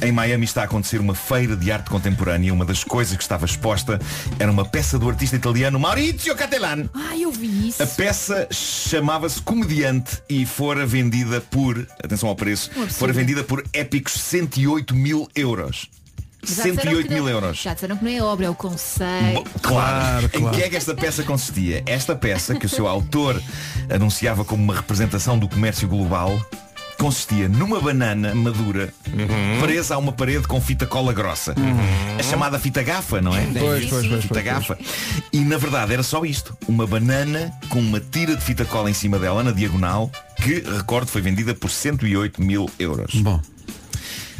Em 0.03 0.13
Miami 0.13 0.45
está 0.45 0.63
a 0.63 0.65
acontecer 0.65 1.01
uma 1.01 1.15
feira 1.15 1.57
de 1.57 1.71
arte 1.73 1.89
contemporânea. 1.91 2.53
Uma 2.53 2.65
das 2.65 2.85
coisas 2.85 3.17
que 3.17 3.23
estava 3.23 3.47
exposta 3.47 3.99
era 4.39 4.51
uma 4.51 4.65
peça 4.65 4.99
do 4.99 5.09
artista 5.09 5.37
italiano 5.37 5.79
Maurizio 5.79 6.35
Cattelan. 6.37 6.89
Ai, 6.93 7.23
eu 7.25 7.33
vi 7.33 7.69
isso. 7.69 7.83
A 7.83 7.87
peça 7.87 8.47
chamava-se 8.51 9.41
Comediante 9.43 10.19
e 10.29 10.45
fora 10.45 10.85
vendida 10.85 11.41
por, 11.41 11.87
atenção 12.03 12.29
ao 12.29 12.37
preço, 12.37 12.71
fora 12.91 13.13
vendida 13.13 13.43
por 13.43 13.65
épicos 13.73 14.13
108 14.47 14.95
mil 14.95 15.29
euros. 15.35 15.89
Já 16.45 16.65
disseram 16.65 16.75
108 16.83 17.09
que 17.09 17.15
mil 17.15 17.23
não- 17.25 17.31
euros. 17.31 17.59
Já 17.63 17.73
disseram 17.75 17.97
que 17.97 18.05
não 18.05 18.11
é 18.11 18.21
obra, 18.23 18.47
é 18.47 18.51
o 18.51 18.55
conceito. 18.55 19.35
Bom, 19.35 19.45
Claro, 19.63 20.29
Claro, 20.29 20.49
Em 20.49 20.51
que 20.59 20.63
é 20.65 20.69
que 20.69 20.77
esta 20.77 20.95
peça 20.95 21.23
consistia? 21.23 21.83
Esta 21.87 22.17
peça, 22.17 22.55
que 22.55 22.67
o 22.67 22.69
seu 22.69 22.89
autor 22.89 23.41
anunciava 23.89 24.45
como 24.45 24.63
uma 24.63 24.75
representação 24.75 25.39
do 25.39 25.49
comércio 25.49 25.87
global, 25.87 26.45
consistia 26.99 27.49
numa 27.49 27.81
banana 27.81 28.35
madura 28.35 28.93
presa 29.61 29.95
a 29.95 29.99
uma 29.99 30.13
parede 30.13 30.47
com 30.49 30.61
fita 30.61 30.85
cola 30.87 31.13
grossa. 31.13 31.55
A 32.19 32.23
chamada 32.25 32.59
fita 32.59 32.83
gafa, 32.83 33.21
não 33.21 33.35
é? 33.37 33.45
Pois, 33.59 33.87
pois, 33.87 34.07
pois, 34.09 34.23
Fita 34.23 34.35
pois, 34.35 34.45
gafa. 34.45 34.79
E 35.33 35.41
na 35.41 35.57
verdade 35.59 35.93
era 35.93 36.03
só 36.03 36.25
isto. 36.25 36.57
Uma 36.69 36.87
banana 36.89 37.53
com 37.69 37.79
uma 37.81 37.99
tira 38.01 38.35
de 38.37 38.43
fita 38.43 38.65
cola 38.65 38.91
em 38.91 38.95
cima 38.95 39.19
dela, 39.19 39.43
na 39.45 39.51
diagonal, 39.53 40.11
que, 40.37 40.55
recordo, 40.61 41.09
foi 41.09 41.21
vendida 41.23 41.55
por 41.55 41.71
108 41.71 42.41
mil 42.43 42.69
euros. 42.79 43.15
Bom, 43.17 43.41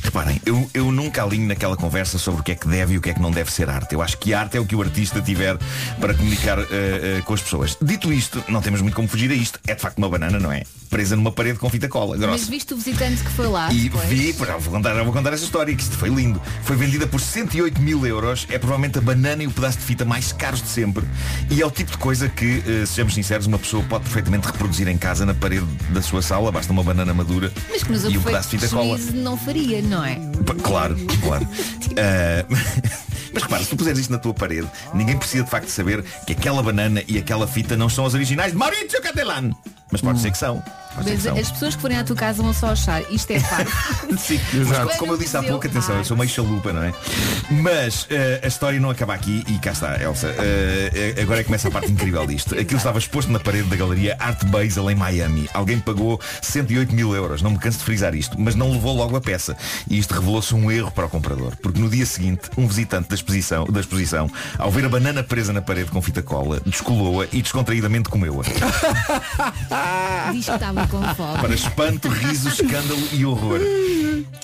Reparem, 0.03 0.41
eu, 0.45 0.69
eu 0.75 0.91
nunca 0.91 1.23
alinho 1.23 1.47
naquela 1.47 1.77
conversa 1.77 2.19
sobre 2.19 2.41
o 2.41 2.45
que 2.45 2.53
é 2.53 2.55
que 2.57 2.67
deve 2.67 2.95
e 2.95 2.99
o 2.99 3.01
que 3.01 3.11
é 3.11 3.15
que 3.15 3.21
não 3.21 3.31
deve 3.31 3.53
ser 3.53 3.71
arte. 3.71 3.95
Eu 3.95 4.03
acho 4.03 4.19
que 4.19 4.35
arte 4.35 4.57
é 4.57 4.61
o 4.61 4.67
que 4.67 4.75
o 4.75 4.83
artista 4.83 5.21
tiver 5.23 5.57
para 6.01 6.13
comunicar 6.13 6.59
eh, 6.59 6.67
eh, 6.71 7.23
com 7.25 7.33
as 7.35 7.41
pessoas. 7.41 7.77
Dito 7.81 8.13
isto, 8.13 8.43
não 8.49 8.61
temos 8.61 8.81
muito 8.83 8.95
como 8.95 9.07
fugir 9.07 9.31
a 9.31 9.35
isto. 9.35 9.61
É 9.67 9.75
de 9.75 9.81
facto 9.81 9.99
uma 9.99 10.09
banana, 10.09 10.39
não 10.41 10.51
é? 10.51 10.65
Presa 10.91 11.17
numa 11.17 11.33
parede 11.33 11.59
com 11.59 11.71
fita 11.71 11.89
cola 11.89 12.17
Mas 12.19 12.21
grossa. 12.21 12.51
viste 12.51 12.75
o 12.75 12.77
visitante 12.77 13.23
que 13.23 13.31
foi 13.31 13.47
lá 13.47 13.73
E 13.73 13.89
depois? 13.89 14.07
vi, 14.09 14.33
pá, 14.35 14.57
vou 14.59 14.73
contar, 14.75 14.93
vou 15.05 15.13
contar 15.13 15.33
essa 15.33 15.45
história, 15.45 15.75
que 15.75 15.83
isto 15.83 15.97
foi 15.97 16.11
lindo. 16.11 16.43
Foi 16.65 16.77
vendida 16.77 17.07
por 17.07 17.21
108 17.21 17.81
mil 17.81 18.05
euros. 18.05 18.47
É 18.51 18.59
provavelmente 18.59 18.99
a 18.99 19.01
banana 19.01 19.43
e 19.43 19.47
o 19.47 19.51
pedaço 19.51 19.79
de 19.79 19.85
fita 19.85 20.05
mais 20.05 20.33
caros 20.33 20.61
de 20.61 20.69
sempre. 20.69 21.05
E 21.49 21.63
é 21.63 21.67
o 21.67 21.71
tipo 21.71 21.93
de 21.93 21.97
coisa 21.99 22.29
que, 22.29 22.63
eh, 22.67 22.85
sejamos 22.87 23.15
sinceros, 23.15 23.47
uma 23.47 23.59
pessoa 23.59 23.83
pode 23.85 24.05
perfeitamente 24.05 24.47
reproduzir 24.49 24.89
em 24.89 24.99
casa 24.99 25.25
na 25.25 25.33
parede 25.33 25.65
da 25.91 26.03
sua 26.03 26.21
sala. 26.21 26.51
Basta 26.53 26.73
uma 26.73 26.83
banana 26.83 27.15
madura 27.15 27.51
Mas 27.71 27.83
que 27.85 27.93
nos 27.93 28.05
e 28.05 28.19
um 28.19 28.23
pedaço 28.23 28.51
de 28.51 28.59
fita 28.59 28.69
cola. 28.75 28.99
não 29.15 29.39
faria, 29.39 29.81
não 29.81 29.92
é? 30.05 30.15
P- 30.15 30.55
Claro, 30.63 30.97
claro. 31.25 31.47
Ah, 31.99 32.45
mas 33.35 33.43
repara, 33.43 33.63
se 33.65 33.71
tu 33.71 33.77
puseres 33.77 33.99
isto 33.99 34.11
na 34.13 34.19
tua 34.19 34.33
parede, 34.35 34.69
ninguém 34.95 35.17
precisa 35.19 35.43
de 35.45 35.51
facto 35.51 35.69
saber 35.69 36.05
que 36.27 36.33
aquela 36.33 36.63
banana 36.63 37.03
e 37.09 37.19
aquela 37.19 37.47
fita 37.49 37.77
não 37.77 37.89
são 37.89 38.07
as 38.07 38.15
originais 38.15 38.53
de 38.53 38.59
Maurizio 38.59 39.01
Cattelan. 39.03 39.51
Mas 39.91 40.01
pode 40.01 40.21
ser 40.21 40.31
que 40.31 40.39
são. 40.39 40.63
Mas 40.97 41.27
as 41.27 41.51
pessoas 41.51 41.75
que 41.75 41.83
forem 41.83 41.99
à 41.99 42.05
tua 42.05 42.17
casa 42.17 42.43
vão 42.43 42.53
só 42.53 42.69
achar 42.69 43.03
isto 43.11 43.31
é 43.31 43.41
fácil. 43.41 44.19
Sim, 44.19 44.41
mas 44.69 44.97
como 44.97 45.13
eu 45.13 45.19
disse 45.19 45.37
há 45.37 45.43
pouco, 45.43 45.67
atenção, 45.67 45.97
eu 45.97 46.05
sou 46.05 46.17
meio 46.17 46.29
chalupa, 46.29 46.73
não 46.73 46.83
é? 46.83 46.93
Mas 47.51 48.07
eh, 48.11 48.41
a 48.43 48.47
história 48.47 48.79
não 48.79 48.91
acaba 48.91 49.15
aqui 49.15 49.45
e 49.49 49.59
cá 49.59 49.73
está, 49.73 50.01
Elsa. 50.01 50.29
Eh, 50.39 51.15
agora 51.21 51.41
é 51.41 51.45
começa 51.45 51.69
a 51.69 51.71
parte 51.71 51.91
incrível 51.91 52.27
disto. 52.27 52.59
Aquilo 52.59 52.79
estava 52.79 52.99
exposto 52.99 53.31
na 53.31 53.41
parede 53.41 53.69
da 53.69 53.77
galeria 53.77 54.17
Art 54.19 54.45
Basel 54.47 54.91
em 54.91 54.95
Miami. 54.95 55.49
Alguém 55.53 55.79
pagou 55.79 56.21
108 56.41 56.95
mil 56.95 57.15
euros, 57.15 57.43
não 57.43 57.51
me 57.53 57.59
canso 57.59 57.79
de 57.79 57.85
frisar 57.85 58.15
isto, 58.15 58.41
mas 58.41 58.55
não 58.55 58.71
levou 58.71 58.97
logo 58.97 59.17
a 59.17 59.21
peça. 59.21 59.57
E 59.89 59.99
isto 59.99 60.15
revelou-se 60.15 60.55
um 60.55 60.71
erro 60.71 60.91
para 60.91 61.07
o 61.07 61.09
comprador. 61.09 61.55
Porque 61.63 61.81
no 61.81 61.89
dia 61.89 62.07
seguinte, 62.07 62.51
um 62.57 62.67
visitante 62.67 63.09
da 63.09 63.15
exposição, 63.15 63.65
da 63.65 63.81
exposição 63.81 64.31
ao 64.59 64.71
ver 64.71 64.85
a 64.85 64.89
banana 64.89 65.23
presa 65.23 65.53
na 65.53 65.63
parede 65.63 65.91
com 65.91 66.01
fita 66.03 66.23
cola, 66.23 66.61
descolou-a 66.65 67.27
e 67.33 67.43
descontraídamente 67.43 68.09
comeu-a. 68.09 68.43
Diz 70.33 70.45
que 70.45 70.51
estava. 70.51 70.82
Para 71.41 71.55
espanto, 71.55 72.09
riso, 72.09 72.49
escândalo 72.49 73.03
e 73.13 73.25
horror 73.25 73.61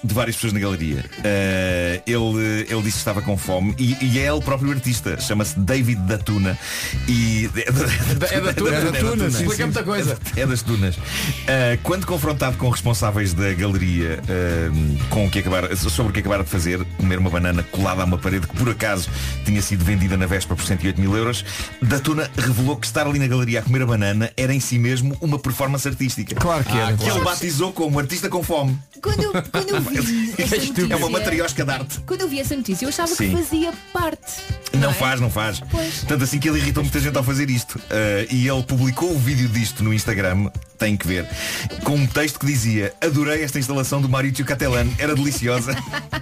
de 0.03 0.15
várias 0.15 0.37
pessoas 0.37 0.53
na 0.53 0.61
galeria. 0.61 1.05
Eh, 1.25 2.03
ele, 2.07 2.67
ele 2.69 2.83
disse 2.83 2.93
que 2.93 2.99
estava 2.99 3.23
com 3.23 3.37
fome 3.37 3.75
e, 3.79 3.97
e 4.05 4.19
é 4.19 4.31
ele 4.31 4.41
próprio 4.41 4.71
artista, 4.73 5.21
chama-se 5.21 5.59
David 5.59 6.01
Datuna. 6.03 6.59
E 7.07 7.51
é 7.57 7.73
da, 8.15 8.27
É 8.29 8.41
da 8.41 8.53
Tuna, 8.53 8.77
é 8.77 8.81
da 8.81 8.99
Tuna, 8.99 9.31
sim, 9.31 9.37
explica 9.39 9.55
sim. 9.55 9.63
muita 9.65 9.83
coisa. 9.83 10.19
É 10.37 10.47
das 10.47 10.63
Tunas. 10.63 10.97
Eh, 11.47 11.79
quando 11.83 12.07
confrontado 12.07 12.57
com 12.57 12.69
responsáveis 12.69 13.35
da 13.35 13.53
galeria 13.55 14.21
eh, 14.29 14.71
com 15.11 15.27
o 15.27 15.31
que 15.31 15.41
acabar, 15.41 15.75
sobre 15.77 16.11
o 16.11 16.13
que 16.13 16.21
acabaram 16.21 16.45
de 16.45 16.51
fazer, 16.51 16.85
comer 16.97 17.19
uma 17.19 17.31
banana 17.31 17.63
colada 17.63 18.03
a 18.03 18.05
uma 18.05 18.19
parede 18.19 18.47
que 18.47 18.57
por 18.57 18.69
acaso 18.69 19.09
tinha 19.45 19.61
sido 19.63 19.85
vendida 19.85 20.17
na 20.17 20.27
véspera 20.27 20.57
por 20.57 20.65
108 20.65 21.01
mil 21.01 21.17
euros, 21.17 21.45
Datuna 21.83 22.31
revelou 22.37 22.77
que 22.77 22.87
estar 22.87 23.07
ali 23.07 23.19
na 23.19 23.27
galeria 23.27 23.61
a 23.61 23.63
comer 23.63 23.83
a 23.83 23.87
banana 23.87 24.31
era 24.37 24.55
em 24.55 24.61
si 24.61 24.79
mesmo 24.79 25.17
uma 25.21 25.39
performance 25.39 25.87
artística. 25.87 26.28
Claro 26.35 26.65
que 26.65 26.77
era. 26.77 26.97
Que 26.97 27.09
ele 27.09 27.21
batizou 27.21 27.73
como 27.73 27.99
artista 27.99 28.29
com 28.29 28.43
fome. 28.43 28.79
Quando 29.03 29.23
eu, 29.23 29.33
quando 29.33 29.71
eu 29.71 29.81
vi 30.03 30.35
essa 30.39 30.57
É 30.57 30.59
uma 30.59 30.99
notícia- 30.99 31.09
matriosca 31.11 31.65
de 31.65 31.71
arte. 31.71 32.01
Quando 32.07 32.21
eu 32.23 32.29
vi 32.29 32.41
essa 32.41 32.57
notícia, 32.57 32.85
eu 32.85 32.89
achava 32.89 33.09
Sim. 33.15 33.31
que 33.31 33.37
fazia 33.37 33.73
parte. 33.93 34.33
Não 34.73 34.91
é? 34.91 34.93
faz, 34.93 35.21
não 35.21 35.31
faz. 35.31 35.61
Pois. 35.71 36.03
Tanto 36.07 36.25
assim 36.25 36.39
que 36.39 36.49
ele 36.49 36.59
irritou 36.59 36.83
muita 36.83 36.99
gente 37.01 37.17
ao 37.17 37.25
fazer 37.25 37.49
isto. 37.51 37.77
Uh, 37.79 38.27
e 38.31 38.49
ele 38.49 38.63
publicou 38.65 39.11
o 39.15 39.19
vídeo 39.19 39.49
disto 39.49 39.83
no 39.85 39.93
Instagram, 39.95 40.51
tem 40.79 40.97
que 40.97 41.07
ver, 41.07 41.27
com 41.83 41.97
um 41.97 42.07
texto 42.07 42.39
que 42.39 42.47
dizia 42.47 42.95
Adorei 43.01 43.43
esta 43.43 43.59
instalação 43.59 44.01
do 44.01 44.09
Maurício 44.09 44.45
Catalan, 44.45 44.87
era 44.99 45.15
deliciosa. 45.15 45.75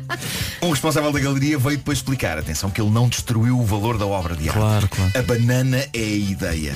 um 0.62 0.70
responsável 0.70 1.12
da 1.12 1.20
galeria 1.20 1.58
veio 1.58 1.76
depois 1.76 1.98
explicar, 1.98 2.38
atenção, 2.38 2.70
que 2.70 2.80
ele 2.80 2.90
não 2.90 3.08
destruiu 3.08 3.58
o 3.58 3.64
valor 3.64 3.98
da 3.98 4.06
obra 4.06 4.34
de 4.34 4.48
arte. 4.48 4.58
Claro, 4.58 4.88
claro. 4.88 5.12
A 5.14 5.22
banana 5.22 5.76
é 5.92 5.98
a 5.98 6.16
ideia. 6.16 6.74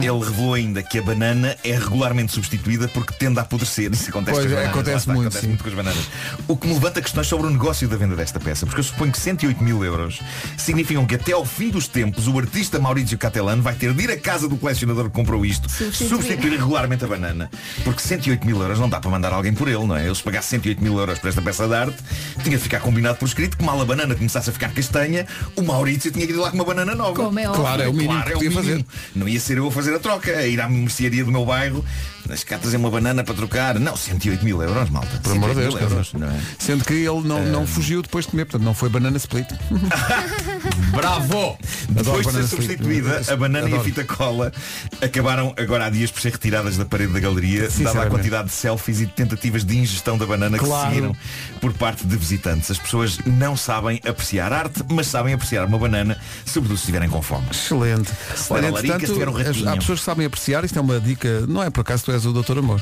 Ele 0.00 0.24
revelou 0.24 0.54
ainda 0.54 0.82
que 0.82 0.98
a 0.98 1.02
banana 1.02 1.56
é 1.62 1.72
regularmente 1.72 2.32
substituída 2.32 2.88
porque 2.88 3.12
tende 3.14 3.38
a 3.38 3.42
apodrecer. 3.42 3.90
Isso 3.92 4.08
acontece 4.08 4.40
Pois 4.40 4.50
com 4.50 4.52
as 4.52 4.54
bananas. 4.54 4.70
acontece 4.70 4.96
está, 4.96 5.12
muito, 5.12 5.28
acontece 5.28 5.46
muito 5.46 5.62
com 5.62 5.68
as 5.68 5.74
bananas. 5.74 6.04
O 6.48 6.56
que 6.56 6.66
me 6.66 6.74
levanta 6.74 7.02
questões 7.02 7.26
sobre 7.26 7.46
o 7.46 7.50
negócio 7.50 7.86
da 7.88 7.96
venda 7.96 8.16
desta 8.16 8.40
peça. 8.40 8.64
Porque 8.66 8.80
eu 8.80 8.84
suponho 8.84 9.12
que 9.12 9.20
108 9.20 9.62
mil 9.62 9.84
euros 9.84 10.20
significam 10.56 11.04
que 11.06 11.14
até 11.14 11.32
ao 11.32 11.44
fim 11.44 11.68
dos 11.68 11.86
tempos 11.86 12.26
o 12.26 12.38
artista 12.38 12.78
Maurício 12.78 13.18
Catalan 13.18 13.60
vai 13.60 13.74
ter 13.74 13.92
de 13.92 14.02
ir 14.02 14.10
à 14.10 14.16
casa 14.16 14.48
do 14.48 14.56
colecionador 14.56 15.04
que 15.04 15.10
comprou 15.10 15.44
isto, 15.44 15.68
Substituir. 15.70 16.08
substituir 16.08 16.58
regularmente 16.58 17.01
a 17.04 17.08
banana. 17.08 17.50
Porque 17.84 18.00
108 18.02 18.46
mil 18.46 18.60
euros 18.60 18.78
não 18.78 18.88
dá 18.88 19.00
para 19.00 19.10
mandar 19.10 19.32
alguém 19.32 19.52
por 19.52 19.68
ele, 19.68 19.84
não 19.86 19.96
é? 19.96 20.08
Eu 20.08 20.14
se 20.14 20.22
pagasse 20.22 20.48
108 20.48 20.82
mil 20.82 20.98
euros 20.98 21.18
por 21.18 21.28
esta 21.28 21.42
peça 21.42 21.66
de 21.66 21.74
arte, 21.74 21.96
tinha 22.42 22.56
de 22.56 22.62
ficar 22.62 22.80
combinado 22.80 23.18
por 23.18 23.26
escrito 23.26 23.56
que 23.56 23.64
mal 23.64 23.80
a 23.80 23.84
banana 23.84 24.14
começasse 24.14 24.50
a 24.50 24.52
ficar 24.52 24.72
castanha, 24.72 25.26
o 25.56 25.62
Maurício 25.62 26.10
tinha 26.10 26.26
que 26.26 26.32
ir 26.32 26.36
lá 26.36 26.50
com 26.50 26.56
uma 26.56 26.64
banana 26.64 26.94
nova. 26.94 27.14
Como 27.14 27.38
é 27.38 27.48
óbvio. 27.48 27.62
Claro, 27.62 27.82
é 27.82 27.88
o 27.88 27.92
mínimo 27.92 28.12
Claro, 28.14 28.28
é 28.30 28.32
o 28.32 28.34
podia 28.38 28.50
fazer. 28.50 28.70
mínimo. 28.70 28.86
Não 29.14 29.28
ia 29.28 29.40
ser 29.40 29.58
eu 29.58 29.66
a 29.66 29.70
fazer 29.72 29.94
a 29.94 29.98
troca, 29.98 30.30
a 30.36 30.46
ir 30.46 30.60
à 30.60 30.68
mercearia 30.68 31.24
do 31.24 31.30
meu 31.32 31.44
bairro, 31.44 31.84
mas 32.28 32.44
cá 32.44 32.58
trazer 32.58 32.76
uma 32.76 32.90
banana 32.90 33.22
para 33.24 33.34
trocar. 33.34 33.78
Não, 33.78 33.96
108 33.96 34.44
mil 34.44 34.62
euros, 34.62 34.90
malta. 34.90 35.18
Por 35.22 35.32
amor 35.32 35.50
de 35.50 35.62
108 35.62 35.78
Deus, 35.78 35.90
euros, 35.92 36.12
não 36.14 36.28
é? 36.28 36.40
Sendo 36.58 36.84
que 36.84 36.92
ele 36.94 37.20
não, 37.26 37.44
não 37.46 37.66
fugiu 37.66 38.02
depois 38.02 38.24
de 38.24 38.30
comer, 38.30 38.44
portanto 38.46 38.64
não 38.64 38.74
foi 38.74 38.88
banana 38.88 39.16
split. 39.16 39.48
Bravo! 40.92 41.58
Depois 41.88 42.26
de 42.26 42.32
ser 42.32 42.46
substituída, 42.48 43.22
a 43.28 43.36
banana 43.36 43.68
e 43.68 43.74
a 43.74 43.80
fita 43.80 44.04
cola 44.04 44.52
acabaram 45.00 45.54
agora 45.58 45.86
há 45.86 45.90
dias 45.90 46.10
por 46.10 46.20
ser 46.20 46.32
retiradas 46.32 46.76
da 46.76 46.84
parede 46.84 47.12
da 47.12 47.20
galeria, 47.20 47.68
dada 47.78 48.02
a 48.02 48.06
quantidade 48.06 48.48
de 48.48 48.54
selfies 48.54 49.00
e 49.00 49.06
de 49.06 49.12
tentativas 49.12 49.64
de 49.64 49.76
ingestão 49.78 50.16
da 50.16 50.26
banana 50.26 50.58
que 50.58 50.64
Claro. 50.64 50.88
se 50.88 50.94
seguiram 50.94 51.16
por 51.60 51.72
parte 51.74 52.06
de 52.06 52.16
visitantes. 52.16 52.70
As 52.70 52.78
pessoas 52.78 53.18
não 53.26 53.56
sabem 53.56 54.00
apreciar 54.06 54.52
arte, 54.52 54.82
mas 54.90 55.06
sabem 55.06 55.34
apreciar 55.34 55.64
uma 55.66 55.78
banana, 55.78 56.16
sobretudo 56.46 56.76
se 56.76 56.82
estiverem 56.84 57.08
com 57.08 57.20
fome. 57.22 57.46
Excelente. 57.50 58.10
Olha, 58.50 58.70
Larica, 58.70 59.00
se 59.06 59.12
tiver 59.12 59.28
um 59.28 59.36
as- 59.36 59.66
há 59.66 59.76
pessoas 59.76 59.98
que 60.00 60.04
sabem 60.04 60.26
apreciar, 60.26 60.64
isto 60.64 60.78
é 60.78 60.82
uma 60.82 61.00
dica, 61.00 61.44
não 61.48 61.62
é 61.62 61.70
por 61.70 61.80
acaso 61.80 62.04
tu 62.12 62.14
és 62.14 62.26
o 62.26 62.32
doutor 62.32 62.58
Amor. 62.58 62.80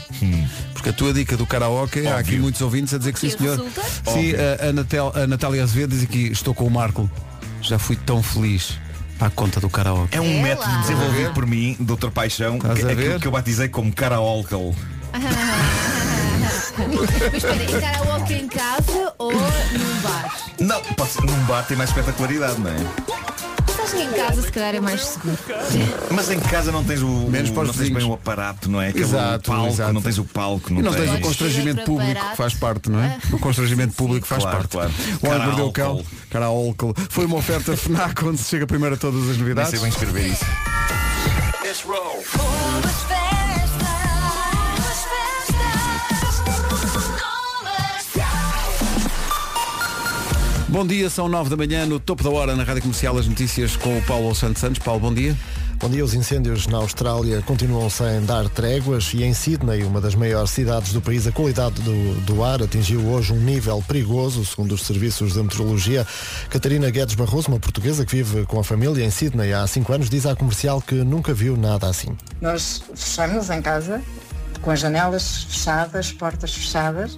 Porque 0.73 0.89
a 0.89 0.93
tua 0.93 1.13
dica 1.13 1.37
do 1.37 1.47
karaoke, 1.47 2.07
há 2.07 2.15
aqui 2.19 2.31
Óbvio. 2.31 2.41
muitos 2.43 2.61
ouvintes 2.61 2.93
a 2.95 2.99
dizer 2.99 3.13
que 3.13 3.21
sim 3.21 3.31
senhor. 3.31 3.57
resulta? 3.57 3.83
Sim, 3.83 4.33
Óbvio. 4.33 4.37
a, 4.63 4.69
a, 4.69 4.73
Natel- 4.73 5.13
a 5.15 5.27
Natália 5.27 5.63
Azevedo 5.63 5.95
diz 5.95 6.03
aqui, 6.03 6.27
estou 6.33 6.53
com 6.55 6.65
o 6.67 6.71
Marco. 6.71 7.09
Já 7.63 7.79
fui 7.79 7.95
tão 7.97 8.23
feliz 8.23 8.79
à 9.21 9.29
conta 9.31 9.61
do 9.61 9.69
karaoke. 9.69 10.17
É 10.17 10.21
um 10.21 10.25
Ela. 10.25 10.43
método 10.43 10.79
desenvolvido 10.81 11.33
por 11.33 11.47
mim, 11.47 11.77
Dr. 11.79 12.09
Paixão, 12.11 12.57
Estás 12.57 12.79
que, 12.79 12.85
a 12.87 12.91
aquilo 12.93 13.11
ver? 13.13 13.21
que 13.21 13.27
eu 13.27 13.33
batizei 13.33 13.69
como 13.69 13.93
karaoke. 13.93 14.55
Mas 16.97 17.35
espera, 17.35 17.63
em 17.65 17.81
karaoke 17.81 18.35
em 18.35 18.49
casa 18.49 19.13
ou 19.19 19.33
num 19.33 20.01
bar? 20.03 20.37
Não, 20.59 20.81
pode 20.95 21.11
ser, 21.11 21.23
num 21.23 21.45
bar 21.45 21.65
tem 21.67 21.77
mais 21.77 21.91
espetacularidade, 21.91 22.59
não 22.61 22.71
é? 22.71 22.77
Mas 23.93 23.95
acho 23.95 23.97
que 23.97 24.03
em 24.03 24.13
casa 24.27 24.43
se 24.43 24.53
calhar 24.53 24.75
é 24.75 24.81
mais 24.81 25.01
seguro. 25.05 25.39
Mas 26.11 26.31
em 26.31 26.39
casa 26.41 26.71
não 26.73 26.85
tens 26.85 27.03
o 27.03 27.09
Menos 27.29 27.51
o- 27.51 27.53
para 27.55 27.63
os 27.63 27.69
não 27.69 27.75
tens 27.75 27.89
bem 27.91 28.05
o 28.05 28.13
aparato, 28.13 28.71
não 28.71 28.81
é? 28.81 28.89
Aquele 28.89 29.05
Exato, 29.05 29.51
palco, 29.51 29.67
exato. 29.69 29.93
não 29.93 30.03
tens 30.03 30.19
o 30.19 30.25
palco, 30.25 30.71
E 30.73 30.83
não 30.83 30.93
tens 30.93 31.11
o 31.13 31.21
constrangimento 31.21 31.83
público 31.85 32.21
que 32.31 32.37
faz 32.37 32.55
parte, 32.55 32.91
não 32.91 33.01
é? 33.01 33.19
O 33.33 33.39
constrangimento 33.39 33.95
público 33.95 34.27
faz 34.27 34.43
Claro, 34.43 34.59
parte. 34.59 34.71
claro. 34.73 34.91
O 35.23 35.27
homem 35.29 35.41
perdeu 35.47 35.67
o 35.67 35.73
cão. 35.73 36.05
Karaoke. 36.31 36.95
Foi 37.11 37.27
uma 37.27 37.37
oferta 37.37 37.75
FNAC 37.77 38.25
onde 38.25 38.39
se 38.39 38.49
chega 38.51 38.67
primeiro 38.67 38.95
a 38.95 38.99
todas 38.99 39.23
as 39.23 39.29
Nem 39.31 39.39
novidades. 39.39 39.71
sei 39.71 39.81
bem 39.81 39.89
escrever 39.89 40.27
isso. 40.27 40.45
Bom 50.71 50.87
dia, 50.87 51.11
são 51.11 51.29
nove 51.29 51.51
da 51.51 51.57
manhã, 51.57 51.85
no 51.85 51.99
topo 51.99 52.23
da 52.23 52.31
hora 52.31 52.55
na 52.55 52.63
Rádio 52.63 52.83
Comercial 52.83 53.19
as 53.19 53.27
notícias 53.27 53.75
com 53.75 53.99
o 53.99 54.03
Paulo 54.03 54.33
Santos 54.37 54.61
Santos. 54.61 54.79
Paulo, 54.79 55.01
bom 55.01 55.13
dia. 55.13 55.37
Bom 55.81 55.91
dia, 55.91 56.05
os 56.05 56.15
incêndios 56.15 56.69
na 56.69 56.79
Austrália 56.79 57.43
continuam 57.43 57.91
sem 57.91 58.25
dar 58.25 58.49
tréguas 58.49 59.13
e 59.13 59.25
em 59.25 59.35
Sydney, 59.35 59.83
uma 59.83 60.01
das 60.01 60.15
maiores 60.15 60.51
cidades 60.51 60.93
do 60.93 61.01
país, 61.01 61.27
a 61.27 61.33
qualidade 61.33 61.83
do, 61.83 62.21
do 62.21 62.45
ar 62.45 62.63
atingiu 62.63 63.05
hoje 63.05 63.33
um 63.33 63.41
nível 63.41 63.83
perigoso, 63.89 64.45
segundo 64.45 64.73
os 64.73 64.87
serviços 64.87 65.33
de 65.33 65.43
meteorologia. 65.43 66.07
Catarina 66.49 66.89
Guedes 66.89 67.17
Barroso, 67.17 67.49
uma 67.49 67.59
portuguesa 67.59 68.07
que 68.07 68.15
vive 68.15 68.47
com 68.47 68.61
a 68.61 68.65
família 68.65 69.05
em 69.05 69.11
Sydney 69.11 69.53
há 69.53 69.67
cinco 69.67 69.93
anos, 69.93 70.09
diz 70.09 70.25
à 70.25 70.37
comercial 70.37 70.81
que 70.81 70.95
nunca 70.95 71.35
viu 71.35 71.57
nada 71.57 71.89
assim. 71.89 72.17
Nós 72.41 72.81
fechamos 72.95 73.51
em 73.51 73.61
casa, 73.61 74.01
com 74.63 74.71
as 74.71 74.79
janelas 74.79 75.43
fechadas, 75.49 76.13
portas 76.13 76.55
fechadas 76.55 77.17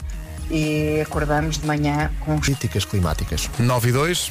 e 0.52 1.00
acordamos 1.00 1.58
de 1.58 1.66
manhã 1.66 2.10
com 2.20 2.38
Críticas 2.38 2.84
climáticas. 2.84 3.48
9 3.58 3.88
e 3.88 3.92
2. 3.92 4.30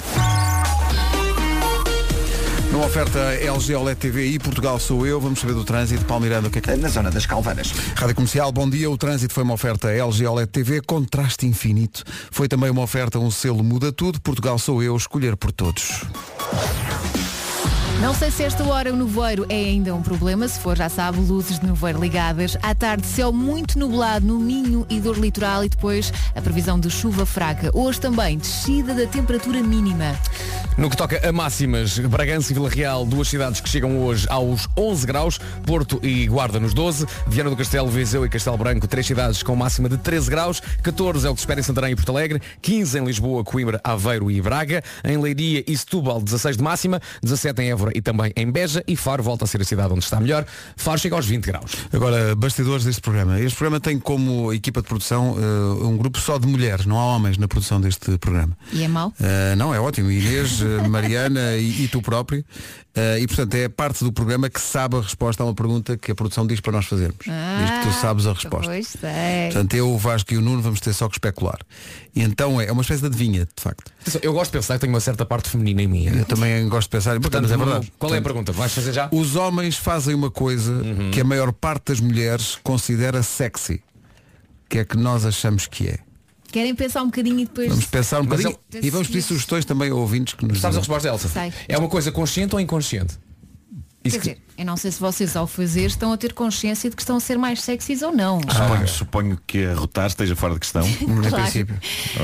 Numa 2.72 2.86
oferta 2.86 3.20
LG 3.20 3.76
OLED 3.76 4.00
TV 4.00 4.28
e 4.28 4.40
Portugal 4.40 4.80
sou 4.80 5.06
eu, 5.06 5.20
vamos 5.20 5.42
saber 5.42 5.54
do 5.54 5.66
trânsito. 5.66 6.06
Paulo 6.06 6.24
Miranda, 6.24 6.48
o 6.48 6.52
que 6.52 6.60
é 6.60 6.62
que 6.62 6.74
Na 6.78 6.88
zona 6.88 7.12
das 7.12 7.26
Calvanas. 7.26 7.74
Rádio 7.96 8.16
Comercial, 8.16 8.50
bom 8.50 8.70
dia. 8.70 8.90
O 8.90 8.98
trânsito 8.98 9.34
foi 9.34 9.44
uma 9.44 9.56
oferta 9.56 9.92
LG 9.92 10.26
OLED 10.26 10.50
TV, 10.50 10.82
contraste 10.82 11.46
infinito. 11.46 12.06
Foi 12.32 12.48
também 12.48 12.70
uma 12.70 12.82
oferta, 12.82 13.20
um 13.20 13.30
selo 13.30 13.62
muda 13.62 13.92
tudo. 13.92 14.22
Portugal 14.22 14.58
sou 14.58 14.82
eu, 14.82 14.96
escolher 14.96 15.36
por 15.36 15.52
todos. 15.52 16.06
Não 18.02 18.16
sei 18.16 18.32
se 18.32 18.42
esta 18.42 18.64
hora 18.64 18.92
o 18.92 18.96
nevoeiro 18.96 19.46
é 19.48 19.54
ainda 19.54 19.94
um 19.94 20.02
problema, 20.02 20.48
se 20.48 20.60
for 20.60 20.76
já 20.76 20.90
sabe, 20.90 21.20
luzes 21.20 21.60
de 21.60 21.68
nevoeiro 21.68 22.02
ligadas. 22.02 22.58
À 22.60 22.74
tarde, 22.74 23.06
céu 23.06 23.32
muito 23.32 23.78
nublado 23.78 24.26
no 24.26 24.40
Minho 24.40 24.88
e 24.90 25.00
dor 25.00 25.20
litoral 25.20 25.64
e 25.64 25.70
depois 25.70 26.12
a 26.36 26.42
previsão 26.42 26.80
de 26.80 26.90
chuva 26.90 27.28
fraca. 27.28 27.70
Hoje 27.76 28.02
também, 28.02 28.40
descida 28.40 28.96
da 28.96 29.06
temperatura 29.06 29.62
mínima. 29.62 30.18
No 30.78 30.90
que 30.90 30.98
toca 30.98 31.28
a 31.28 31.32
máximas, 31.32 32.00
Bragança 32.00 32.52
e 32.52 32.56
Vila 32.56 32.70
Real, 32.70 33.06
duas 33.06 33.28
cidades 33.28 33.62
que 33.62 33.70
chegam 33.70 34.02
hoje 34.02 34.26
aos 34.30 34.68
11 34.76 35.06
graus, 35.06 35.40
Porto 35.64 36.00
e 36.02 36.26
Guarda 36.28 36.60
nos 36.60 36.74
12, 36.74 37.06
Viana 37.28 37.52
do 37.52 37.56
Castelo, 37.56 37.88
Viseu 37.88 38.26
e 38.26 38.30
Castelo 38.30 38.58
Branco, 38.58 38.88
três 38.88 39.06
cidades 39.06 39.44
com 39.44 39.56
máxima 39.56 39.88
de 39.88 39.98
13 39.98 40.30
graus, 40.30 40.60
14 40.82 41.28
é 41.28 41.30
o 41.30 41.34
que 41.34 41.42
se 41.42 41.44
espera 41.44 41.60
em 41.60 41.64
Santarém 41.64 41.92
e 41.92 41.96
Porto 41.96 42.10
Alegre, 42.10 42.42
15 42.62 42.98
em 42.98 43.06
Lisboa, 43.06 43.44
Coimbra, 43.44 43.80
Aveiro 43.84 44.32
e 44.32 44.42
Braga, 44.42 44.82
em 45.04 45.18
Leiria 45.18 45.64
e 45.68 45.78
Setúbal 45.78 46.20
16 46.20 46.58
de 46.58 46.64
máxima, 46.64 47.00
17 47.22 47.62
em 47.62 47.72
Évora 47.72 47.91
e 47.96 48.02
também 48.02 48.32
em 48.36 48.52
Beja 48.52 48.84
e 48.88 48.96
Faro 48.96 49.24
volta 49.24 49.46
a 49.46 49.48
ser 49.48 49.62
a 49.62 49.66
cidade 49.66 49.94
onde 49.94 50.04
está 50.04 50.20
melhor, 50.20 50.46
Faro 50.76 51.00
chega 51.00 51.16
aos 51.16 51.26
20 51.26 51.46
graus. 51.46 51.72
Agora, 51.92 52.36
bastidores 52.36 52.86
deste 52.86 53.02
programa. 53.02 53.40
Este 53.40 53.58
programa 53.58 53.80
tem 53.80 54.00
como 54.00 54.54
equipa 54.54 54.82
de 54.82 54.88
produção 54.88 55.36
eh, 55.38 55.86
um 55.86 55.98
grupo 55.98 56.20
só 56.20 56.38
de 56.38 56.48
mulheres, 56.48 56.86
não 56.86 56.98
há 56.98 57.06
homens 57.06 57.38
na 57.38 57.48
produção 57.48 57.80
deste 57.80 58.18
programa. 58.18 58.58
E 58.72 58.84
é 58.84 58.88
mau? 58.88 59.10
Uh, 59.10 59.56
não, 59.58 59.74
é 59.74 59.80
ótimo. 59.80 60.12
Inês, 60.12 60.62
uh, 60.62 60.88
Mariana 60.90 61.58
e, 61.58 61.84
e 61.84 61.88
tu 61.88 62.02
próprio. 62.02 62.44
Uh, 62.96 63.20
e 63.22 63.28
portanto 63.28 63.56
é 63.56 63.66
a 63.66 63.70
parte 63.70 64.04
do 64.04 64.12
programa 64.12 64.50
que 64.50 64.60
sabe 64.60 64.98
a 64.98 65.02
resposta 65.02 65.42
a 65.42 65.46
uma 65.46 65.56
pergunta 65.56 65.98
que 65.98 66.12
a 66.12 66.16
produção 66.16 66.46
diz 66.46 66.60
para 66.60 66.74
nós 66.74 66.86
fazermos. 66.86 67.20
diz 67.20 67.72
que 67.72 67.88
tu 67.88 67.94
sabes 68.02 68.28
a 68.28 68.34
resposta. 68.34 68.70
Pois 68.70 68.88
sei. 68.88 69.46
Portanto, 69.46 69.74
eu, 69.76 69.90
o 69.90 69.98
Vasco 69.98 70.34
e 70.34 70.38
o 70.38 70.42
Nuno 70.42 70.62
vamos 70.62 70.82
ter 70.82 70.94
só 70.94 71.08
que 71.08 71.16
especular. 71.16 71.60
E 72.14 72.22
então 72.22 72.60
é, 72.60 72.66
é 72.68 72.72
uma 72.72 72.82
espécie 72.82 73.00
de 73.02 73.08
adivinha, 73.08 73.46
de 73.46 73.62
facto. 73.64 73.90
Eu 74.22 74.34
gosto 74.34 74.52
de 74.52 74.58
pensar 74.58 74.74
que 74.76 74.82
tenho 74.82 74.92
uma 74.94 75.00
certa 75.00 75.26
parte 75.26 75.50
feminina 75.50 75.82
em 75.82 75.88
mim. 75.88 76.06
Eu 76.08 76.26
também 76.26 76.68
gosto 76.68 76.88
de 76.88 76.98
pensar, 76.98 77.20
Portanto, 77.20 77.44
mas 77.44 77.52
é 77.52 77.58
verdade. 77.58 77.94
qual 77.98 78.14
é 78.14 78.18
a 78.18 78.22
Portanto, 78.22 78.24
pergunta? 78.24 78.52
Vais 78.52 78.74
fazer 78.74 78.92
já? 78.92 79.10
Os 79.14 79.36
homens 79.38 79.78
fazem 79.78 80.14
uma 80.14 80.30
coisa 80.30 80.72
Uhum. 80.74 81.12
que 81.12 81.22
a 81.22 81.24
maior 81.24 81.54
parte 81.54 81.86
das 81.88 82.00
mulheres 82.02 82.58
considera 82.64 83.24
sexy. 83.24 83.82
Que 84.68 84.80
é 84.80 84.86
que 84.86 84.98
nós 84.98 85.26
achamos 85.26 85.68
que 85.68 85.88
é. 85.88 86.00
Querem 86.52 86.76
pensar 86.76 87.02
um 87.02 87.06
bocadinho 87.06 87.40
e 87.40 87.46
depois. 87.46 87.70
Vamos 87.70 87.86
pensar 87.86 88.20
um 88.20 88.26
Mas 88.26 88.44
bocadinho 88.44 88.60
e 88.86 88.90
vamos 88.90 89.08
pedir 89.08 89.22
sugestões 89.22 89.64
também 89.64 89.90
a 89.90 89.96
ouvintes 89.96 90.34
que 90.34 90.46
nos 90.46 90.60
Sabes 90.60 90.76
a 90.78 90.80
resposta, 90.82 91.08
Elsa? 91.08 91.30
Sei. 91.30 91.54
É 91.68 91.78
uma 91.78 91.88
coisa 91.88 92.12
consciente 92.12 92.54
ou 92.56 92.60
inconsciente? 92.60 93.18
Quer 94.04 94.18
dizer, 94.18 94.38
eu 94.62 94.66
não 94.66 94.78
sei 94.78 94.92
se 94.92 95.00
vocês 95.00 95.36
ao 95.36 95.48
fazer 95.48 95.88
estão 95.88 96.14
a 96.14 96.18
ter 96.18 96.34
consciência 96.34 96.88
de 96.88 96.96
que 96.96 97.02
estão 97.02 97.18
a 97.18 97.20
ser 97.20 97.36
mais 97.38 97.62
sexys 97.62 98.04
ou 98.04 98.12
não. 98.16 98.40
Suponho, 98.42 98.88
suponho 98.88 99.40
que 99.48 99.66
a 99.66 99.74
rotar 99.74 100.06
esteja 100.08 100.36
fora 100.36 100.54
de 100.54 100.60
questão. 100.60 100.86
Em 101.02 101.06
Claro. 101.30 101.36
princípio. 101.44 101.76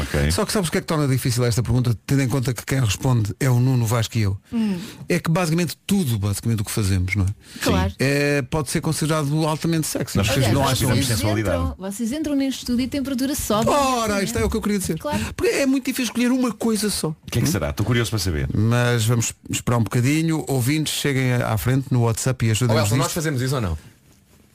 ok. 0.01 0.31
Só 0.31 0.45
que 0.45 0.51
sabes 0.53 0.69
o 0.69 0.71
que 0.71 0.77
é 0.77 0.81
que 0.81 0.87
torna 0.87 1.07
difícil 1.07 1.43
esta 1.45 1.63
pergunta, 1.63 1.97
tendo 2.05 2.21
em 2.21 2.27
conta 2.27 2.53
que 2.53 2.63
quem 2.63 2.79
responde 2.79 3.33
é 3.39 3.49
o 3.49 3.59
Nuno 3.59 3.85
Vasco 3.87 4.17
e 4.17 4.21
eu. 4.21 4.37
Hum. 4.53 4.77
É 5.09 5.19
que 5.19 5.31
basicamente 5.31 5.75
tudo, 5.87 6.19
basicamente 6.19 6.61
o 6.61 6.63
que 6.65 6.71
fazemos, 6.71 7.15
não 7.15 7.25
é? 7.25 7.27
Claro. 7.63 7.93
É, 7.97 8.41
pode 8.43 8.69
ser 8.69 8.81
considerado 8.81 9.47
altamente 9.47 9.87
sexy. 9.87 10.17
Nós 10.17 10.27
Vocês 10.27 10.37
Aliás, 10.45 10.53
não 10.53 10.67
acham 10.67 10.89
vocês, 10.89 11.21
entram, 11.21 11.75
vocês 11.77 12.11
entram 12.11 12.35
neste 12.35 12.59
estúdio 12.59 12.83
e 12.83 12.85
a 12.85 12.89
temperatura 12.89 13.33
sobe. 13.33 13.69
Ora, 13.71 14.21
isto 14.21 14.37
é 14.37 14.45
o 14.45 14.49
que 14.49 14.57
eu 14.57 14.61
queria 14.61 14.77
dizer. 14.77 14.99
Claro. 14.99 15.19
Porque 15.35 15.51
é 15.55 15.65
muito 15.65 15.85
difícil 15.85 16.05
escolher 16.05 16.31
uma 16.31 16.51
coisa 16.53 16.89
só. 16.91 17.09
O 17.09 17.15
que 17.31 17.39
é 17.39 17.41
que 17.41 17.49
será? 17.49 17.71
Estou 17.71 17.83
curioso 17.85 18.11
para 18.11 18.19
saber. 18.19 18.47
Mas 18.53 19.05
vamos 19.05 19.33
esperar 19.49 19.77
um 19.77 19.83
bocadinho. 19.83 20.45
Ouvintes, 20.47 20.93
cheguem 20.93 21.33
à 21.33 21.57
frente 21.57 21.87
no 21.89 22.01
WhatsApp 22.03 22.26
e 22.41 22.45
Ou 22.47 22.51
ajudem-nos 22.51 22.83
Elsa, 22.85 22.95
nós 22.97 23.11
fazemos 23.11 23.41
isso 23.41 23.55
ou 23.55 23.61
não? 23.61 23.77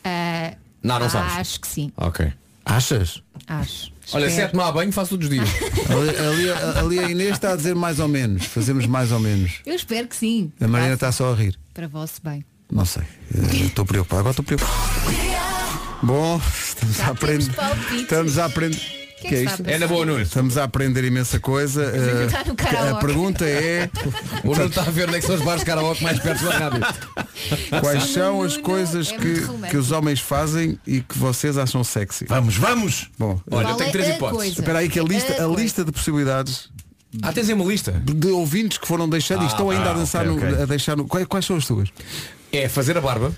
Ah, 0.05 0.55
Não, 0.83 0.99
não 0.99 1.09
sabes. 1.11 1.37
Acho 1.37 1.61
que 1.61 1.69
sim. 1.69 1.93
Ok. 1.97 2.33
Achas? 2.65 3.23
Acho. 3.47 3.93
Olha, 4.13 4.27
Espero. 4.27 4.31
se 4.31 4.41
é 4.41 4.49
tomar 4.49 4.73
banho, 4.73 4.93
faço 4.93 5.11
todos 5.11 5.27
os 5.29 5.31
dias. 5.35 5.49
Ali, 5.91 6.51
ali- 6.51 6.79
ali 6.79 6.99
a 6.99 7.09
Inês 7.11 7.33
está 7.33 7.53
a 7.53 7.57
dizer 7.57 7.75
mais 7.75 7.99
ou 8.01 8.09
menos. 8.09 8.45
Fazemos 8.47 8.87
mais 8.87 9.11
ou 9.13 9.21
menos. 9.21 9.61
Eu 9.65 9.75
espero 9.75 10.07
que 10.09 10.17
sim. 10.17 10.53
A 10.61 10.67
Marina 10.69 10.95
está 10.95 11.11
só 11.13 11.33
a 11.33 11.37
rir. 11.37 11.59
Para 11.73 11.87
vosso 11.89 12.21
bem. 12.23 12.45
Não 12.71 12.85
sei. 12.85 13.03
Eh, 13.35 13.67
Estou 13.67 13.85
preocupado. 13.87 14.21
Agora 14.21 14.33
estou 14.33 14.45
preocupado. 14.45 14.77
Bom, 16.03 16.41
estamos 16.69 17.01
a 17.01 17.07
aprender. 17.09 17.55
Estamos 17.95 18.39
a 18.39 18.45
aprender. 18.47 19.02
Que 19.29 19.35
é 19.35 19.39
que 19.39 19.45
está 19.45 19.55
a 19.55 19.59
passar? 19.59 19.71
É 19.71 19.79
na 19.79 19.87
boa, 19.87 20.07
Nuno. 20.07 20.21
Estamos 20.23 20.59
a 20.59 20.65
aprender 20.65 21.05
imensa 21.05 21.39
coisa. 21.41 21.93
No 21.93 22.97
a 22.97 23.01
pergunta 23.01 23.45
é 23.45 23.89
O 24.45 24.49
Nuno 24.55 24.67
está 24.67 24.83
a 24.83 24.91
ver 24.91 25.09
onde 25.09 25.19
é 25.19 25.21
que 25.21 25.27
são 25.27 25.35
os 25.37 25.43
bares 25.43 25.61
de 25.61 25.67
karaoke 25.67 26.03
mais 26.03 26.19
perto 26.19 26.45
da 26.45 26.51
rádio. 26.59 26.81
quais 27.81 28.05
são 28.05 28.43
as 28.43 28.57
coisas 28.57 29.11
é 29.13 29.17
que, 29.17 29.69
que 29.71 29.77
os 29.77 29.91
homens 29.93 30.21
fazem 30.21 30.79
e 30.87 31.01
que 31.01 31.17
vocês 31.19 31.57
acham 31.59 31.83
sexy? 31.85 32.27
Vamos, 32.29 32.57
vamos! 32.57 33.11
Bom, 33.19 33.41
Olha, 33.51 33.69
eu 33.69 33.75
tenho 33.77 33.89
é 33.89 33.93
três 33.93 34.09
a 34.09 34.11
hipóteses. 34.17 34.37
coisa? 34.39 34.61
espera 34.61 34.79
aí 34.81 34.89
que 34.89 34.99
a 35.01 35.05
lista, 35.05 35.45
a 35.45 35.47
lista 35.49 35.85
de 35.85 35.93
possibilidades 35.93 36.69
Ah, 37.23 37.33
tens 37.33 37.49
aí 37.49 37.55
uma 37.55 37.65
lista? 37.65 37.93
de 37.93 38.29
ouvintes 38.29 38.79
que 38.79 38.87
foram 38.87 39.09
deixando 39.09 39.45
e 39.45 39.47
estão 39.47 39.71
ainda 39.71 39.87
a 39.89 39.91
ah, 39.91 39.95
dançar 39.95 40.27
ok, 40.29 40.41
no- 40.41 40.53
ok. 40.53 40.63
a 40.63 40.67
deixar 40.67 40.97
no. 40.97 41.05
Quais, 41.07 41.27
quais 41.27 41.45
são 41.45 41.57
as 41.57 41.67
tuas? 41.67 41.89
É 42.53 42.69
fazer 42.69 42.97
a 42.99 43.01
barba, 43.01 43.33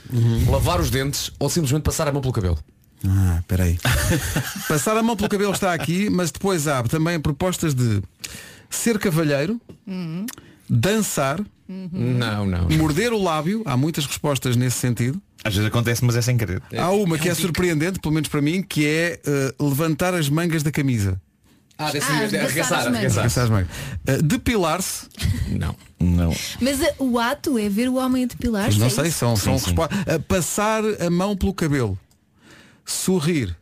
lavar 0.48 0.80
os 0.80 0.90
dentes 0.90 1.30
ou 1.38 1.48
simplesmente 1.48 1.82
passar 1.82 2.08
a 2.08 2.12
mão 2.12 2.20
pelo 2.20 2.32
cabelo. 2.32 2.58
Ah, 3.06 3.38
espera 3.40 3.64
aí. 3.64 3.78
Passar 4.68 4.96
a 4.96 5.02
mão 5.02 5.16
pelo 5.16 5.28
cabelo 5.28 5.52
está 5.52 5.72
aqui, 5.74 6.08
mas 6.10 6.30
depois 6.30 6.66
há 6.66 6.82
também 6.84 7.20
propostas 7.20 7.74
de 7.74 8.02
ser 8.70 8.98
cavalheiro, 8.98 9.60
dançar, 10.68 11.40
Não, 11.68 12.46
não. 12.46 12.68
morder 12.70 13.12
o 13.12 13.22
lábio, 13.22 13.62
há 13.64 13.76
muitas 13.76 14.06
respostas 14.06 14.56
nesse 14.56 14.78
sentido. 14.78 15.20
Às 15.44 15.54
vezes 15.54 15.68
acontece, 15.68 16.02
mas 16.04 16.16
é 16.16 16.22
sem 16.22 16.38
querer. 16.38 16.62
Há 16.76 16.90
uma 16.90 17.18
que 17.18 17.28
é 17.28 17.34
surpreendente, 17.34 18.00
pelo 18.00 18.14
menos 18.14 18.28
para 18.28 18.40
mim, 18.40 18.62
que 18.62 18.86
é 18.86 19.20
eh, 19.26 19.54
levantar 19.60 20.14
as 20.14 20.28
mangas 20.30 20.62
da 20.62 20.72
camisa. 20.72 21.20
Ah, 21.76 21.90
desse, 21.90 22.06
Ah, 22.10 22.24
de 22.26 22.36
arregaçar 22.38 22.86
arregaçar, 22.86 23.44
arregaçar. 23.52 23.66
Eh, 24.06 24.22
Depilar-se, 24.22 25.06
Não. 25.50 25.76
Não. 26.00 26.34
Mas 26.60 26.80
ah, 26.80 26.94
o 26.98 27.18
ato 27.18 27.58
é 27.58 27.68
ver 27.68 27.88
o 27.88 27.96
homem 27.96 28.24
a 28.24 28.26
depilar-se. 28.26 28.78
não 28.78 28.86
é 28.86 28.90
sei, 28.90 29.08
isso? 29.08 29.18
são, 29.18 29.36
são 29.36 29.58
sim. 29.58 29.74
eh, 30.06 30.18
passar 30.18 30.82
a 31.00 31.10
mão 31.10 31.36
pelo 31.36 31.52
cabelo, 31.52 31.98
sorrir, 32.84 33.56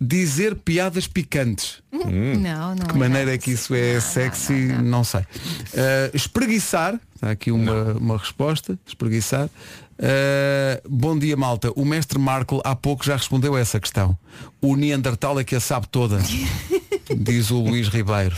dizer 0.00 0.56
piadas 0.56 1.06
picantes. 1.06 1.82
Não, 1.92 2.74
não. 2.74 2.86
Que 2.86 2.96
maneira 2.96 3.34
é 3.34 3.38
que 3.38 3.52
isso 3.52 3.74
é 3.74 4.00
sexy, 4.00 4.68
não, 4.82 5.04
sei. 5.04 5.26
Eh, 5.74 6.10
espreguiçar, 6.14 6.98
está 7.14 7.30
aqui 7.30 7.50
uma, 7.50 7.92
uma 7.92 8.16
resposta, 8.16 8.78
espreguiçar. 8.86 9.50
Eh, 9.98 10.80
bom 10.88 11.18
dia 11.18 11.36
malta, 11.36 11.70
o 11.76 11.84
mestre 11.84 12.18
Marco 12.18 12.62
há 12.64 12.74
pouco 12.74 13.04
já 13.04 13.16
respondeu 13.16 13.54
a 13.54 13.60
essa 13.60 13.78
questão. 13.78 14.16
O 14.60 14.74
Neandertal 14.74 15.38
é 15.38 15.44
que 15.44 15.54
a 15.54 15.60
sabe 15.60 15.86
toda, 15.88 16.18
diz 17.14 17.50
o 17.50 17.60
Luís 17.60 17.88
Ribeiro. 17.88 18.34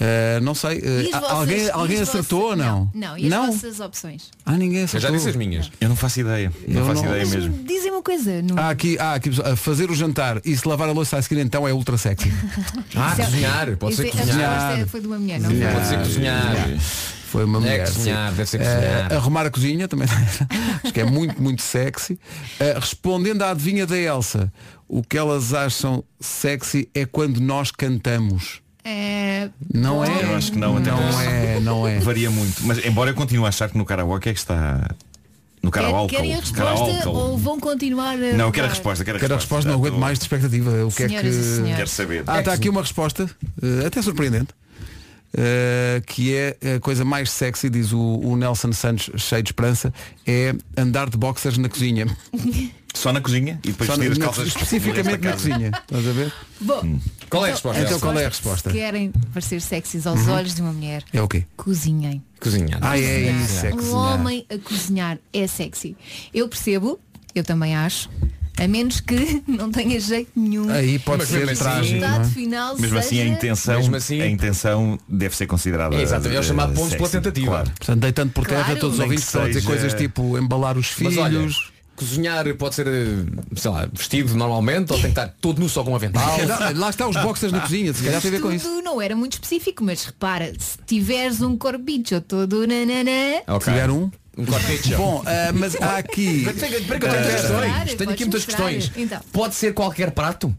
Eh, 0.00 0.40
não 0.42 0.54
sei, 0.54 0.80
vossas- 1.12 1.30
alguém, 1.30 1.70
alguém 1.70 2.00
acertou 2.00 2.40
ou 2.42 2.48
vossas- 2.56 2.64
não? 2.66 2.90
Não, 2.94 3.16
e 3.18 3.32
as 3.32 3.46
vossas 3.46 3.80
opções? 3.80 4.30
Ah, 4.44 4.56
ninguém 4.56 4.78
Eu 4.80 4.84
acertou. 4.86 5.08
já 5.10 5.16
disse 5.16 5.28
as 5.28 5.36
minhas. 5.36 5.70
Eu 5.80 5.88
não 5.88 5.96
faço 5.96 6.18
ideia. 6.20 6.52
Não 6.66 6.80
Eu 6.80 6.86
faço 6.86 7.02
não- 7.02 7.10
ideia 7.10 7.24
Mas 7.26 7.34
mesmo. 7.34 7.64
dizem 7.64 7.90
uma 7.92 8.02
coisa. 8.02 8.42
Não... 8.42 8.58
Há 8.58 8.70
aqui, 8.70 8.98
há 8.98 9.14
aqui 9.14 9.30
a 9.44 9.54
fazer 9.54 9.90
o 9.90 9.94
jantar 9.94 10.40
e 10.44 10.56
se 10.56 10.66
lavar 10.66 10.88
a 10.88 10.92
louça 10.92 11.16
a 11.16 11.22
seguir 11.22 11.40
então 11.40 11.66
é 11.68 11.72
ultra 11.72 11.96
sexy. 11.96 12.32
Ah, 12.96 13.14
é- 13.18 13.24
cozinhar. 13.24 13.76
Pode 13.76 13.94
ser 13.96 14.06
é- 14.06 14.08
a 14.08 14.12
cozinhar. 14.12 14.80
é- 14.80 14.86
foi 14.86 15.00
de 15.00 15.06
uma 15.06 15.18
mulher, 15.18 15.40
não 15.40 15.48
Cozinhar. 15.50 15.70
foi? 15.72 15.80
Pode 15.80 15.88
ser 15.88 15.98
cozinhar. 15.98 16.56
Foi 17.28 17.44
uma 17.44 17.58
É 17.58 17.60
mulher. 17.60 17.86
cozinhar, 17.92 18.30
sim. 18.30 18.36
deve 18.36 18.48
ser 18.50 18.60
Eh, 18.60 18.64
cozinhar. 18.64 19.12
arrumar 19.12 19.46
a 19.46 19.50
cozinha 19.50 19.88
também. 19.88 20.06
Acho 20.84 20.92
que 20.92 21.00
é 21.00 21.04
muito, 21.04 21.40
muito 21.42 21.62
sexy. 21.62 22.18
Eh, 22.60 22.74
respondendo 22.78 23.42
à 23.42 23.50
adivinha 23.50 23.86
da 23.86 23.96
Elsa, 23.98 24.52
o 24.88 25.02
que 25.02 25.18
elas 25.18 25.52
acham 25.54 26.04
sexy 26.20 26.88
é 26.94 27.04
quando 27.06 27.40
nós 27.40 27.70
cantamos. 27.72 28.60
É... 28.84 29.48
Não 29.72 30.04
é? 30.04 30.24
Eu 30.24 30.36
acho 30.36 30.52
que 30.52 30.58
não, 30.58 30.76
até 30.76 30.90
Não 30.90 31.20
é, 31.20 31.60
não 31.60 31.88
é. 31.88 31.98
Varia 32.00 32.30
muito. 32.30 32.62
Mas 32.64 32.84
embora 32.84 33.10
eu 33.10 33.14
continue 33.14 33.44
a 33.46 33.48
achar 33.48 33.68
que 33.70 33.78
no 33.78 33.84
karaoke 33.84 34.28
é 34.28 34.32
que 34.32 34.38
está. 34.38 34.94
No 35.62 35.70
karaoke. 35.70 36.14
Querem 36.14 36.34
a 36.34 36.40
resposta 36.40 37.08
ou 37.08 37.38
vão 37.38 37.58
continuar 37.58 38.12
a... 38.12 38.32
Não, 38.34 38.46
eu 38.46 38.52
quero 38.52 38.66
a 38.66 38.70
resposta, 38.70 39.02
quero 39.02 39.16
a 39.16 39.20
Quero 39.20 39.32
a 39.32 39.36
resposta. 39.38 39.68
resposta, 39.68 39.70
não 39.70 39.76
aguento 39.78 39.98
mais 39.98 40.18
de 40.18 40.24
expectativa. 40.24 40.84
O 40.84 40.90
que 40.92 41.04
é 41.04 41.08
Senhoras 41.08 41.58
e 41.58 41.62
que. 41.62 41.74
Quero 41.74 41.88
saber. 41.88 42.24
Ah, 42.26 42.40
está 42.40 42.52
aqui 42.52 42.68
uma 42.68 42.82
resposta, 42.82 43.30
eh, 43.62 43.86
até 43.86 44.02
surpreendente, 44.02 44.48
eh, 45.34 46.02
que 46.06 46.34
é 46.34 46.56
a 46.76 46.80
coisa 46.80 47.02
mais 47.02 47.30
sexy, 47.30 47.70
diz 47.70 47.92
o, 47.92 47.98
o 47.98 48.36
Nelson 48.36 48.72
Santos, 48.74 49.10
cheio 49.16 49.42
de 49.42 49.48
esperança, 49.48 49.90
é 50.26 50.54
andar 50.76 51.08
de 51.08 51.16
boxers 51.16 51.56
na 51.56 51.70
cozinha. 51.70 52.06
Só 52.94 53.12
na 53.12 53.20
cozinha 53.20 53.58
e 53.64 53.68
depois 53.72 53.88
Só 53.88 53.94
as 54.00 54.18
na- 54.18 54.24
calças 54.24 54.46
especificamente 54.48 55.10
na 55.10 55.18
casa. 55.18 55.50
cozinha. 55.50 55.70
Estás 55.82 56.08
a 56.08 56.12
ver? 56.12 56.32
Bom, 56.60 56.98
Qual 57.28 57.44
é 57.44 57.48
a 57.48 57.52
resposta? 57.52 57.80
Então 57.82 57.92
Elsa? 57.92 58.00
qual 58.06 58.18
é 58.18 58.24
a 58.24 58.28
resposta? 58.28 58.70
se 58.70 58.76
querem 58.76 59.12
parecer 59.32 59.60
sexys 59.60 60.06
aos 60.06 60.28
olhos 60.28 60.54
de 60.54 60.62
uma 60.62 60.72
mulher, 60.72 61.02
É 61.12 61.20
o 61.20 61.26
quê? 61.28 61.44
cozinhem. 61.56 62.22
Cozinhar. 62.40 62.78
Ah, 62.80 62.96
é 62.98 63.30
isso, 63.32 63.66
é 63.66 63.70
um 63.74 63.76
cozinhar. 63.76 63.96
homem 63.96 64.46
a 64.48 64.58
cozinhar 64.58 65.18
é 65.32 65.46
sexy. 65.46 65.96
Eu 66.32 66.48
percebo, 66.48 67.00
eu 67.34 67.42
também 67.42 67.74
acho, 67.74 68.08
a 68.56 68.68
menos 68.68 69.00
que 69.00 69.42
não 69.48 69.72
tenha 69.72 69.98
jeito 69.98 70.30
nenhum. 70.36 70.70
Aí 70.70 70.98
pode 71.00 71.18
Mas 71.18 71.28
ser 71.30 71.38
mesmo 71.38 71.50
assim- 71.50 71.62
trágico. 71.62 72.00
não 72.00 72.06
resultado 72.06 72.26
é? 72.26 72.30
final 72.30 72.78
Mesmo 72.78 72.98
assim 72.98 73.16
a 73.18 73.22
seja- 73.24 73.34
intenção, 73.34 73.76
Mesmo 73.78 73.96
assim- 73.96 74.20
a 74.20 74.26
intenção 74.28 74.98
deve 75.08 75.34
ser 75.36 75.46
considerada. 75.48 75.96
É, 75.96 76.02
exato, 76.02 76.28
é 76.28 76.30
o 76.30 76.38
eh, 76.38 76.42
chamado 76.44 76.72
pontos 76.74 76.94
pela 76.94 77.08
tentativa. 77.08 77.46
Claro. 77.48 77.70
Portanto, 77.76 78.00
deitando 78.00 78.30
por 78.32 78.46
terra 78.46 78.64
Claro. 78.64 78.78
todos 78.80 78.92
os 78.94 78.98
Nem 79.00 79.06
ouvintes 79.08 79.24
que 79.24 79.28
estão 79.30 79.42
a 79.42 79.48
dizer 79.48 79.60
seja- 79.62 79.66
coisas 79.72 79.94
tipo 79.94 80.38
embalar 80.38 80.78
os 80.78 80.94
Mas 81.00 81.16
olha, 81.18 81.38
filhos. 81.40 81.73
Cozinhar 81.96 82.52
pode 82.56 82.74
ser, 82.74 82.86
eh, 82.86 83.24
sei 83.56 83.70
lá, 83.70 83.88
vestido 83.92 84.34
normalmente 84.34 84.92
ou 84.92 84.96
tem 84.98 85.12
que 85.12 85.20
estar 85.20 85.28
todo 85.40 85.60
nu 85.60 85.68
só 85.68 85.82
com 85.84 85.92
um 85.92 85.96
avental. 85.96 86.36
Lá- 86.74 86.90
está 86.90 87.06
os 87.08 87.16
boxers 87.16 87.52
na 87.52 87.60
cozinha, 87.60 87.92
se 87.92 88.02
calhar 88.02 88.20
tem 88.20 88.28
a 88.30 88.32
ver 88.32 88.40
com 88.40 88.52
isso. 88.52 88.68
Não 88.82 89.00
era 89.00 89.14
muito 89.16 89.34
específico, 89.34 89.82
mas 89.84 90.04
repara, 90.04 90.52
se 90.58 90.78
tiveres 90.86 91.40
um 91.40 91.56
corbicho 91.56 92.20
todo 92.20 92.66
nananã, 92.66 93.42
Ok. 93.48 93.72
Tiver 93.72 93.90
um. 93.90 94.10
Um 94.36 94.44
cortejo. 94.46 94.96
Bom, 94.96 95.22
ah, 95.26 95.52
mas 95.54 95.76
há 95.76 95.98
aqui. 95.98 96.44
Espera 96.44 96.98
que 96.98 97.06
eu 97.06 97.10
tenho 97.10 97.24
questões. 97.24 97.72
Aqui 98.10 98.24
muitas 98.24 98.46
mostrar. 98.46 98.68
questões. 98.70 98.92
Então. 98.96 99.20
Pode 99.32 99.54
ser 99.54 99.72
qualquer 99.74 100.10
prato? 100.10 100.54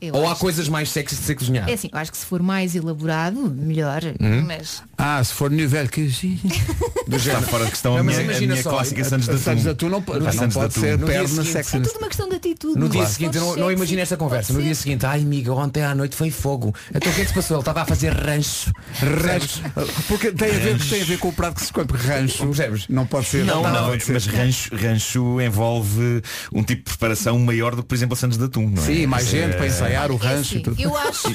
Eu 0.00 0.14
Ou 0.14 0.26
há 0.28 0.32
acho- 0.32 0.40
coisas 0.40 0.68
mais 0.68 0.90
sexys 0.90 1.18
de 1.18 1.24
ser 1.24 1.34
cozinhado? 1.34 1.70
É 1.70 1.74
assim, 1.74 1.88
eu 1.92 1.98
acho 1.98 2.10
que 2.12 2.18
se 2.18 2.26
for 2.26 2.42
mais 2.42 2.74
elaborado, 2.74 3.50
melhor. 3.50 4.00
Hum? 4.20 4.42
Mas 4.46 4.82
Ah, 4.98 5.22
se 5.22 5.32
for 5.32 5.50
nível 5.50 5.88
que 5.88 6.08
Do 7.06 7.16
Está 7.16 7.40
fora 7.42 7.64
de 7.64 7.70
questão 7.70 7.94
a 7.94 7.98
Não, 7.98 8.04
mas 8.04 8.16
minha, 8.16 8.26
a 8.28 8.30
imagina 8.32 8.52
minha 8.54 8.62
só, 8.62 8.70
clássica 8.70 9.04
Santos 9.04 9.28
de 9.28 9.38
Santos 9.38 9.66
Atum. 9.66 9.86
Atum 9.86 9.88
não, 9.90 10.02
pode- 10.02 10.18
A 10.18 10.22
não 10.22 10.30
de 10.48 10.54
pode 10.54 10.66
Atum. 10.72 10.80
ser 10.80 10.98
perna 10.98 11.28
seguinte- 11.28 11.76
é 11.76 11.80
tudo 11.92 11.98
uma 11.98 12.08
questão 12.08 12.28
de 12.28 12.36
atitude. 12.36 12.78
No 12.80 12.88
dia 12.88 13.00
Claro. 13.00 13.12
seguinte, 13.14 13.36
eu 13.36 13.42
não, 13.42 13.56
não 13.56 13.70
sexy, 13.70 14.02
esta 14.02 14.16
conversa. 14.16 14.52
No 14.52 14.62
dia 14.62 14.74
seguinte, 14.74 15.06
ai 15.06 15.20
amiga, 15.22 15.52
ontem 15.54 15.82
à 15.84 15.94
noite 15.94 16.16
foi 16.16 16.30
fogo. 16.30 16.74
Então 16.94 17.10
o 17.10 17.14
que 17.14 17.20
é 17.20 17.24
que 17.24 17.28
se 17.28 17.34
passou? 17.34 17.56
Ele 17.56 17.60
estava 17.62 17.82
a 17.82 17.84
fazer 17.86 18.10
rancho. 18.12 18.72
Rancho. 19.00 19.62
Porque 20.08 20.32
tem 20.32 20.50
a, 20.50 20.52
ver, 20.58 20.78
tem 20.88 21.02
a 21.02 21.04
ver 21.04 21.18
com 21.18 21.28
o 21.28 21.32
prato 21.32 21.54
que 21.56 21.64
se 21.66 21.72
come. 21.72 21.86
Porque 21.86 22.06
rancho 22.06 22.44
Percebes? 22.46 22.86
não 22.88 23.06
pode 23.06 23.26
ser. 23.28 23.44
Não, 23.44 23.62
não, 23.62 23.92
mas 24.12 24.26
rancho, 24.26 24.74
rancho 24.74 25.40
envolve 25.40 26.22
um 26.52 26.62
tipo 26.62 26.82
de 26.90 26.96
preparação 26.96 27.38
maior 27.38 27.74
do 27.76 27.82
que, 27.82 27.88
por 27.88 27.94
exemplo, 27.94 28.14
a 28.14 28.16
Santos 28.16 28.36
de 28.38 28.44
Atum, 28.44 28.68
não 28.68 28.82
é? 28.82 28.86
Sim, 28.86 29.06
mais 29.06 29.28
gente 29.28 29.56
para 29.56 29.66
ensaiar 29.86 30.10
o 30.10 30.14
É 30.14 30.18
rancho 30.18 30.40
assim, 30.40 30.58
e 30.58 30.62
tudo. 30.62 30.80
eu 30.80 30.96
acho, 30.96 31.28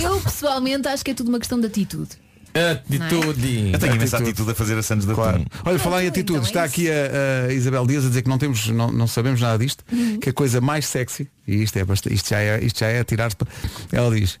eu 0.00 0.20
pessoalmente 0.20 0.88
acho 0.88 1.04
que 1.04 1.10
é 1.10 1.14
tudo 1.14 1.28
uma 1.28 1.38
questão 1.38 1.60
de 1.60 1.66
atitude. 1.66 2.10
Atitude. 2.54 3.70
Eu 3.72 3.78
tenho 3.80 3.94
imensa 3.96 4.16
Atitude. 4.16 4.30
atitude 4.30 4.50
a 4.52 4.54
fazer 4.54 4.78
a 4.78 4.82
Santos 4.82 5.06
de 5.06 5.12
Claro. 5.14 5.44
Olha, 5.64 5.78
falar 5.78 6.04
em 6.04 6.06
então, 6.06 6.20
atitude, 6.20 6.38
então 6.38 6.44
é 6.44 6.46
está 6.46 6.66
isso. 6.66 6.74
aqui 6.74 6.88
a, 6.90 7.48
a 7.48 7.52
Isabel 7.52 7.84
Dias 7.86 8.04
a 8.04 8.08
dizer 8.08 8.22
que 8.22 8.28
não 8.28 8.38
temos, 8.38 8.68
não, 8.68 8.92
não 8.92 9.06
sabemos 9.08 9.40
nada 9.40 9.58
disto, 9.58 9.84
que 10.20 10.30
a 10.30 10.32
coisa 10.32 10.60
mais 10.60 10.86
sexy, 10.86 11.28
e 11.48 11.62
isto, 11.64 11.76
é 11.78 11.84
bastante, 11.84 12.14
isto 12.14 12.28
já 12.30 12.38
é, 12.38 12.64
isto 12.64 12.78
já 12.78 12.86
é 12.86 13.02
tirar 13.02 13.34
para. 13.34 13.48
Ela 13.90 14.14
diz, 14.14 14.38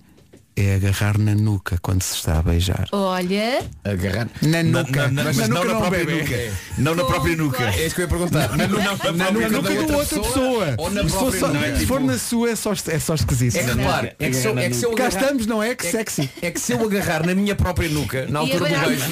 é 0.56 0.74
agarrar 0.76 1.18
na 1.18 1.34
nuca 1.34 1.78
quando 1.82 2.02
se 2.02 2.14
está 2.16 2.38
a 2.38 2.42
beijar. 2.42 2.86
Olha, 2.92 3.62
Agarrar. 3.84 4.28
Na 4.42 4.62
Na- 4.62 4.82
nuca, 4.82 5.02
na- 5.02 5.10
na- 5.10 5.24
mas 5.24 5.36
mas 5.36 5.48
na 5.48 5.54
não 5.54 5.62
nuca 5.62 5.66
na 5.66 5.72
não 5.74 5.80
própria 5.80 6.04
bebe. 6.04 6.20
nuca. 6.22 6.52
Não 6.78 6.94
na 6.94 7.04
própria 7.04 7.36
nuca. 7.36 7.64
É 7.64 7.86
isso 7.86 7.94
que 7.94 8.00
eu 8.00 8.04
ia 8.04 8.08
perguntar. 8.08 8.48
Na, 8.56 8.56
na 8.56 8.66
na 8.68 8.92
nuca 8.92 9.12
Na 9.12 9.30
nuca 9.32 9.50
da 9.50 9.60
da 9.60 9.96
outra 9.96 10.20
pessoa. 10.20 10.74
Ou 10.78 10.90
na 10.90 11.02
Se 11.02 11.08
for, 11.10 11.18
própria 11.18 11.40
só- 11.40 11.48
nuca. 11.48 11.76
se 11.76 11.86
for 11.86 12.00
na 12.00 12.18
sua 12.18 12.50
é 12.50 12.56
só, 12.56 12.72
é 12.72 12.98
só 12.98 13.14
esquisito. 13.14 13.56
É 13.56 13.62
que 13.64 13.70
repare, 13.72 14.12
é 14.18 14.28
que 14.30 14.34
se 14.36 14.46
eu, 14.46 14.58
é 14.58 14.68
que 14.68 14.76
se 14.76 14.84
eu 14.86 14.90
Cá 14.92 15.06
agarrar- 15.06 15.22
estamos, 15.22 15.46
não 15.46 15.62
é? 15.62 15.74
Que 15.74 15.86
é 15.86 15.90
sexy. 15.90 16.30
É 16.40 16.50
que 16.50 16.60
se 16.60 16.72
eu 16.72 16.84
agarrar 16.84 17.26
na 17.26 17.34
minha 17.34 17.54
própria 17.54 17.88
nuca, 17.88 18.26
na 18.28 18.44
e 18.44 18.52
altura 18.52 18.70
do 18.70 18.86
beijo, 18.86 19.04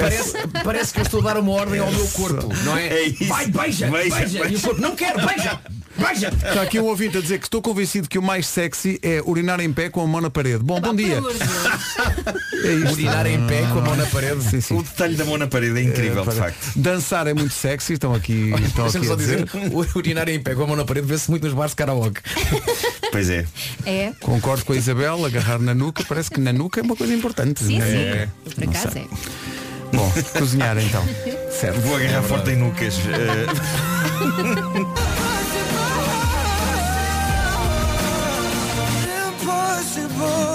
parece, 0.00 0.32
parece 0.64 0.92
que 0.92 0.98
eu 1.00 1.02
estou 1.04 1.20
a 1.20 1.24
dar 1.24 1.36
uma 1.40 1.52
ordem 1.52 1.80
ao 1.80 1.90
meu 1.92 2.06
corpo, 2.08 2.48
não 2.64 2.76
é? 2.76 2.86
É 2.88 3.02
isso. 3.08 3.24
Vai, 3.26 3.46
beija, 3.46 3.88
Beija, 3.90 4.16
beija, 4.16 4.38
beija. 4.40 4.48
E 4.52 4.56
o 4.56 4.60
corpo, 4.60 4.80
não 4.80 4.96
quero, 4.96 5.24
beija. 5.26 5.60
Está 5.94 6.62
aqui 6.62 6.80
um 6.80 6.84
ouvinte 6.84 7.18
a 7.18 7.20
dizer 7.20 7.38
que 7.38 7.46
estou 7.46 7.60
convencido 7.60 8.08
que 8.08 8.18
o 8.18 8.22
mais 8.22 8.46
sexy 8.46 8.98
é 9.02 9.20
urinar 9.24 9.60
em 9.60 9.72
pé 9.72 9.90
com 9.90 10.00
a 10.00 10.06
mão 10.06 10.20
na 10.20 10.30
parede. 10.30 10.58
Bom, 10.62 10.80
bom 10.80 10.94
dia. 10.94 11.20
É 12.64 12.74
isto. 12.74 12.92
Urinar 12.92 13.26
em 13.26 13.44
pé 13.48 13.62
com 13.72 13.80
a 13.80 13.82
mão 13.82 13.96
na 13.96 14.06
parede. 14.06 14.40
Sim, 14.44 14.60
sim. 14.60 14.76
O 14.78 14.82
detalhe 14.84 15.16
da 15.16 15.24
mão 15.24 15.36
na 15.36 15.48
parede 15.48 15.80
é 15.80 15.82
incrível, 15.82 16.22
É, 16.22 16.26
de 16.30 16.36
facto. 16.36 16.70
Dançar 16.76 17.26
é 17.26 17.34
muito 17.34 17.52
sexy, 17.52 17.94
estão 17.94 18.14
aqui, 18.14 18.52
estão 18.64 18.86
aqui 18.86 19.10
a 19.10 19.16
dizer. 19.16 19.44
urinar 19.96 20.28
em 20.28 20.40
pé 20.40 20.54
com 20.54 20.62
a 20.62 20.66
mão 20.68 20.76
na 20.76 20.84
parede 20.84 21.08
vê-se 21.08 21.28
muito 21.28 21.42
nos 21.44 21.54
bares 21.54 21.72
de 21.72 21.76
karaoke. 21.76 22.20
Pois 23.10 23.28
é. 23.28 23.44
É, 23.84 24.12
Concordo 24.20 24.64
com 24.64 24.72
a 24.72 24.76
Isabel, 24.76 25.26
agarrar 25.26 25.58
na 25.58 25.74
nuca, 25.74 26.04
parece 26.08 26.30
que 26.30 26.38
na 26.40 26.52
nuca 26.52 26.78
é 26.80 26.84
uma 26.84 26.94
coisa 26.94 27.12
importante. 27.12 27.64
sim, 27.64 27.78
né? 27.80 27.86
sim. 27.86 27.96
É. 27.96 28.28
Por 28.54 28.62
acaso 28.64 28.98
é. 28.98 29.04
Bom, 29.92 30.12
cozinhar 30.38 30.78
então. 30.78 31.04
Certo. 31.50 31.80
Vou 31.80 31.96
agarrar 31.96 32.22
forte 32.22 32.50
em 32.52 32.56
nucas. 32.56 32.94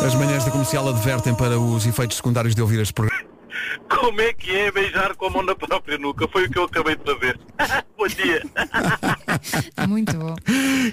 As 0.05 0.15
manhãs 0.15 0.43
da 0.45 0.49
comercial 0.51 0.89
advertem 0.89 1.35
para 1.35 1.59
os 1.59 1.85
efeitos 1.85 2.17
secundários 2.17 2.55
de 2.55 2.61
ouvir 2.61 2.79
este 2.79 2.91
programa. 2.93 3.21
Como 3.87 4.19
é 4.19 4.33
que 4.33 4.49
é 4.51 4.71
beijar 4.71 5.15
com 5.15 5.27
a 5.27 5.29
mão 5.29 5.43
na 5.43 5.55
própria 5.55 5.95
nuca? 5.99 6.27
Foi 6.27 6.45
o 6.45 6.49
que 6.49 6.57
eu 6.57 6.63
acabei 6.63 6.95
de 6.95 7.03
fazer. 7.03 7.39
Bom 7.95 8.07
dia. 8.07 8.43
Muito 9.87 10.17
bom. 10.17 10.35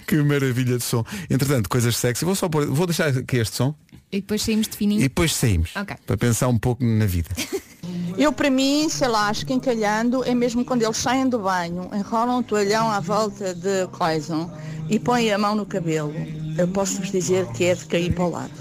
Que 0.07 0.17
maravilha 0.23 0.77
de 0.77 0.85
som. 0.85 1.05
Entretanto, 1.31 1.69
coisas 1.71 1.97
sexy. 1.97 2.25
Vou 2.27 2.35
só 2.35 2.49
pôr, 2.49 2.67
vou 2.67 2.87
deixar 2.87 3.09
aqui 3.09 3.39
este 3.39 3.57
som 3.57 3.75
E 4.13 4.21
depois 4.21 4.43
saímos 4.43 4.69
de 4.69 4.75
e 4.75 4.79
fininho. 4.79 5.01
depois 5.01 5.35
saímos. 5.35 5.71
Ok. 5.77 5.97
Para 6.07 6.17
pensar 6.19 6.49
um 6.49 6.59
pouco 6.59 6.85
na 6.85 7.07
vida. 7.07 7.31
Eu, 8.17 8.33
para 8.33 8.49
mim, 8.49 8.89
sei 8.89 9.09
lá, 9.09 9.29
acho 9.29 9.45
que 9.45 9.53
encalhando 9.53 10.23
é 10.25 10.35
mesmo 10.35 10.65
quando 10.65 10.83
eles 10.83 10.97
saem 10.97 11.29
do 11.29 11.39
banho, 11.41 11.91
enrolam 11.93 12.39
um 12.39 12.43
toalhão 12.43 12.89
à 12.89 13.01
volta 13.01 13.55
de 13.55 13.87
coisa 13.89 14.49
e 14.89 14.99
põem 14.99 15.33
a 15.33 15.39
mão 15.39 15.55
no 15.55 15.67
cabelo. 15.67 16.13
Eu 16.57 16.69
posso-vos 16.69 17.11
dizer 17.11 17.47
que 17.49 17.65
é 17.65 17.75
de 17.75 17.85
cair 17.87 18.15
para 18.15 18.25
o 18.25 18.31
lado. 18.31 18.53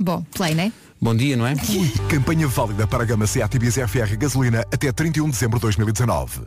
Bom, 0.00 0.24
play, 0.32 0.54
né? 0.54 0.72
Bom 1.00 1.14
dia, 1.14 1.36
não 1.36 1.46
é? 1.46 1.54
Campanha 2.08 2.46
válida 2.46 2.86
para 2.86 3.02
a 3.02 3.06
gama 3.06 3.26
Seat 3.26 3.56
Ibiza 3.56 3.86
FR 3.88 4.16
gasolina 4.16 4.60
até 4.72 4.92
31 4.92 5.24
de 5.26 5.30
dezembro 5.32 5.58
de 5.58 5.62
2019. 5.62 6.42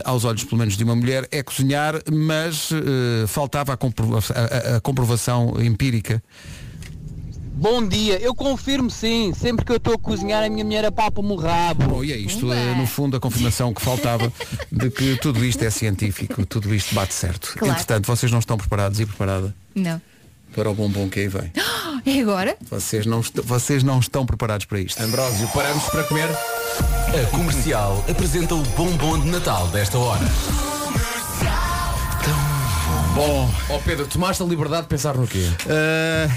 aos 0.05 0.25
olhos 0.25 0.45
pelo 0.45 0.59
menos 0.59 0.77
de 0.77 0.85
uma 0.85 0.95
mulher, 0.97 1.27
é 1.31 1.43
cozinhar, 1.43 1.95
mas 2.12 2.71
eh, 2.73 3.27
faltava 3.27 3.73
a, 3.73 3.77
comprova- 3.77 4.21
a- 4.35 4.77
a- 4.77 4.81
comprovação 4.81 5.55
empírica. 5.62 6.23
Bom 7.57 7.87
dia, 7.87 8.19
eu 8.21 8.35
confirmo 8.35 8.91
sim, 8.91 9.33
sempre 9.33 9.65
que 9.65 9.71
eu 9.71 9.77
estou 9.77 9.95
a 9.95 9.99
cozinhar 9.99 10.43
a 10.43 10.49
minha 10.51 10.65
mulher 10.65 10.85
apalpa-me 10.85 11.31
o 11.31 11.37
rabo. 11.37 11.85
Bom, 11.87 12.05
e 12.05 12.12
é 12.12 12.17
isto, 12.17 12.53
é, 12.53 12.75
no 12.75 12.85
fundo, 12.85 13.17
a 13.17 13.21
confirmação 13.21 13.73
que 13.73 13.81
faltava 13.81 14.31
de 14.73 14.91
que 14.91 15.17
tudo 15.19 15.45
isto 15.45 15.62
é 15.65 15.71
científico, 15.71 16.45
tudo 16.45 16.75
isto 16.75 16.93
bate 16.97 17.15
certo. 17.15 17.55
Claro. 17.57 17.73
Entretanto, 17.75 18.07
vocês 18.07 18.33
não 18.33 18.41
estão 18.41 18.57
preparados 18.59 18.99
e 18.99 19.07
preparada 19.07 19.55
Não. 19.73 20.03
para 20.53 20.69
o 20.69 20.75
bombom 20.75 21.09
que 21.09 21.21
aí 21.21 21.29
vem. 21.29 21.53
É 22.05 22.19
agora? 22.23 22.57
Vocês 22.69 23.07
não, 23.07 23.23
vocês 23.45 23.85
não 23.85 24.01
estão 24.01 24.27
preparados 24.27 24.67
para 24.67 24.81
isto. 24.81 25.01
Ambrósio, 25.01 25.47
paramos 25.55 25.85
para 25.85 26.03
comer. 26.03 26.29
A 26.81 27.31
comercial 27.31 28.05
apresenta 28.09 28.55
o 28.55 28.62
bombom 28.62 29.20
de 29.20 29.31
Natal 29.31 29.68
desta 29.68 29.99
hora. 29.99 30.25
Bom, 33.14 33.55
ó 33.70 33.79
Pedro, 33.79 34.07
tomaste 34.07 34.43
a 34.43 34.47
liberdade 34.47 34.83
de 34.83 34.89
pensar 34.89 35.14
no 35.16 35.27
quê? 35.27 35.49
Ah, 35.68 36.29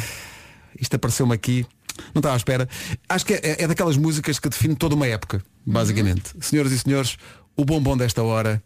isto 0.79 0.95
apareceu-me 0.95 1.33
aqui. 1.33 1.65
Não 2.13 2.19
estava 2.19 2.35
à 2.35 2.37
espera. 2.37 2.69
Acho 3.09 3.25
que 3.25 3.33
é, 3.33 3.63
é 3.63 3.67
daquelas 3.67 3.97
músicas 3.97 4.37
que 4.37 4.47
define 4.49 4.75
toda 4.75 4.93
uma 4.93 5.07
época, 5.07 5.41
basicamente. 5.65 6.33
Senhoras 6.39 6.71
e 6.71 6.79
senhores, 6.79 7.17
o 7.55 7.65
bombom 7.65 7.97
desta 7.97 8.21
hora 8.21 8.61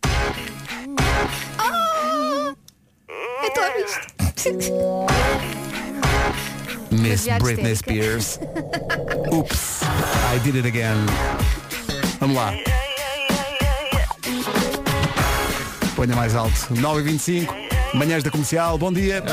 Então 3.43 3.63
é 3.63 3.82
isto. 3.82 5.61
Miss 6.91 7.27
Britney. 7.39 7.75
Spears. 7.75 8.37
Oops, 9.33 9.83
I 9.83 10.39
did 10.43 10.55
it 10.55 10.65
again. 10.65 10.97
Vamos 12.19 12.35
lá. 12.35 12.53
Ponha 15.95 16.15
mais 16.15 16.35
alto. 16.35 16.73
9h25, 16.73 17.47
manhãs 17.93 18.23
da 18.23 18.31
comercial, 18.31 18.77
bom 18.77 18.91
dia. 18.91 19.23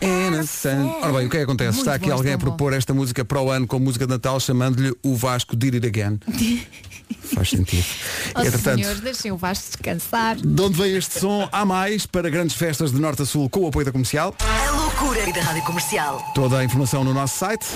Innocent. 0.00 0.88
Ora 1.02 1.12
bem, 1.12 1.26
o 1.26 1.30
que 1.30 1.36
é 1.36 1.40
que 1.40 1.44
acontece? 1.44 1.70
Muito 1.76 1.80
Está 1.80 1.94
aqui 1.94 2.06
bom 2.06 2.12
alguém 2.12 2.32
a 2.34 2.38
propor 2.38 2.72
esta 2.72 2.94
música 2.94 3.24
para 3.24 3.40
o 3.40 3.50
ano 3.50 3.66
como 3.66 3.84
música 3.84 4.06
de 4.06 4.12
Natal, 4.12 4.38
chamando-lhe 4.40 4.94
o 5.02 5.16
Vasco 5.16 5.56
Did 5.56 5.74
It 5.74 5.86
Again. 5.86 6.20
Faz 7.34 7.50
sentido. 7.50 7.84
Oh, 8.34 8.40
Entretanto, 8.40 8.76
senhores, 8.80 9.00
deixem 9.00 9.32
o 9.32 9.36
Vasco 9.36 9.64
descansar. 9.66 10.36
de 10.36 10.62
onde 10.62 10.76
vem 10.80 10.94
este 10.96 11.18
som? 11.20 11.48
Há 11.50 11.64
mais 11.64 12.04
para 12.06 12.28
grandes 12.30 12.54
festas 12.56 12.92
de 12.92 13.00
norte 13.00 13.22
a 13.22 13.26
sul 13.26 13.48
com 13.48 13.60
o 13.60 13.66
apoio 13.68 13.84
da 13.86 13.92
comercial. 13.92 14.34
A 14.40 14.70
loucura 14.70 15.30
da 15.32 15.40
Rádio 15.40 15.62
Comercial. 15.62 16.22
Toda 16.34 16.58
a 16.58 16.64
informação 16.64 17.02
no 17.04 17.14
nosso 17.14 17.38
site. 17.38 17.66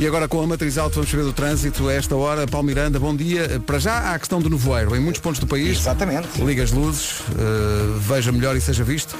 E 0.00 0.06
agora 0.06 0.28
com 0.28 0.40
a 0.40 0.46
matriz 0.46 0.78
alto 0.78 0.94
vamos 0.94 1.10
saber 1.10 1.24
do 1.24 1.32
trânsito. 1.32 1.88
A 1.88 1.92
esta 1.92 2.14
hora, 2.14 2.46
Paulo 2.46 2.64
Miranda, 2.64 3.00
bom 3.00 3.16
dia. 3.16 3.60
Para 3.66 3.80
já 3.80 3.94
há 3.94 4.14
a 4.14 4.18
questão 4.18 4.40
do 4.40 4.48
nevoeiro 4.48 4.94
em 4.94 5.00
muitos 5.00 5.20
pontos 5.20 5.40
do 5.40 5.46
país. 5.46 5.76
Exatamente. 5.76 6.40
Liga 6.40 6.62
as 6.62 6.70
luzes, 6.70 7.20
eh, 7.32 7.98
veja 7.98 8.30
melhor 8.30 8.54
e 8.54 8.60
seja 8.60 8.84
visto. 8.84 9.16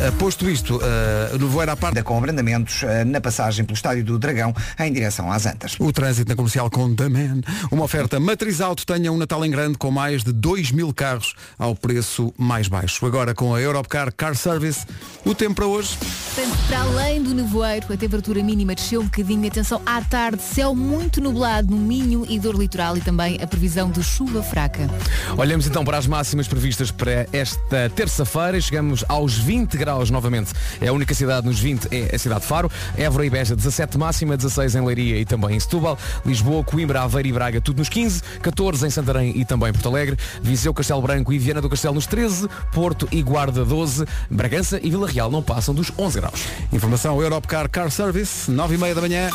Eh, 0.00 0.10
posto 0.12 0.48
isto, 0.48 0.78
uh, 0.78 1.38
nevoeiro 1.38 1.70
à 1.70 1.76
parte. 1.76 2.02
Com 2.02 2.16
abrandamentos 2.16 2.82
eh, 2.82 3.04
na 3.04 3.20
passagem 3.20 3.62
pelo 3.66 3.76
Estádio 3.76 4.02
do 4.04 4.18
Dragão 4.18 4.54
em 4.80 4.90
direção 4.90 5.30
às 5.30 5.44
Antas. 5.44 5.76
O 5.78 5.92
trânsito 5.92 6.30
na 6.30 6.34
comercial 6.34 6.70
com 6.70 6.94
The 6.94 7.10
Man. 7.10 7.42
Uma 7.70 7.84
oferta 7.84 8.18
matriz 8.18 8.62
alto 8.62 8.86
tenha 8.86 9.12
um 9.12 9.18
Natal 9.18 9.44
em 9.44 9.50
grande 9.50 9.76
com 9.76 9.90
mais 9.90 10.24
de 10.24 10.32
2 10.32 10.72
mil 10.72 10.94
carros 10.94 11.34
ao 11.58 11.76
preço 11.76 12.32
mais 12.38 12.68
baixo. 12.68 13.04
Agora 13.04 13.34
com 13.34 13.54
a 13.54 13.60
Europcar 13.60 14.10
Car 14.10 14.34
Service, 14.34 14.86
o 15.26 15.34
tempo 15.34 15.56
para 15.56 15.66
hoje. 15.66 15.90
Portanto, 15.98 16.58
para 16.66 16.80
além 16.80 17.22
do 17.22 17.34
nevoeiro, 17.34 17.92
a 17.92 17.96
temperatura 17.96 18.42
mínima 18.42 18.74
desceu 18.74 19.02
um 19.02 19.04
bocadinho. 19.04 19.46
Atenção, 19.46 19.82
à 19.84 20.00
tarde, 20.00 20.21
céu 20.38 20.74
muito 20.74 21.20
nublado 21.20 21.74
no 21.74 21.76
Minho 21.76 22.24
e 22.28 22.38
dor 22.38 22.54
litoral 22.54 22.96
e 22.96 23.00
também 23.00 23.38
a 23.42 23.46
previsão 23.46 23.90
de 23.90 24.02
chuva 24.04 24.42
fraca. 24.42 24.88
Olhamos 25.36 25.66
então 25.66 25.84
para 25.84 25.98
as 25.98 26.06
máximas 26.06 26.46
previstas 26.46 26.92
para 26.92 27.26
esta 27.32 27.90
terça-feira. 27.94 28.60
Chegamos 28.60 29.04
aos 29.08 29.36
20 29.36 29.76
graus 29.76 30.10
novamente. 30.10 30.52
É 30.80 30.88
a 30.88 30.92
única 30.92 31.12
cidade 31.12 31.46
nos 31.46 31.58
20 31.58 31.88
é 31.90 32.14
a 32.14 32.18
cidade 32.18 32.42
de 32.42 32.46
Faro. 32.46 32.70
Évora 32.96 33.26
e 33.26 33.30
Beja 33.30 33.56
17 33.56 33.98
máxima, 33.98 34.36
16 34.36 34.76
em 34.76 34.84
Leiria 34.84 35.18
e 35.18 35.24
também 35.24 35.56
em 35.56 35.60
Setúbal. 35.60 35.98
Lisboa, 36.24 36.62
Coimbra, 36.62 37.02
Aveiro 37.02 37.28
e 37.28 37.32
Braga 37.32 37.60
tudo 37.60 37.78
nos 37.78 37.88
15. 37.88 38.22
14 38.40 38.86
em 38.86 38.90
Santarém 38.90 39.32
e 39.36 39.44
também 39.44 39.70
em 39.70 39.72
Porto 39.72 39.88
Alegre. 39.88 40.16
Viseu, 40.40 40.72
Castelo 40.72 41.02
Branco 41.02 41.32
e 41.32 41.38
Viana 41.38 41.60
do 41.60 41.68
Castelo 41.68 41.94
nos 41.94 42.06
13. 42.06 42.48
Porto 42.72 43.08
e 43.10 43.22
Guarda 43.22 43.64
12. 43.64 44.06
Bragança 44.30 44.78
e 44.80 44.88
Vila 44.88 45.08
Real 45.08 45.30
não 45.30 45.42
passam 45.42 45.74
dos 45.74 45.90
11 45.98 46.20
graus. 46.20 46.44
Informação 46.72 47.20
Europcar 47.20 47.68
Car 47.68 47.90
Service, 47.90 48.50
9 48.50 48.74
e 48.74 48.78
meia 48.78 48.94
da 48.94 49.00
manhã. 49.00 49.30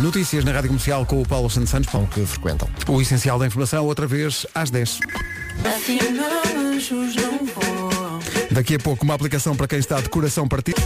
Notícias 0.00 0.44
na 0.44 0.52
Rádio 0.52 0.68
Comercial 0.68 1.04
com 1.04 1.20
o 1.20 1.26
Paulo 1.26 1.50
Santos 1.50 1.70
Santos. 1.70 1.90
Paulo 1.90 2.06
que 2.06 2.24
frequentam. 2.24 2.68
O 2.86 3.02
essencial 3.02 3.38
da 3.38 3.46
informação, 3.46 3.84
outra 3.84 4.06
vez 4.06 4.46
às 4.54 4.70
10. 4.70 5.00
Daqui 8.50 8.76
a 8.76 8.78
pouco 8.78 9.04
uma 9.04 9.14
aplicação 9.14 9.56
para 9.56 9.66
quem 9.66 9.78
está 9.78 10.00
de 10.00 10.08
coração 10.08 10.46
partido. 10.46 10.80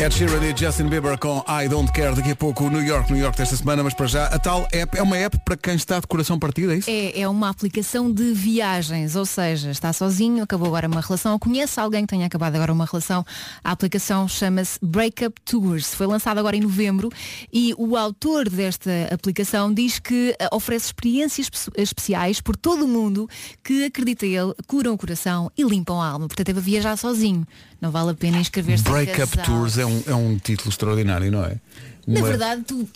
Ed 0.00 0.14
Sheeran 0.14 0.42
e 0.42 0.56
Justin 0.56 0.84
Bieber 0.88 1.18
com 1.18 1.44
I 1.46 1.68
Don't 1.68 1.92
Care. 1.92 2.14
Daqui 2.16 2.30
a 2.30 2.36
pouco 2.36 2.64
o 2.64 2.70
New 2.70 2.82
York, 2.82 3.12
New 3.12 3.20
York 3.20 3.36
desta 3.36 3.54
semana, 3.54 3.82
mas 3.82 3.92
para 3.92 4.06
já 4.06 4.24
a 4.28 4.38
tal 4.38 4.66
app 4.72 4.96
é 4.96 5.02
uma 5.02 5.14
app 5.18 5.38
para 5.44 5.58
quem 5.58 5.74
está 5.74 6.00
de 6.00 6.06
coração 6.06 6.38
partido, 6.38 6.72
é 6.72 6.78
isso? 6.78 6.88
É, 6.88 7.20
é 7.20 7.28
uma 7.28 7.50
aplicação 7.50 8.10
de 8.10 8.32
viagens, 8.32 9.14
ou 9.14 9.26
seja, 9.26 9.70
está 9.70 9.92
sozinho, 9.92 10.42
acabou 10.42 10.68
agora 10.68 10.88
uma 10.88 11.02
relação, 11.02 11.34
ou 11.34 11.38
conhece 11.38 11.78
alguém 11.78 12.06
que 12.06 12.08
tenha 12.14 12.24
acabado 12.24 12.54
agora 12.56 12.72
uma 12.72 12.86
relação. 12.86 13.26
A 13.62 13.72
aplicação 13.72 14.26
chama-se 14.26 14.78
Breakup 14.82 15.38
Tours. 15.44 15.92
Foi 15.92 16.06
lançada 16.06 16.40
agora 16.40 16.56
em 16.56 16.60
novembro 16.62 17.10
e 17.52 17.74
o 17.76 17.94
autor 17.94 18.48
desta 18.48 18.90
aplicação 19.12 19.72
diz 19.72 19.98
que 19.98 20.34
eh, 20.40 20.48
oferece 20.50 20.86
experiências 20.86 21.50
espe- 21.52 21.72
especiais 21.76 22.40
por 22.40 22.56
todo 22.56 22.86
o 22.86 22.88
mundo 22.88 23.28
que, 23.62 23.84
acredita 23.84 24.24
ele, 24.24 24.54
curam 24.66 24.94
o 24.94 24.98
coração 24.98 25.52
e 25.58 25.62
limpam 25.62 26.00
a 26.00 26.06
alma. 26.08 26.26
Portanto, 26.26 26.46
deve 26.46 26.60
viajar 26.62 26.96
sozinho. 26.96 27.46
Não 27.82 27.90
vale 27.90 28.10
a 28.10 28.14
pena 28.14 28.38
inscrever-se 28.38 28.84
Breakup. 28.84 29.38
Tours 29.38 29.78
é 29.78 29.86
um, 29.86 29.89
é 30.06 30.14
um 30.14 30.38
título 30.38 30.70
extraordinário, 30.70 31.30
não 31.30 31.44
é? 31.44 31.56
Na 32.06 32.20
Uma- 32.20 32.28
verdade, 32.28 32.62
tu 32.66 32.88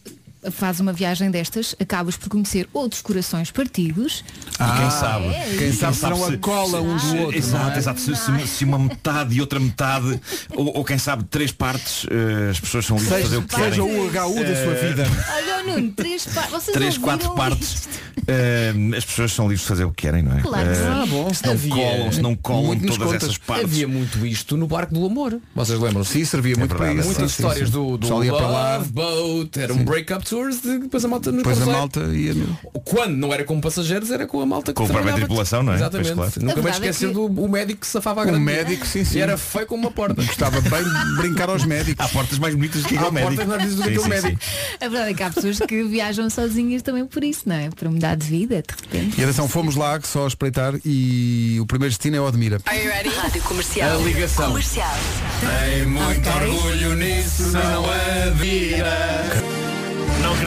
faz 0.50 0.80
uma 0.80 0.92
viagem 0.92 1.30
destas, 1.30 1.74
acabas 1.80 2.16
por 2.16 2.28
conhecer 2.28 2.68
outros 2.72 3.00
corações 3.02 3.50
partidos. 3.50 4.24
E 4.52 4.78
quem 4.80 4.90
sabe? 4.90 5.26
É, 5.26 5.54
quem 5.58 5.72
sabe 5.72 5.96
serão 5.96 6.26
se- 6.26 6.34
a 6.34 6.38
cola 6.38 6.80
um 6.80 6.96
do 6.96 7.16
outro, 7.18 7.36
Exato, 7.38 7.74
é? 7.74 7.78
exato. 7.78 8.00
Se, 8.00 8.14
se- 8.16 8.46
se 8.46 8.64
uma 8.64 8.78
metade 8.78 9.34
e 9.36 9.40
outra 9.40 9.58
metade, 9.60 10.20
ou, 10.54 10.76
ou 10.78 10.84
quem 10.84 10.98
sabe 10.98 11.24
três 11.24 11.50
partes, 11.52 12.06
eh, 12.10 12.50
as 12.50 12.60
pessoas 12.60 12.84
são 12.86 12.96
livres 12.96 13.16
de 13.16 13.22
fazer 13.22 13.36
o 13.38 13.42
que 13.42 13.54
Seja 13.54 13.70
querem. 13.70 13.80
o 13.80 14.04
HU 14.06 14.44
da 14.44 14.64
sua 14.64 14.74
vida. 14.74 15.06
Olha 15.34 15.60
o 15.62 15.66
Nuno, 15.80 15.92
três 15.92 16.26
Três, 16.72 16.98
quatro 16.98 17.30
partes. 17.34 17.88
eh, 18.26 18.72
as 18.96 19.04
pessoas 19.04 19.32
são 19.32 19.44
livres 19.46 19.62
de 19.62 19.66
fazer 19.68 19.84
o 19.84 19.90
que 19.90 20.02
querem, 20.02 20.22
não 20.22 20.36
é? 20.36 20.40
Claro 20.40 20.70
que 20.70 20.74
Eh. 20.78 20.88
Ah, 20.88 21.06
bom. 21.06 21.32
Se 21.34 21.44
não 21.44 21.52
Havia- 21.52 21.74
colam, 21.74 22.12
se 22.12 22.20
não 22.22 22.34
colam 22.36 22.78
todas 22.80 22.96
contas. 22.98 23.22
essas 23.22 23.38
partes. 23.38 23.64
Havia 23.64 23.88
muito 23.88 24.24
isto 24.26 24.56
no 24.56 24.66
Barco 24.66 24.94
do 24.94 25.04
Amor. 25.06 25.38
Vocês 25.54 25.78
lembram? 25.78 26.04
Sim, 26.04 26.24
servia 26.24 26.56
muito 26.56 26.74
para 26.74 26.92
isso. 26.92 27.04
Muitas 27.06 27.32
Sim, 27.32 27.42
histórias 27.42 27.68
sim. 27.68 27.72
do, 27.74 27.96
do 27.98 28.08
para 28.08 28.46
lá. 28.46 28.76
Love 28.78 28.92
Boat, 28.92 29.60
eram 29.60 29.76
Sim. 29.76 29.84
break-up 29.84 30.26
de 30.60 30.78
depois 30.78 31.04
a 31.04 31.08
malta 31.08 31.30
nos 31.32 31.38
Depois 31.38 31.60
a 31.62 31.66
malta 31.66 32.00
ia. 32.12 32.34
no- 32.34 32.58
Quando 32.84 33.16
não 33.16 33.32
era 33.32 33.44
com 33.44 33.60
passageiros, 33.60 34.10
era 34.10 34.26
com 34.26 34.40
a 34.40 34.46
malta 34.46 34.72
que 34.72 34.76
Com 34.76 34.84
a 34.84 34.86
própria 34.86 35.02
trabalhava. 35.04 35.26
tripulação, 35.26 35.62
não 35.62 35.72
é? 35.72 35.76
Exatamente. 35.76 36.14
Pois, 36.14 36.32
claro. 36.34 36.46
Nunca 36.46 36.62
mais 36.62 36.64
verdade 36.78 36.86
é 36.86 36.90
esquecer 36.90 37.08
que- 37.08 37.14
do 37.14 37.24
o 37.44 37.48
médico 37.48 37.80
que 37.80 37.86
safava 37.86 38.20
a 38.20 38.24
O 38.24 38.26
grande. 38.26 38.40
médico, 38.44 38.86
sim, 38.86 39.04
sim. 39.04 39.18
E 39.18 39.20
era 39.22 39.36
feio 39.38 39.66
como 39.66 39.82
uma 39.84 39.90
porta. 39.90 40.22
Gostava 40.22 40.60
bem 40.60 40.82
de 40.84 41.16
brincar 41.16 41.48
aos 41.48 41.64
médicos. 41.64 42.04
Há 42.04 42.08
portas 42.08 42.38
mais 42.38 42.54
bonitas 42.54 42.82
do 42.82 42.88
que 42.88 42.96
Há 42.96 43.00
aquele 43.00 43.14
médico. 43.14 43.36
portas 43.36 43.46
mais 43.48 43.62
bonitas 43.62 43.76
do 43.76 43.82
que 43.82 43.88
Sim, 43.88 44.06
aquele 44.06 44.14
sim, 44.14 44.20
sim. 44.20 44.34
médico. 44.34 44.42
A 44.84 44.88
verdade 44.88 45.10
é 45.10 45.14
que 45.14 45.22
há 45.22 45.30
pessoas 45.30 45.58
que 45.60 45.82
viajam 45.84 46.28
sozinhas 46.30 46.82
também 46.82 47.06
por 47.06 47.24
isso, 47.24 47.42
não 47.46 47.54
é? 47.56 47.70
Para 47.70 47.90
mudar 47.90 48.14
de 48.16 48.26
vida, 48.26 48.62
de 48.62 48.74
repente. 48.82 49.20
E 49.20 49.24
atenção, 49.24 49.48
fomos 49.48 49.76
lá 49.76 49.98
só 50.02 50.24
a 50.24 50.28
espreitar 50.28 50.74
e 50.84 51.58
o 51.60 51.66
primeiro 51.66 51.90
destino 51.90 52.16
é 52.16 52.20
o 52.20 52.26
Admira. 52.26 52.60
Rádio 52.64 53.42
Comercial. 53.42 53.98
A 54.00 54.02
ligação. 54.02 54.46
Comercial. 54.48 54.94
Tem 55.40 55.86
muito 55.86 56.28
orgulho 56.28 56.94
nisso, 56.96 57.42
não 57.52 57.84
admira. 58.28 59.73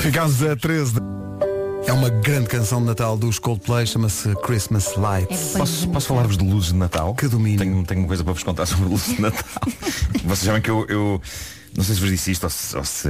Ficámos 0.01 0.43
a 0.43 0.55
13 0.55 0.93
de... 0.93 0.99
É 1.87 1.93
uma 1.93 2.09
grande 2.09 2.47
canção 2.47 2.81
de 2.81 2.87
Natal 2.87 3.17
dos 3.17 3.39
Coldplay, 3.39 3.87
chama-se 3.87 4.35
Christmas 4.43 4.95
Lights. 4.97 5.53
Posso, 5.57 5.87
posso 5.87 6.07
falar-vos 6.07 6.37
de 6.37 6.43
luzes 6.43 6.73
de 6.73 6.77
Natal? 6.77 7.15
Que 7.15 7.27
domínio. 7.27 7.59
Tenho, 7.59 7.83
tenho 7.85 8.01
uma 8.01 8.07
coisa 8.07 8.23
para 8.23 8.33
vos 8.33 8.43
contar 8.43 8.65
sobre 8.65 8.89
luzes 8.89 9.15
de 9.15 9.21
Natal. 9.21 9.63
Vocês 10.25 10.39
sabem 10.39 10.61
que 10.61 10.69
eu, 10.69 10.85
eu 10.89 11.21
não 11.77 11.83
sei 11.83 11.95
se 11.95 12.01
vos 12.01 12.09
disse 12.09 12.31
isto 12.31 12.43
ou 12.43 12.49
se, 12.49 12.75
ou 12.75 12.83
se- 12.83 13.07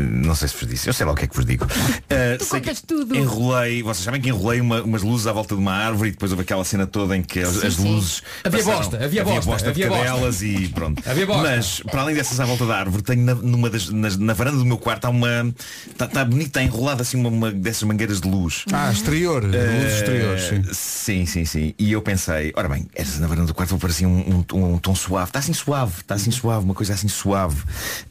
não 0.00 0.34
sei 0.34 0.48
se 0.48 0.54
vos 0.56 0.68
disse, 0.68 0.88
eu 0.88 0.92
sei 0.94 1.04
lá 1.04 1.12
o 1.12 1.14
que 1.16 1.24
é 1.24 1.26
que 1.26 1.34
vos 1.36 1.44
digo. 1.44 1.64
Uh, 1.64 2.38
Tu 2.38 2.44
sei 2.44 2.60
que 2.60 2.74
tudo. 2.86 3.14
Enrolei, 3.16 3.82
vocês 3.82 4.04
sabem 4.04 4.20
que 4.20 4.28
enrolei 4.28 4.60
uma- 4.60 4.82
umas 4.82 5.02
luzes 5.02 5.26
à 5.26 5.32
volta 5.32 5.54
de 5.54 5.60
uma 5.60 5.72
árvore 5.72 6.10
e 6.10 6.12
depois 6.12 6.30
houve 6.30 6.42
aquela 6.42 6.64
cena 6.64 6.86
toda 6.86 7.16
em 7.16 7.22
que 7.22 7.40
as, 7.40 7.48
Sim, 7.56 7.66
as 7.66 7.74
sim. 7.74 7.82
luzes 7.92 8.22
Havia 8.44 8.58
passaram- 8.60 8.78
bosta, 8.78 9.04
havia 9.04 9.24
bosta, 9.24 9.62
de 9.64 9.68
havia 9.70 9.88
bosta. 9.88 10.04
cadelas 10.04 10.42
e 10.42 10.68
pronto. 10.68 11.02
Havia 11.04 11.26
bosta. 11.26 11.42
Mas 11.42 11.80
para 11.80 12.02
além 12.02 12.14
dessas 12.14 12.38
à 12.40 12.44
volta 12.46 12.64
da 12.66 12.76
árvore, 12.78 13.02
tenho 13.02 13.22
na, 13.22 13.34
numa 13.34 13.68
das, 13.68 13.88
nas- 13.90 14.16
na 14.16 14.32
varanda 14.32 14.58
do 14.58 14.64
meu 14.64 14.78
quarto 14.78 15.04
há 15.06 15.10
uma. 15.10 15.52
Está 15.90 16.06
tá 16.06 16.24
bonito, 16.24 16.46
está 16.48 16.62
enrolada 16.62 17.02
assim 17.02 17.18
uma, 17.18 17.28
uma 17.28 17.50
dessas 17.50 17.82
mangueiras 17.82 18.20
de 18.20 18.28
luz. 18.28 18.64
Ah, 18.72 18.92
exterior, 18.92 19.42
luzes 19.44 19.58
Eh, 19.60 19.96
exteriores, 19.98 20.42
sim. 20.44 20.62
Sim, 20.72 21.26
sim, 21.26 21.44
sim. 21.44 21.74
E 21.78 21.90
eu 21.92 22.00
pensei, 22.02 22.52
ora 22.54 22.68
bem, 22.68 22.86
essa 22.94 23.18
na 23.20 23.26
varanda 23.26 23.46
do 23.48 23.54
quarto 23.54 23.70
vou 23.70 23.78
pôr 23.78 23.90
assim 23.90 24.06
um, 24.06 24.44
um, 24.54 24.74
um 24.74 24.78
tom 24.78 24.94
suave. 24.94 25.30
Está 25.30 25.40
assim 25.40 25.52
suave, 25.52 26.00
está 26.00 26.14
assim 26.14 26.30
suave, 26.30 26.64
uma 26.64 26.74
coisa 26.74 26.92
assim 26.94 27.08
suave. 27.08 27.56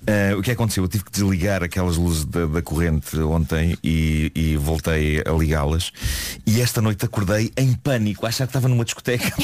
Eh, 0.05 0.35
o 0.35 0.41
que 0.41 0.51
aconteceu? 0.51 0.83
Eu 0.83 0.87
tive 0.87 1.03
que 1.03 1.11
desligar 1.11 1.63
aquelas 1.63 1.97
luzes 1.97 2.25
da, 2.25 2.45
da 2.45 2.61
corrente 2.61 3.17
ontem 3.19 3.77
e, 3.83 4.31
e 4.33 4.57
voltei 4.57 5.21
a 5.25 5.31
ligá-las. 5.31 5.91
E 6.45 6.61
esta 6.61 6.81
noite 6.81 7.05
acordei 7.05 7.51
em 7.57 7.73
pânico, 7.73 8.25
a 8.25 8.29
achar 8.29 8.45
que 8.45 8.51
estava 8.51 8.67
numa 8.67 8.85
discoteca. 8.85 9.31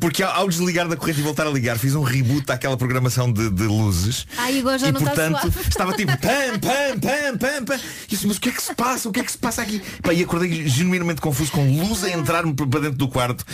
Porque 0.00 0.22
ao, 0.22 0.32
ao 0.32 0.48
desligar 0.48 0.88
da 0.88 0.96
corrente 0.96 1.20
e 1.20 1.22
voltar 1.22 1.46
a 1.46 1.50
ligar, 1.50 1.78
fiz 1.78 1.94
um 1.94 2.02
reboot 2.02 2.50
àquela 2.50 2.74
programação 2.74 3.30
de, 3.30 3.50
de 3.50 3.64
luzes. 3.64 4.26
Ai, 4.38 4.58
agora 4.58 4.78
já 4.78 4.88
e 4.88 4.92
não 4.92 5.00
está 5.00 5.10
portanto 5.10 5.40
suave. 5.42 5.60
estava 5.68 5.92
tipo 5.92 6.12
pam, 6.16 6.58
pam, 6.58 6.98
pam, 6.98 7.38
pam, 7.38 7.64
pam. 7.66 7.74
E 7.76 7.78
eu 7.78 7.80
disse, 8.08 8.26
mas 8.26 8.38
o 8.38 8.40
que 8.40 8.48
é 8.48 8.52
que 8.52 8.62
se 8.62 8.74
passa? 8.74 9.08
O 9.10 9.12
que 9.12 9.20
é 9.20 9.22
que 9.22 9.30
se 9.30 9.36
passa 9.36 9.60
aqui? 9.60 9.82
Pá, 10.02 10.14
e 10.14 10.22
acordei 10.22 10.66
genuinamente 10.66 11.20
confuso 11.20 11.52
com 11.52 11.78
luz 11.78 12.02
a 12.02 12.10
entrar-me 12.10 12.54
para 12.54 12.80
dentro 12.80 12.96
do 12.96 13.08
quarto. 13.08 13.44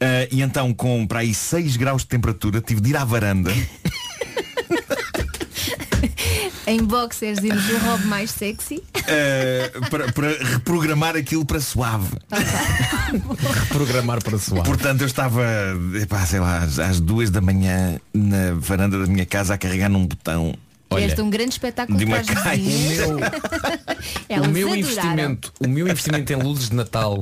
Ah, 0.00 0.28
e 0.30 0.42
então 0.42 0.72
com 0.72 1.04
para 1.08 1.20
aí 1.20 1.34
6 1.34 1.76
graus 1.76 2.02
de 2.02 2.08
temperatura 2.08 2.60
tive 2.60 2.80
de 2.80 2.90
ir 2.90 2.96
à 2.96 3.04
varanda. 3.04 3.52
Em 6.66 6.82
boxers 6.82 7.38
e 7.38 7.48
no 7.48 7.78
hobby 7.86 8.06
mais 8.06 8.30
sexy. 8.30 8.82
ah, 8.96 9.88
para, 9.88 10.12
para 10.12 10.28
reprogramar 10.52 11.14
aquilo 11.16 11.44
para 11.44 11.60
suave. 11.60 12.08
Programar 13.68 14.22
para 14.22 14.38
suar. 14.38 14.64
Portanto, 14.64 15.00
eu 15.02 15.06
estava, 15.06 15.44
epá, 16.00 16.24
sei 16.26 16.40
lá, 16.40 16.58
às- 16.58 16.78
às 16.78 17.00
duas 17.00 17.30
da 17.30 17.40
manhã 17.40 18.00
na 18.12 18.52
varanda 18.54 18.98
da 18.98 19.06
minha 19.06 19.26
casa 19.26 19.54
a 19.54 19.58
carregar 19.58 19.88
num 19.88 20.06
botão. 20.06 20.54
Olha, 20.88 21.04
este 21.04 21.20
é 21.20 21.22
um 21.24 21.30
grande 21.30 21.50
espetáculo 21.50 21.98
de 21.98 22.04
uma 22.04 22.18
para 22.20 22.32
as 22.32 22.42
caixa. 22.42 23.02
Elas 24.28 24.46
o 24.46 24.50
meu 24.50 24.68
adoraram. 24.68 24.76
investimento, 24.78 25.52
o 25.60 25.68
meu 25.68 25.88
investimento 25.88 26.32
em 26.32 26.36
luzes 26.36 26.68
de 26.70 26.76
Natal 26.76 27.18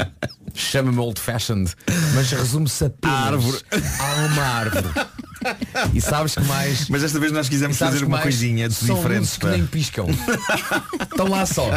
chama-me 0.54 0.98
old 0.98 1.18
fashioned, 1.18 1.72
mas 2.14 2.30
resume-se 2.30 2.84
apenas 2.84 3.16
A 3.16 3.26
árvore. 3.26 3.58
a 3.72 4.26
uma 4.26 4.42
árvore. 4.42 4.88
E 5.92 6.00
sabes 6.00 6.34
que 6.34 6.44
mais 6.44 6.88
Mas 6.88 7.02
desta 7.02 7.18
vez 7.18 7.32
nós 7.32 7.48
quisemos 7.48 7.76
fazer 7.76 8.04
uma 8.04 8.18
coisinha 8.20 8.70
são 8.70 8.96
diferente. 8.96 9.18
luzes 9.20 9.36
que 9.36 9.46
nem 9.46 9.66
piscam. 9.66 10.06
Estão 11.02 11.28
lá 11.28 11.46
só. 11.46 11.70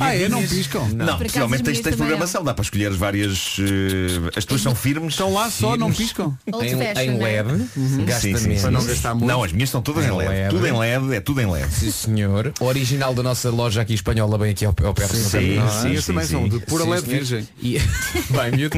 Ah, 0.00 0.14
é? 0.14 0.28
Não 0.28 0.42
piscam? 0.46 0.88
Não, 0.88 1.14
as 1.14 1.62
tens, 1.62 1.80
tens 1.80 1.96
programação, 1.96 2.42
dá 2.44 2.54
para 2.54 2.62
escolher 2.62 2.90
as 2.90 2.96
várias. 2.96 3.56
eh, 3.60 4.30
as 4.36 4.44
tuas 4.44 4.60
são 4.60 4.74
firmes. 4.74 5.14
Estão 5.14 5.32
lá 5.32 5.50
só, 5.50 5.76
não 5.76 5.88
firmes. 5.92 5.98
piscam. 5.98 6.36
Old 6.52 6.66
Em, 6.66 6.76
fashion, 6.78 7.00
em 7.00 7.18
não 7.18 7.26
é? 7.26 7.42
LED, 7.42 7.68
gasta 8.06 8.20
Sim, 8.20 8.32
sim, 8.34 8.38
sim. 8.38 8.48
menos. 8.48 8.62
Para 8.62 8.70
não 8.70 8.84
gastar 8.84 9.14
muito. 9.14 9.26
Não, 9.26 9.44
as 9.44 9.52
minhas 9.52 9.68
estão 9.68 9.82
todas 9.82 10.04
Em 10.04 10.08
em 10.08 10.16
LED. 10.16 10.28
LED. 10.30 10.50
Tudo 10.50 10.66
em 10.66 10.72
LED, 10.78 11.14
é 11.14 11.20
tudo 11.20 11.40
em 11.40 11.46
LED. 11.50 11.72
Sim, 11.72 11.90
senhor. 11.90 12.52
O 12.60 12.64
original 12.64 13.14
da 13.14 13.22
nossa 13.22 13.50
loja 13.50 13.80
aqui 13.82 13.94
espanhola, 13.94 14.38
bem 14.38 14.50
aqui 14.50 14.64
ao, 14.64 14.74
ao 14.84 14.94
perto 14.94 15.16
Sim, 15.16 15.24
sim, 15.28 15.54
Não 15.56 15.66
é? 15.66 15.70
sim, 15.82 15.92
Esses 15.92 16.06
também 16.06 16.24
são 16.24 16.48
de 16.48 16.58
pura 16.60 16.84
Sim, 16.84 16.90
LED 16.90 17.02
senhor. 17.04 17.16
virgem. 17.18 17.48
E, 17.62 17.78
bem, 18.30 18.50
miúdo. 18.56 18.76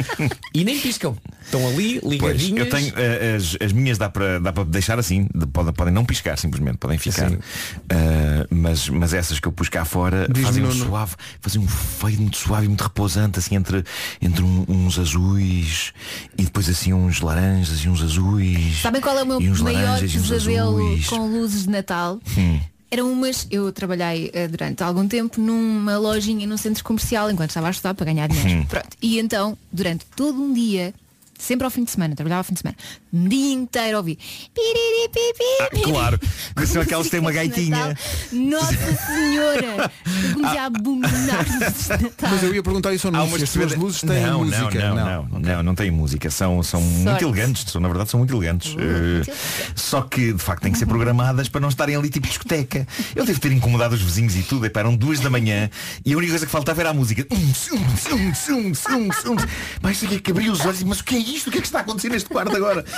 E 0.55 0.65
nem 0.65 0.79
piscam. 0.79 1.17
Estão 1.45 1.67
ali, 1.67 1.99
Pois, 2.01 2.13
ligadinhas. 2.13 2.59
eu 2.67 2.71
tenho 2.71 2.93
eh, 2.97 3.37
as, 3.37 3.57
as 3.61 3.73
minhas 3.73 3.99
dá 3.99 4.09
para 4.09 4.20
dá 4.41 4.53
para 4.53 4.65
deixar 4.65 4.99
assim, 4.99 5.29
de- 5.35 5.47
podem, 5.47 5.73
podem 5.73 5.93
não 5.95 6.05
piscar 6.05 6.37
simplesmente, 6.39 6.79
podem 6.79 6.99
ficar. 6.99 7.31
Eh, 7.89 8.47
mas, 8.51 8.89
mas 8.89 9.13
essas 9.15 9.41
que 9.41 9.49
eu 9.49 9.53
pus 9.53 9.69
cá 9.69 9.85
fora 9.85 10.27
Diz-me, 10.29 10.45
fazem 10.45 10.65
um 10.65 10.73
suave, 10.73 11.15
fazem 11.41 11.61
um 11.63 11.67
fade 11.69 12.17
muito 12.19 12.37
suave 12.37 12.65
e 12.65 12.69
muito 12.69 12.83
repousante, 12.83 13.39
assim 13.39 13.55
entre, 13.57 13.85
entre 14.21 14.43
um- 14.43 14.65
uns 14.69 14.99
azuis 14.99 15.93
e 16.39 16.45
depois 16.45 16.69
assim 16.69 16.93
uns 16.93 17.21
laranjas 17.21 17.81
e 17.85 17.89
uns 17.89 18.03
azuis. 18.03 18.81
Sabem 18.81 19.01
qual 19.01 19.19
é 19.19 19.23
o 19.23 19.27
meu 19.27 19.41
maior 19.63 19.99
pesadelo 20.01 20.99
com 21.09 21.27
luzes 21.27 21.65
de 21.65 21.71
Natal? 21.71 22.19
Hum. 22.37 22.61
Eram 22.93 23.13
umas, 23.13 23.47
eu 23.53 23.71
trabalhei 23.73 24.31
eh, 24.35 24.49
durante 24.49 24.83
algum 24.83 25.07
tempo 25.07 25.41
numa 25.41 25.97
lojinha 25.97 26.45
num 26.45 26.57
centro 26.57 26.83
comercial 26.83 27.31
enquanto 27.31 27.51
estava 27.51 27.69
a 27.69 27.71
estudar 27.71 27.95
para 27.95 28.05
ganhar 28.07 28.27
dinheiro. 28.29 28.63
Hum. 28.63 28.67
Pronto. 28.67 28.89
E 29.01 29.21
então, 29.21 29.57
durante 29.73 30.05
todo 30.17 30.43
um 30.43 30.53
dia, 30.53 30.93
sempre 31.41 31.65
ao 31.65 31.71
fim 31.71 31.85
de 31.85 31.91
semana, 31.91 32.15
trabalhava 32.15 32.41
ao 32.41 32.45
fim 32.45 32.55
de 32.55 32.61
semana, 32.61 32.77
um 33.13 33.29
dia 33.29 33.53
inteiro 33.55 33.97
a 33.97 34.01
ouvir. 34.01 34.19
piriripipi, 34.55 35.45
Ah, 35.63 35.69
claro, 35.91 36.21
são 36.67 36.83
aquelas 36.83 37.07
que 37.07 37.11
têm 37.13 37.21
uma 37.21 37.33
gaitinha. 37.33 37.97
Nossa 38.33 38.77
Senhora! 39.07 39.91
Eu 40.29 40.35
comecei 40.35 40.59
a 40.59 40.67
abominar 40.67 41.47
Natal. 41.89 42.31
Mas 42.31 42.43
eu 42.43 42.55
ia 42.55 42.63
perguntar 42.63 42.93
isso 42.95 43.09
ao 43.09 43.15
Há 43.15 43.25
umas 43.25 43.43
as 43.43 43.51
perceber- 43.51 43.77
luzes 43.81 44.01
têm 44.01 44.21
não, 44.27 44.45
música. 44.45 44.71
Não, 44.91 44.95
não, 44.97 45.29
não, 45.29 45.41
não, 45.41 45.63
não 45.63 45.75
têm 45.75 45.91
música. 45.91 46.31
São, 46.31 46.63
são 46.63 46.81
muito 46.81 47.23
elegantes. 47.25 47.65
São, 47.71 47.81
na 47.81 47.89
verdade, 47.89 48.11
são 48.11 48.19
muito 48.19 48.35
elegantes. 48.35 48.75
Eh, 48.79 49.33
só 49.75 50.03
que, 50.03 50.33
de 50.33 50.39
facto, 50.39 50.63
têm 50.63 50.73
que 50.73 50.79
ser 50.79 50.87
programadas 50.87 51.49
para 51.49 51.61
não 51.61 51.69
estarem 51.69 51.97
ali 51.97 52.09
tipo 52.11 52.27
discoteca. 52.27 52.87
Eu 53.15 53.25
devo 53.25 53.41
ter 53.41 53.53
incomodado 53.53 53.95
os 53.95 54.03
vizinhos 54.03 54.37
e 54.37 54.43
tudo. 54.43 54.67
Epá, 54.67 54.81
eram 54.81 54.95
duas 54.97 55.21
da 55.21 55.31
manhã 55.31 55.71
e 56.05 56.13
a 56.13 56.17
única 56.17 56.33
coisa 56.33 56.47
que 56.47 56.53
faltava 56.53 56.81
era 56.81 56.91
a 56.91 56.95
música. 56.95 57.27
Mas 59.83 59.97
isso 59.97 60.07
aqui 60.07 60.21
que 60.21 60.31
abri 60.31 60.51
os 60.51 60.61
olhos 60.61 60.81
e 60.81 60.85
mas 60.85 61.01
o 61.01 61.05
que 61.05 61.17
é 61.17 61.19
isto? 61.31 61.49
O 61.49 61.51
que 61.51 61.59
é 61.59 61.61
que 61.61 61.67
está 61.67 61.79
a 61.79 61.83
acontecer 61.83 62.09
neste 62.11 62.29
quarto 62.29 62.55
agora? 62.57 62.85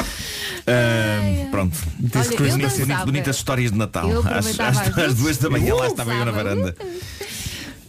Ah, 0.64 1.48
pronto. 1.50 1.76
Olha, 2.14 2.24
eu 2.24 2.38
Bonitas, 2.38 2.78
dançava. 2.78 3.04
bonitas 3.04 3.36
histórias 3.36 3.72
de 3.72 3.76
Natal. 3.78 4.08
Eu 4.08 4.20
Às, 4.20 4.26
aproveitava 4.26 4.70
às- 4.80 4.88
às 4.88 4.98
às 4.98 5.14
duas 5.14 5.36
da 5.38 5.50
manhã 5.50 5.74
lá 5.74 5.86
Uh, 5.88 5.90
estava 5.90 6.14
eu 6.14 6.24
na 6.24 6.30
varanda. 6.30 6.76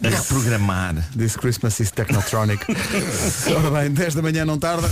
A 0.02 0.08
reprogramar. 0.08 0.96
This 1.16 1.36
Christmas 1.36 1.78
is 1.78 1.92
Technotronic. 1.92 2.64
Ora 3.56 3.70
bem, 3.82 3.92
10 3.92 4.14
da 4.16 4.22
manhã 4.22 4.44
não 4.44 4.58
tarda. 4.58 4.90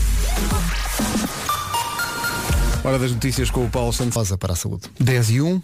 Hora 2.85 2.99
das 3.01 3.11
notícias 3.11 3.51
com 3.51 3.65
o 3.65 3.69
Paulo 3.69 3.93
Santos. 3.93 4.15
Rosa 4.15 4.39
para 4.39 4.53
a 4.53 4.57
saúde. 4.57 4.85
10 5.01 5.31
e 5.31 5.41
1. 5.41 5.61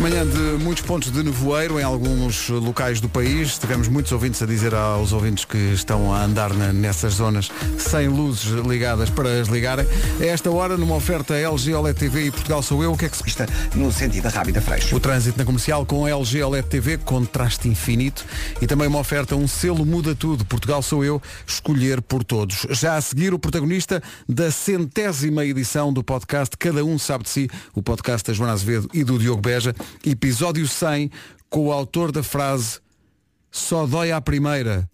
Manhã 0.00 0.26
de 0.26 0.64
muitos 0.64 0.82
pontos 0.82 1.10
de 1.12 1.22
nevoeiro 1.22 1.78
em 1.78 1.82
alguns 1.82 2.48
locais 2.48 3.02
do 3.02 3.08
país. 3.08 3.58
Tivemos 3.58 3.86
muitos 3.86 4.10
ouvintes 4.12 4.42
a 4.42 4.46
dizer 4.46 4.74
aos 4.74 5.12
ouvintes 5.12 5.44
que 5.44 5.58
estão 5.74 6.12
a 6.14 6.24
andar 6.24 6.54
na- 6.54 6.72
nessas 6.72 7.14
zonas 7.14 7.50
sem 7.78 8.08
luzes 8.08 8.46
ligadas 8.66 9.10
para 9.10 9.40
as 9.40 9.48
ligarem. 9.48 9.86
A 10.18 10.24
esta 10.24 10.50
hora, 10.50 10.78
numa 10.78 10.94
oferta 10.96 11.34
LG 11.34 11.74
OLED 11.74 11.98
TV 11.98 12.24
e 12.26 12.30
Portugal 12.30 12.62
Sou 12.62 12.82
Eu, 12.82 12.92
o 12.92 12.96
que 12.96 13.04
é 13.04 13.08
que 13.10 13.16
se 13.16 13.22
Está 13.26 13.46
no 13.74 13.92
sentido 13.92 14.22
da 14.24 14.30
Rábida 14.30 14.60
Freixo. 14.62 14.96
o 14.96 15.00
trânsito 15.00 15.38
na 15.38 15.44
comercial 15.44 15.84
com 15.84 16.08
LG 16.08 16.42
OLED 16.42 16.66
TV, 16.68 16.96
contraste 16.98 17.68
infinito 17.68 18.24
e 18.60 18.66
também 18.66 18.88
uma 18.88 18.98
oferta, 19.00 19.36
um 19.36 19.46
selo 19.46 19.84
muda 19.84 20.14
tudo. 20.14 20.44
Portugal 20.46 20.80
sou 20.82 21.04
eu, 21.04 21.20
escolher 21.46 22.00
por 22.00 22.24
todos. 22.24 22.66
Já 22.70 22.96
a 22.96 23.00
seguir, 23.02 23.34
o 23.34 23.38
protagonista 23.38 24.02
da 24.26 24.50
centésima 24.50 25.44
edição 25.44 25.92
do 25.92 26.02
podcast 26.02 26.56
Cada 26.56 26.82
Um 26.84 26.98
Sabe 26.98 27.24
de 27.24 27.30
Si, 27.30 27.50
o 27.74 27.82
podcast 27.82 28.26
da 28.26 28.32
Joana 28.32 28.54
Azevedo 28.54 28.88
e 28.94 29.04
do 29.04 29.18
Diogo 29.18 29.42
Beja. 29.42 29.74
Episódio 30.04 30.66
100 30.66 31.10
com 31.48 31.66
o 31.66 31.72
autor 31.72 32.12
da 32.12 32.22
frase 32.22 32.78
Só 33.50 33.86
dói 33.86 34.12
à 34.12 34.20
primeira. 34.20 34.88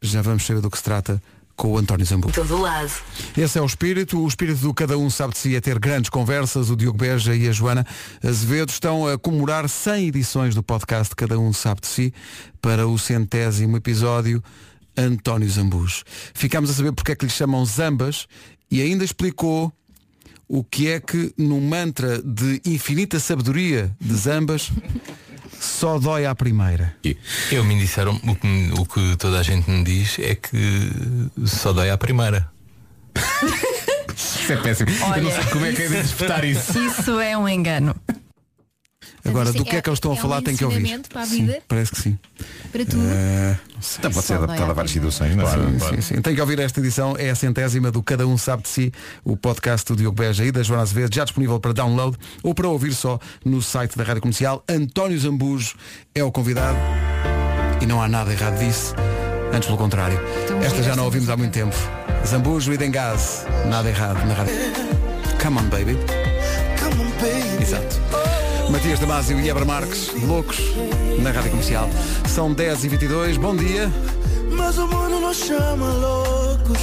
Já 0.00 0.22
vamos 0.22 0.44
saber 0.44 0.60
do 0.60 0.70
que 0.70 0.78
se 0.78 0.84
trata 0.84 1.22
com 1.58 1.72
o 1.72 1.78
António 1.78 2.06
Zambu. 2.06 2.30
Todo 2.30 2.60
lado. 2.60 2.90
Esse 3.36 3.58
é 3.58 3.62
o 3.62 3.66
espírito. 3.66 4.22
O 4.22 4.28
espírito 4.28 4.60
do 4.60 4.72
cada 4.72 4.96
um 4.96 5.10
sabe 5.10 5.32
de 5.32 5.40
si 5.40 5.56
é 5.56 5.60
ter 5.60 5.78
grandes 5.78 6.08
conversas. 6.08 6.70
O 6.70 6.76
Diogo 6.76 6.96
Beja 6.96 7.34
e 7.34 7.48
a 7.48 7.52
Joana 7.52 7.84
Azevedo 8.24 8.70
estão 8.70 9.08
a 9.08 9.18
comemorar 9.18 9.68
100 9.68 10.06
edições 10.06 10.54
do 10.54 10.62
podcast 10.62 11.14
Cada 11.16 11.38
um 11.38 11.52
sabe 11.52 11.80
de 11.80 11.88
si 11.88 12.14
para 12.62 12.86
o 12.86 12.96
centésimo 12.96 13.76
episódio 13.76 14.42
António 14.96 15.50
Zambus. 15.50 16.04
Ficámos 16.32 16.70
a 16.70 16.74
saber 16.74 16.92
porque 16.92 17.12
é 17.12 17.16
que 17.16 17.24
lhe 17.24 17.30
chamam 17.30 17.64
Zambas 17.66 18.26
e 18.70 18.80
ainda 18.80 19.04
explicou 19.04 19.72
o 20.48 20.64
que 20.64 20.88
é 20.88 21.00
que 21.00 21.32
no 21.36 21.60
mantra 21.60 22.22
de 22.22 22.60
infinita 22.64 23.20
sabedoria 23.20 23.94
de 24.00 24.14
Zambas 24.14 24.70
só 25.60 25.98
dói 25.98 26.24
à 26.24 26.34
primeira. 26.34 26.96
Eu 27.50 27.64
me 27.64 27.78
disseram 27.78 28.18
o 28.24 28.34
que, 28.34 28.70
o 28.78 28.86
que 28.86 29.16
toda 29.16 29.40
a 29.40 29.42
gente 29.42 29.70
me 29.70 29.84
diz 29.84 30.18
é 30.18 30.34
que 30.34 30.90
só 31.44 31.72
dói 31.72 31.90
à 31.90 31.98
primeira. 31.98 32.48
Isso 34.16 34.52
é 34.52 34.56
péssimo. 34.56 34.90
Eu 34.90 35.22
não 35.22 35.30
sei 35.30 35.44
como 35.44 35.66
é 35.66 35.72
que 35.72 35.82
é 35.82 35.88
de 35.88 35.96
interpretar 35.98 36.44
isso. 36.44 36.78
Isso 36.78 37.20
é 37.20 37.38
um 37.38 37.48
engano. 37.48 37.94
Agora, 39.28 39.46
Mas 39.46 39.54
do 39.54 39.64
que 39.64 39.76
é 39.76 39.82
que 39.82 39.88
eles 39.88 39.96
estão 39.98 40.12
a 40.12 40.14
é 40.14 40.18
falar 40.18 40.42
tem 40.42 40.56
que 40.56 40.64
ouvir. 40.64 41.00
para 41.08 41.22
a 41.22 41.26
Sim, 41.26 41.46
vida? 41.46 41.58
parece 41.68 41.92
que 41.92 42.00
sim. 42.00 42.18
Para 42.72 42.84
tudo. 42.84 43.02
Então 43.98 44.10
pode 44.10 44.26
ser 44.26 44.34
adaptado 44.34 44.70
a 44.70 44.72
várias 44.74 44.90
situações, 44.92 45.36
não 45.36 45.46
é? 45.46 45.52
Sim, 45.52 45.78
sim, 45.78 46.00
sim. 46.00 46.22
Tem 46.22 46.34
que 46.34 46.40
ouvir 46.40 46.58
esta 46.58 46.80
edição, 46.80 47.14
é 47.18 47.30
a 47.30 47.34
centésima 47.34 47.90
do 47.90 48.02
Cada 48.02 48.26
Um 48.26 48.36
Sabe 48.36 48.62
de 48.64 48.68
Si, 48.68 48.92
o 49.24 49.36
podcast 49.36 49.86
do 49.86 49.96
Diogo 49.96 50.16
Beja 50.16 50.44
e 50.44 50.50
da 50.52 50.62
Joana 50.62 50.82
Azevedo, 50.82 51.14
já 51.14 51.24
disponível 51.24 51.58
para 51.60 51.72
download 51.72 52.16
ou 52.42 52.54
para 52.54 52.68
ouvir 52.68 52.92
só 52.94 53.18
no 53.44 53.62
site 53.62 53.96
da 53.96 54.04
Rádio 54.04 54.22
Comercial. 54.22 54.64
António 54.68 55.18
Zambujo 55.18 55.74
é 56.14 56.22
o 56.24 56.32
convidado 56.32 56.78
e 57.80 57.86
não 57.86 58.02
há 58.02 58.08
nada 58.08 58.32
errado 58.32 58.58
disso, 58.58 58.94
antes 59.52 59.66
pelo 59.66 59.78
contrário. 59.78 60.18
Então, 60.44 60.60
Esta 60.60 60.82
já 60.82 60.96
não 60.96 61.04
ouvimos 61.04 61.28
há 61.30 61.36
muito 61.36 61.52
tempo. 61.52 61.74
Zambujo 62.26 62.72
e 62.72 62.76
Dengaz, 62.76 63.44
nada 63.66 63.88
errado 63.88 64.26
na 64.26 64.34
rádio. 64.34 64.54
Come 65.42 65.58
on, 65.60 65.68
baby. 65.68 65.96
Exato. 67.60 68.37
Matias 68.70 68.98
Damasio 68.98 69.40
e 69.40 69.48
Ebra 69.48 69.64
Marques, 69.64 70.12
loucos, 70.22 70.58
na 71.22 71.30
Rádio 71.30 71.50
Comercial. 71.50 71.88
São 72.28 72.52
10 72.52 72.84
e 72.84 72.88
22 72.88 73.36
bom 73.38 73.56
dia. 73.56 73.90
Mas 74.50 74.76
o 74.76 74.86
mundo 74.86 75.20
nos 75.20 75.36
chama 75.38 75.92
loucos. 75.94 76.78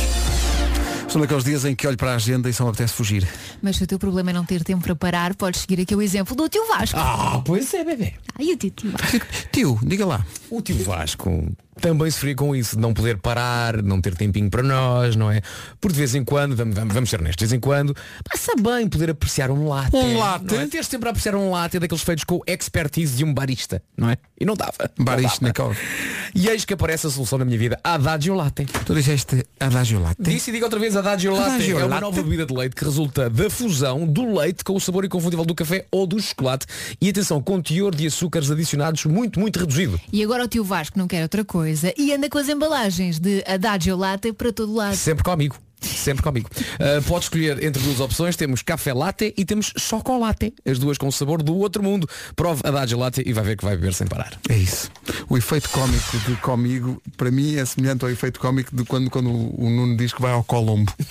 São 1.08 1.22
daqueles 1.22 1.44
dias 1.44 1.64
em 1.64 1.76
que 1.76 1.88
olho 1.88 1.96
para 1.96 2.12
a 2.12 2.16
agenda 2.16 2.50
e 2.50 2.54
só 2.54 2.64
me 2.64 2.72
apetece 2.72 2.94
fugir. 2.94 3.28
Mas 3.62 3.78
se 3.78 3.84
o 3.84 3.88
teu 3.88 4.00
problema 4.00 4.32
é 4.32 4.34
não 4.34 4.44
ter 4.44 4.64
tempo 4.64 4.84
para 4.84 4.96
parar, 4.96 5.36
podes 5.36 5.62
seguir 5.62 5.80
aqui 5.82 5.96
o 5.96 6.02
exemplo 6.02 6.36
do 6.36 6.50
tio 6.50 6.68
Vasco. 6.68 6.98
Ah, 7.00 7.42
pois 7.46 7.74
é, 7.74 7.84
bebê. 7.84 8.14
Ai, 8.38 8.52
o 8.52 8.58
tio, 8.58 8.72
tio 8.72 8.92
Vasco. 8.92 9.26
Tio, 9.52 9.80
diga 9.84 10.06
lá. 10.06 10.26
O 10.50 10.62
tio 10.62 10.84
Vasco 10.84 11.56
também 11.80 12.10
sofria 12.10 12.36
com 12.36 12.56
isso, 12.56 12.76
de 12.76 12.82
não 12.82 12.94
poder 12.94 13.18
parar, 13.18 13.82
não 13.84 14.00
ter 14.00 14.16
tempinho 14.16 14.50
para 14.50 14.64
nós, 14.64 15.16
não 15.16 15.30
é? 15.32 15.42
Por 15.80 15.92
de 15.92 15.98
vez 15.98 16.16
em 16.16 16.24
quando, 16.24 16.56
vamos, 16.56 16.76
vamos, 16.76 16.94
vamos 16.94 17.10
ser 17.10 17.20
honestos, 17.20 17.38
de 17.38 17.46
vez 17.46 17.54
em 17.54 17.60
quando, 17.60 17.96
passa 18.24 18.54
bem 18.56 18.88
poder 18.88 19.10
apreciar 19.10 19.52
um 19.52 19.68
latte. 19.68 19.96
Um 19.96 20.18
latte? 20.18 20.54
Não 20.54 20.62
é? 20.62 20.68
Ter 20.68 20.86
sempre 20.86 21.10
a 21.10 21.12
apreciar 21.12 21.36
um 21.36 21.52
latte 21.52 21.78
daqueles 21.80 22.04
feitos 22.04 22.24
com 22.24 22.42
expertise 22.48 23.18
de 23.18 23.24
um 23.24 23.34
barista, 23.34 23.82
não 23.98 24.10
é? 24.10 24.18
E 24.40 24.46
não 24.46 24.56
dava. 24.56 24.90
Baristnikov. 24.98 25.74
dava. 25.74 25.86
E 26.34 26.48
eis 26.48 26.66
que 26.66 26.74
aparece 26.74 27.08
a 27.08 27.10
solução 27.10 27.38
na 27.40 27.46
minha 27.46 27.58
vida, 27.58 27.80
Adagio 27.84 28.34
Latte. 28.34 28.66
Tu 28.86 28.94
disseste 28.94 29.46
Adagio 29.60 30.00
Latte? 30.02 30.22
Disse 30.22 30.50
e 30.50 30.54
digo 30.54 30.66
outra 30.66 30.80
vez 30.80 30.96
Adagio 30.96 31.34
Latte. 31.34 31.56
Adagio 31.56 31.80
é 31.80 31.84
uma 31.84 31.88
Latte. 31.88 32.02
nova 32.02 32.24
bebida 32.24 32.46
de 32.46 32.54
leite 32.54 32.76
que 32.76 32.84
resulta 32.84 33.30
da 33.30 33.50
fusão 33.50 34.08
do 34.08 34.34
leite 34.38 34.64
com 34.64 34.76
o 34.76 34.80
sabor 34.80 35.06
inconfundível 35.06 35.46
do 35.46 35.56
café 35.56 35.86
ou 35.92 36.08
do 36.08 36.20
chocolate. 36.20 36.66
E 37.02 37.10
atenção, 37.10 37.42
com 37.42 37.62
teor 37.62 37.94
de 37.94 38.08
açúcares 38.08 38.50
adicionados 38.50 39.06
muito, 39.06 39.40
muito 39.40 39.60
reduzido. 39.60 40.00
E 40.12 40.24
agora 40.24 40.44
o 40.44 40.48
tio 40.48 40.64
Vasco 40.64 40.98
não 40.98 41.08
quer 41.08 41.22
outra 41.22 41.44
coisa 41.44 41.65
e 41.98 42.14
anda 42.14 42.30
com 42.30 42.38
as 42.38 42.50
embalagens 42.50 43.20
de 43.20 43.44
Adagio 43.48 43.98
Latte 43.98 44.32
para 44.34 44.52
todo 44.52 44.74
lado. 44.74 44.96
Sempre 44.96 45.24
comigo. 45.24 45.65
Sempre 45.82 46.24
comigo. 46.24 46.50
Uh, 46.76 47.02
pode 47.04 47.26
escolher 47.26 47.64
entre 47.64 47.82
duas 47.84 48.00
opções. 48.00 48.36
Temos 48.36 48.62
café 48.62 48.94
latte 48.94 49.34
e 49.38 49.46
temos 49.46 49.72
chocolate. 49.78 50.54
As 50.66 50.80
duas 50.80 50.98
com 50.98 51.12
sabor 51.12 51.44
do 51.44 51.56
outro 51.56 51.84
mundo. 51.84 52.08
Prove 52.36 52.62
a 52.64 52.70
Adagio 52.70 52.98
Latte 52.98 53.22
e 53.26 53.34
vai 53.34 53.44
ver 53.44 53.58
que 53.58 53.66
vai 53.66 53.76
beber 53.76 53.94
sem 53.94 54.08
parar. 54.08 54.34
É 54.50 54.58
isso. 54.58 54.90
O 55.30 55.38
efeito 55.38 55.70
cómico 55.70 56.18
de 56.20 56.36
comigo, 56.38 57.02
para 57.18 57.32
mim, 57.32 57.56
é 57.56 57.66
semelhante 57.66 58.04
ao 58.04 58.12
efeito 58.12 58.40
cómico 58.40 58.76
de 58.76 58.84
quando, 58.84 59.10
quando 59.10 59.30
o 59.30 59.70
Nuno 59.70 59.96
diz 59.98 60.14
que 60.14 60.22
vai 60.22 60.32
ao 60.32 60.44
Colombo. 60.44 60.92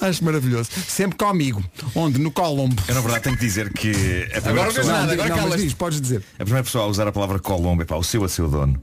Acho 0.00 0.24
maravilhoso. 0.24 0.70
Sempre 0.88 1.16
comigo. 1.16 1.62
Onde? 1.94 2.18
No 2.18 2.30
Colombo. 2.30 2.82
Eu 2.88 2.94
na 2.94 3.00
verdade 3.00 3.24
tenho 3.24 3.36
que 3.36 3.44
dizer 3.44 3.72
que 3.72 3.90
a 4.34 4.40
primeira 4.40 4.50
Agora 4.50 4.66
não 4.66 4.74
pessoa, 4.74 4.92
nada, 4.92 5.12
agora 5.12 5.28
não, 5.28 5.36
mas 5.36 5.44
calas-te. 5.44 5.64
diz, 5.64 5.74
podes 5.74 6.00
dizer. 6.00 6.22
A 6.34 6.44
primeira 6.44 6.64
pessoa 6.64 6.84
a 6.84 6.86
usar 6.86 7.06
a 7.06 7.12
palavra 7.12 7.38
Colombo, 7.38 7.82
epá, 7.82 7.96
o 7.96 8.02
seu 8.02 8.24
a 8.24 8.28
seu 8.28 8.48
dono, 8.48 8.80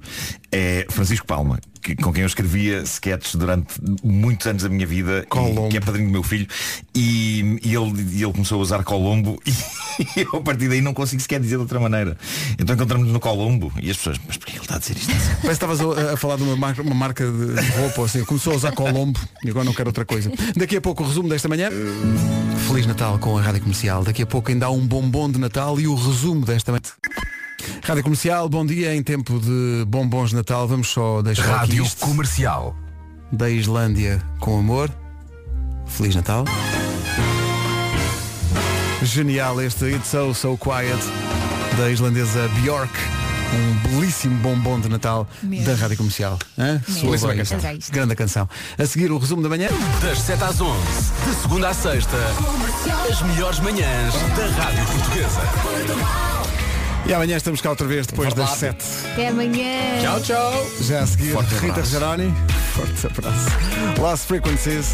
é 0.52 0.86
Francisco 0.90 1.26
Palma, 1.26 1.60
que- 1.96 2.02
com 2.04 2.12
quem 2.12 2.22
eu 2.24 2.28
escrevia 2.28 2.80
sketches 2.84 3.36
durante 3.36 3.76
muitos 4.04 4.46
anos 4.48 4.64
da 4.64 4.70
minha 4.70 4.86
vida, 4.86 5.26
e, 5.68 5.70
que 5.70 5.78
é 5.78 5.80
padrinho 5.80 6.08
do 6.08 6.12
meu 6.12 6.24
filho, 6.24 6.48
e, 6.94 7.60
e 7.64 7.74
ele, 7.76 8.24
ele 8.24 8.32
começou 8.34 8.60
a 8.60 8.62
usar 8.62 8.84
Colombo 8.84 9.42
e 9.46 10.22
eu 10.22 10.40
a 10.40 10.42
partir 10.42 10.68
daí 10.68 10.82
não 10.82 10.94
consigo 10.94 11.22
sequer 11.22 11.40
dizer 11.40 11.56
de 11.56 11.62
outra 11.62 11.80
maneira. 11.80 12.18
Então 12.60 12.76
encontramos 12.76 13.08
no 13.08 13.20
Colombo 13.20 13.72
e 13.82 13.90
as 13.90 13.98
pessoas, 13.98 14.20
mas 14.28 14.38
porquê 14.38 14.54
ele 14.54 14.62
está 14.62 14.76
a 14.76 14.80
dizer 14.80 14.98
isto? 14.98 15.12
Parece 15.42 15.42
que 15.42 15.52
estavas 15.52 15.80
a, 15.82 16.14
a 16.14 16.18
falar 16.18 16.36
de 16.38 16.44
uma 16.44 16.56
marca, 16.56 16.82
uma 16.82 16.96
marca 16.96 17.24
de 17.26 17.62
roupa, 17.80 18.06
assim. 18.06 18.24
Começou 18.26 18.54
a 18.54 18.56
usar 18.58 18.72
Colombo 18.74 19.20
e 19.44 19.50
agora 19.50 19.66
não 19.66 19.74
quero 19.74 19.90
outra 19.90 20.06
coisa. 20.06 20.32
Daqui 20.56 20.76
a 20.78 20.82
pouco 20.82 21.04
o 21.04 21.08
resumo 21.08 21.30
desta 21.30 21.48
manhã. 21.48 21.70
Feliz 22.68 22.86
Natal 22.86 23.18
com 23.20 23.38
a 23.38 23.42
Rádio 23.42 23.62
Comercial. 23.62 24.04
Daqui 24.04 24.22
a 24.24 24.26
pouco 24.26 24.52
ainda 24.52 24.66
há 24.66 24.70
um 24.72 24.86
bombom 24.86 25.30
de 25.32 25.40
Natal 25.40 25.80
e 25.80 25.88
o 25.88 25.96
resumo 25.96 26.46
desta 26.46 26.72
manhã. 26.72 26.82
Rádio 27.88 28.04
Comercial, 28.04 28.50
bom 28.50 28.66
dia. 28.66 28.94
Em 28.94 29.02
tempo 29.02 29.40
de 29.40 29.86
bombons 29.88 30.32
de 30.32 30.36
Natal, 30.36 30.68
vamos 30.68 30.90
só 30.90 31.22
deixar 31.22 31.60
Rádio 31.60 31.86
aqui. 31.86 31.96
Comercial. 31.96 32.76
Da 33.32 33.50
Islândia 33.50 34.22
com 34.42 34.60
amor. 34.60 34.92
Feliz 35.86 36.14
Natal. 36.14 36.44
Genial 39.02 39.62
este 39.62 39.86
It's 39.86 40.10
So 40.10 40.34
So 40.34 40.58
Quiet 40.58 41.00
da 41.78 41.90
islandesa 41.90 42.50
Bjork. 42.62 42.92
Um 43.54 43.90
belíssimo 43.90 44.36
bombom 44.40 44.82
de 44.82 44.90
Natal 44.90 45.26
Mesmo. 45.42 45.66
da 45.66 45.76
Rádio 45.76 45.96
Comercial. 45.96 46.38
Hã? 46.58 46.74
Mesmo. 46.86 46.94
Soa 46.94 47.06
Belíssima 47.06 47.30
bem. 47.30 47.38
canção. 47.38 47.60
Grande 47.94 48.16
canção. 48.16 48.50
A 48.78 48.86
seguir 48.86 49.10
o 49.14 49.18
resumo 49.18 49.42
da 49.42 49.48
manhã. 49.48 49.70
Das 50.02 50.20
7 50.20 50.44
às 50.44 50.60
11, 50.60 50.78
de 51.26 51.36
segunda 51.42 51.70
à 51.70 51.74
sexta, 51.74 52.18
as 53.10 53.22
melhores 53.22 53.62
manhãs 53.62 54.14
da 54.14 54.62
Rádio 54.62 54.86
Portuguesa. 54.88 56.37
E 57.08 57.14
amanhã 57.14 57.38
estamos 57.38 57.62
cá 57.62 57.70
outra 57.70 57.88
vez 57.88 58.06
depois 58.06 58.34
das 58.34 58.60
Verdade. 58.60 58.84
7. 58.84 59.12
Até 59.14 59.28
amanhã. 59.30 60.02
Tchau, 60.02 60.20
tchau. 60.22 60.68
Já 60.82 61.00
a 61.04 61.08
seguir, 61.08 61.32
Forte 61.32 61.54
Rita 61.56 61.68
abraço. 61.68 61.94
Rogeroni. 61.94 62.34
Forte 62.74 63.08
abraço. 63.08 64.02
Lost 64.02 64.26
Frequencies. 64.26 64.94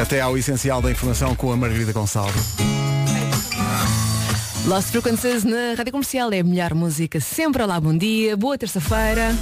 Até 0.00 0.20
ao 0.20 0.38
essencial 0.38 0.80
da 0.80 0.90
informação 0.92 1.34
com 1.34 1.50
a 1.52 1.56
Margarida 1.56 1.92
Gonçalves. 1.92 2.54
Lost 4.66 4.90
Frequencies 4.90 5.42
na 5.42 5.74
Rádio 5.76 5.92
Comercial 5.92 6.32
é 6.32 6.40
a 6.40 6.44
melhor 6.44 6.74
música 6.74 7.20
sempre. 7.20 7.62
Olá, 7.62 7.80
bom 7.80 7.96
dia, 7.96 8.36
boa 8.36 8.56
terça-feira. 8.56 9.34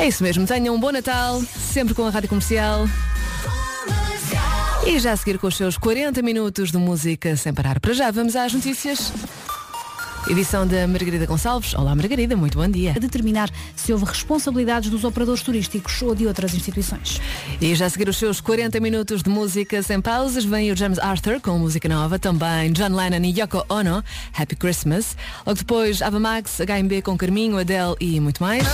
É 0.00 0.08
isso 0.08 0.22
mesmo, 0.22 0.46
tenham 0.46 0.74
um 0.74 0.80
bom 0.80 0.90
Natal, 0.90 1.40
sempre 1.72 1.94
com 1.94 2.04
a 2.04 2.10
Rádio 2.10 2.28
Comercial. 2.28 2.88
E 4.84 4.98
já 4.98 5.12
a 5.12 5.16
seguir 5.16 5.38
com 5.38 5.46
os 5.46 5.56
seus 5.56 5.78
40 5.78 6.22
minutos 6.22 6.72
de 6.72 6.78
música 6.78 7.36
sem 7.36 7.52
parar. 7.52 7.78
Para 7.78 7.92
já, 7.92 8.10
vamos 8.10 8.34
às 8.34 8.52
notícias. 8.52 9.12
Edição 10.28 10.66
da 10.66 10.86
Margarida 10.86 11.26
Gonçalves. 11.26 11.74
Olá, 11.74 11.94
Margarida, 11.94 12.36
muito 12.36 12.58
bom 12.58 12.68
dia. 12.68 12.92
A 12.94 12.98
determinar 12.98 13.50
se 13.74 13.92
houve 13.92 14.04
responsabilidades 14.04 14.90
dos 14.90 15.02
operadores 15.02 15.42
turísticos 15.42 16.00
ou 16.02 16.14
de 16.14 16.26
outras 16.26 16.54
instituições. 16.54 17.20
E 17.60 17.74
já 17.74 17.86
a 17.86 17.90
seguir 17.90 18.08
os 18.08 18.16
seus 18.16 18.40
40 18.40 18.78
minutos 18.80 19.22
de 19.22 19.30
música 19.30 19.82
sem 19.82 20.00
pausas, 20.00 20.44
vem 20.44 20.70
o 20.70 20.76
James 20.76 20.98
Arthur 20.98 21.40
com 21.40 21.58
música 21.58 21.88
nova, 21.88 22.18
também 22.18 22.70
John 22.72 22.94
Lennon 22.94 23.24
e 23.24 23.40
Yoko 23.40 23.64
Ono, 23.68 24.04
Happy 24.38 24.54
Christmas. 24.56 25.16
Logo 25.46 25.58
depois, 25.58 26.02
Ava 26.02 26.20
Max, 26.20 26.58
HMB 26.60 27.02
com 27.02 27.16
Carminho, 27.16 27.58
Adele 27.58 27.96
e 27.98 28.20
muito 28.20 28.42
mais. 28.42 28.64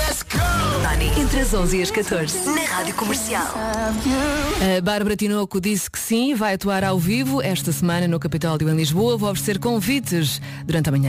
Dani, 0.82 1.10
entre 1.20 1.40
as 1.40 1.52
11 1.52 1.78
e 1.78 1.82
as 1.82 1.90
14, 1.90 2.50
na 2.50 2.62
Rádio 2.62 2.94
Comercial. 2.94 3.46
A 3.46 4.80
Bárbara 4.80 5.16
Tinoco 5.16 5.60
disse 5.60 5.90
que 5.90 5.98
sim, 5.98 6.34
vai 6.34 6.54
atuar 6.54 6.84
ao 6.84 6.98
vivo 6.98 7.42
esta 7.42 7.70
semana 7.72 8.08
no 8.08 8.18
Capitólio 8.18 8.68
em 8.68 8.76
Lisboa. 8.76 9.16
Vou 9.16 9.30
oferecer 9.30 9.58
convites 9.58 10.40
durante 10.64 10.88
a 10.88 10.92
manhã. 10.92 11.04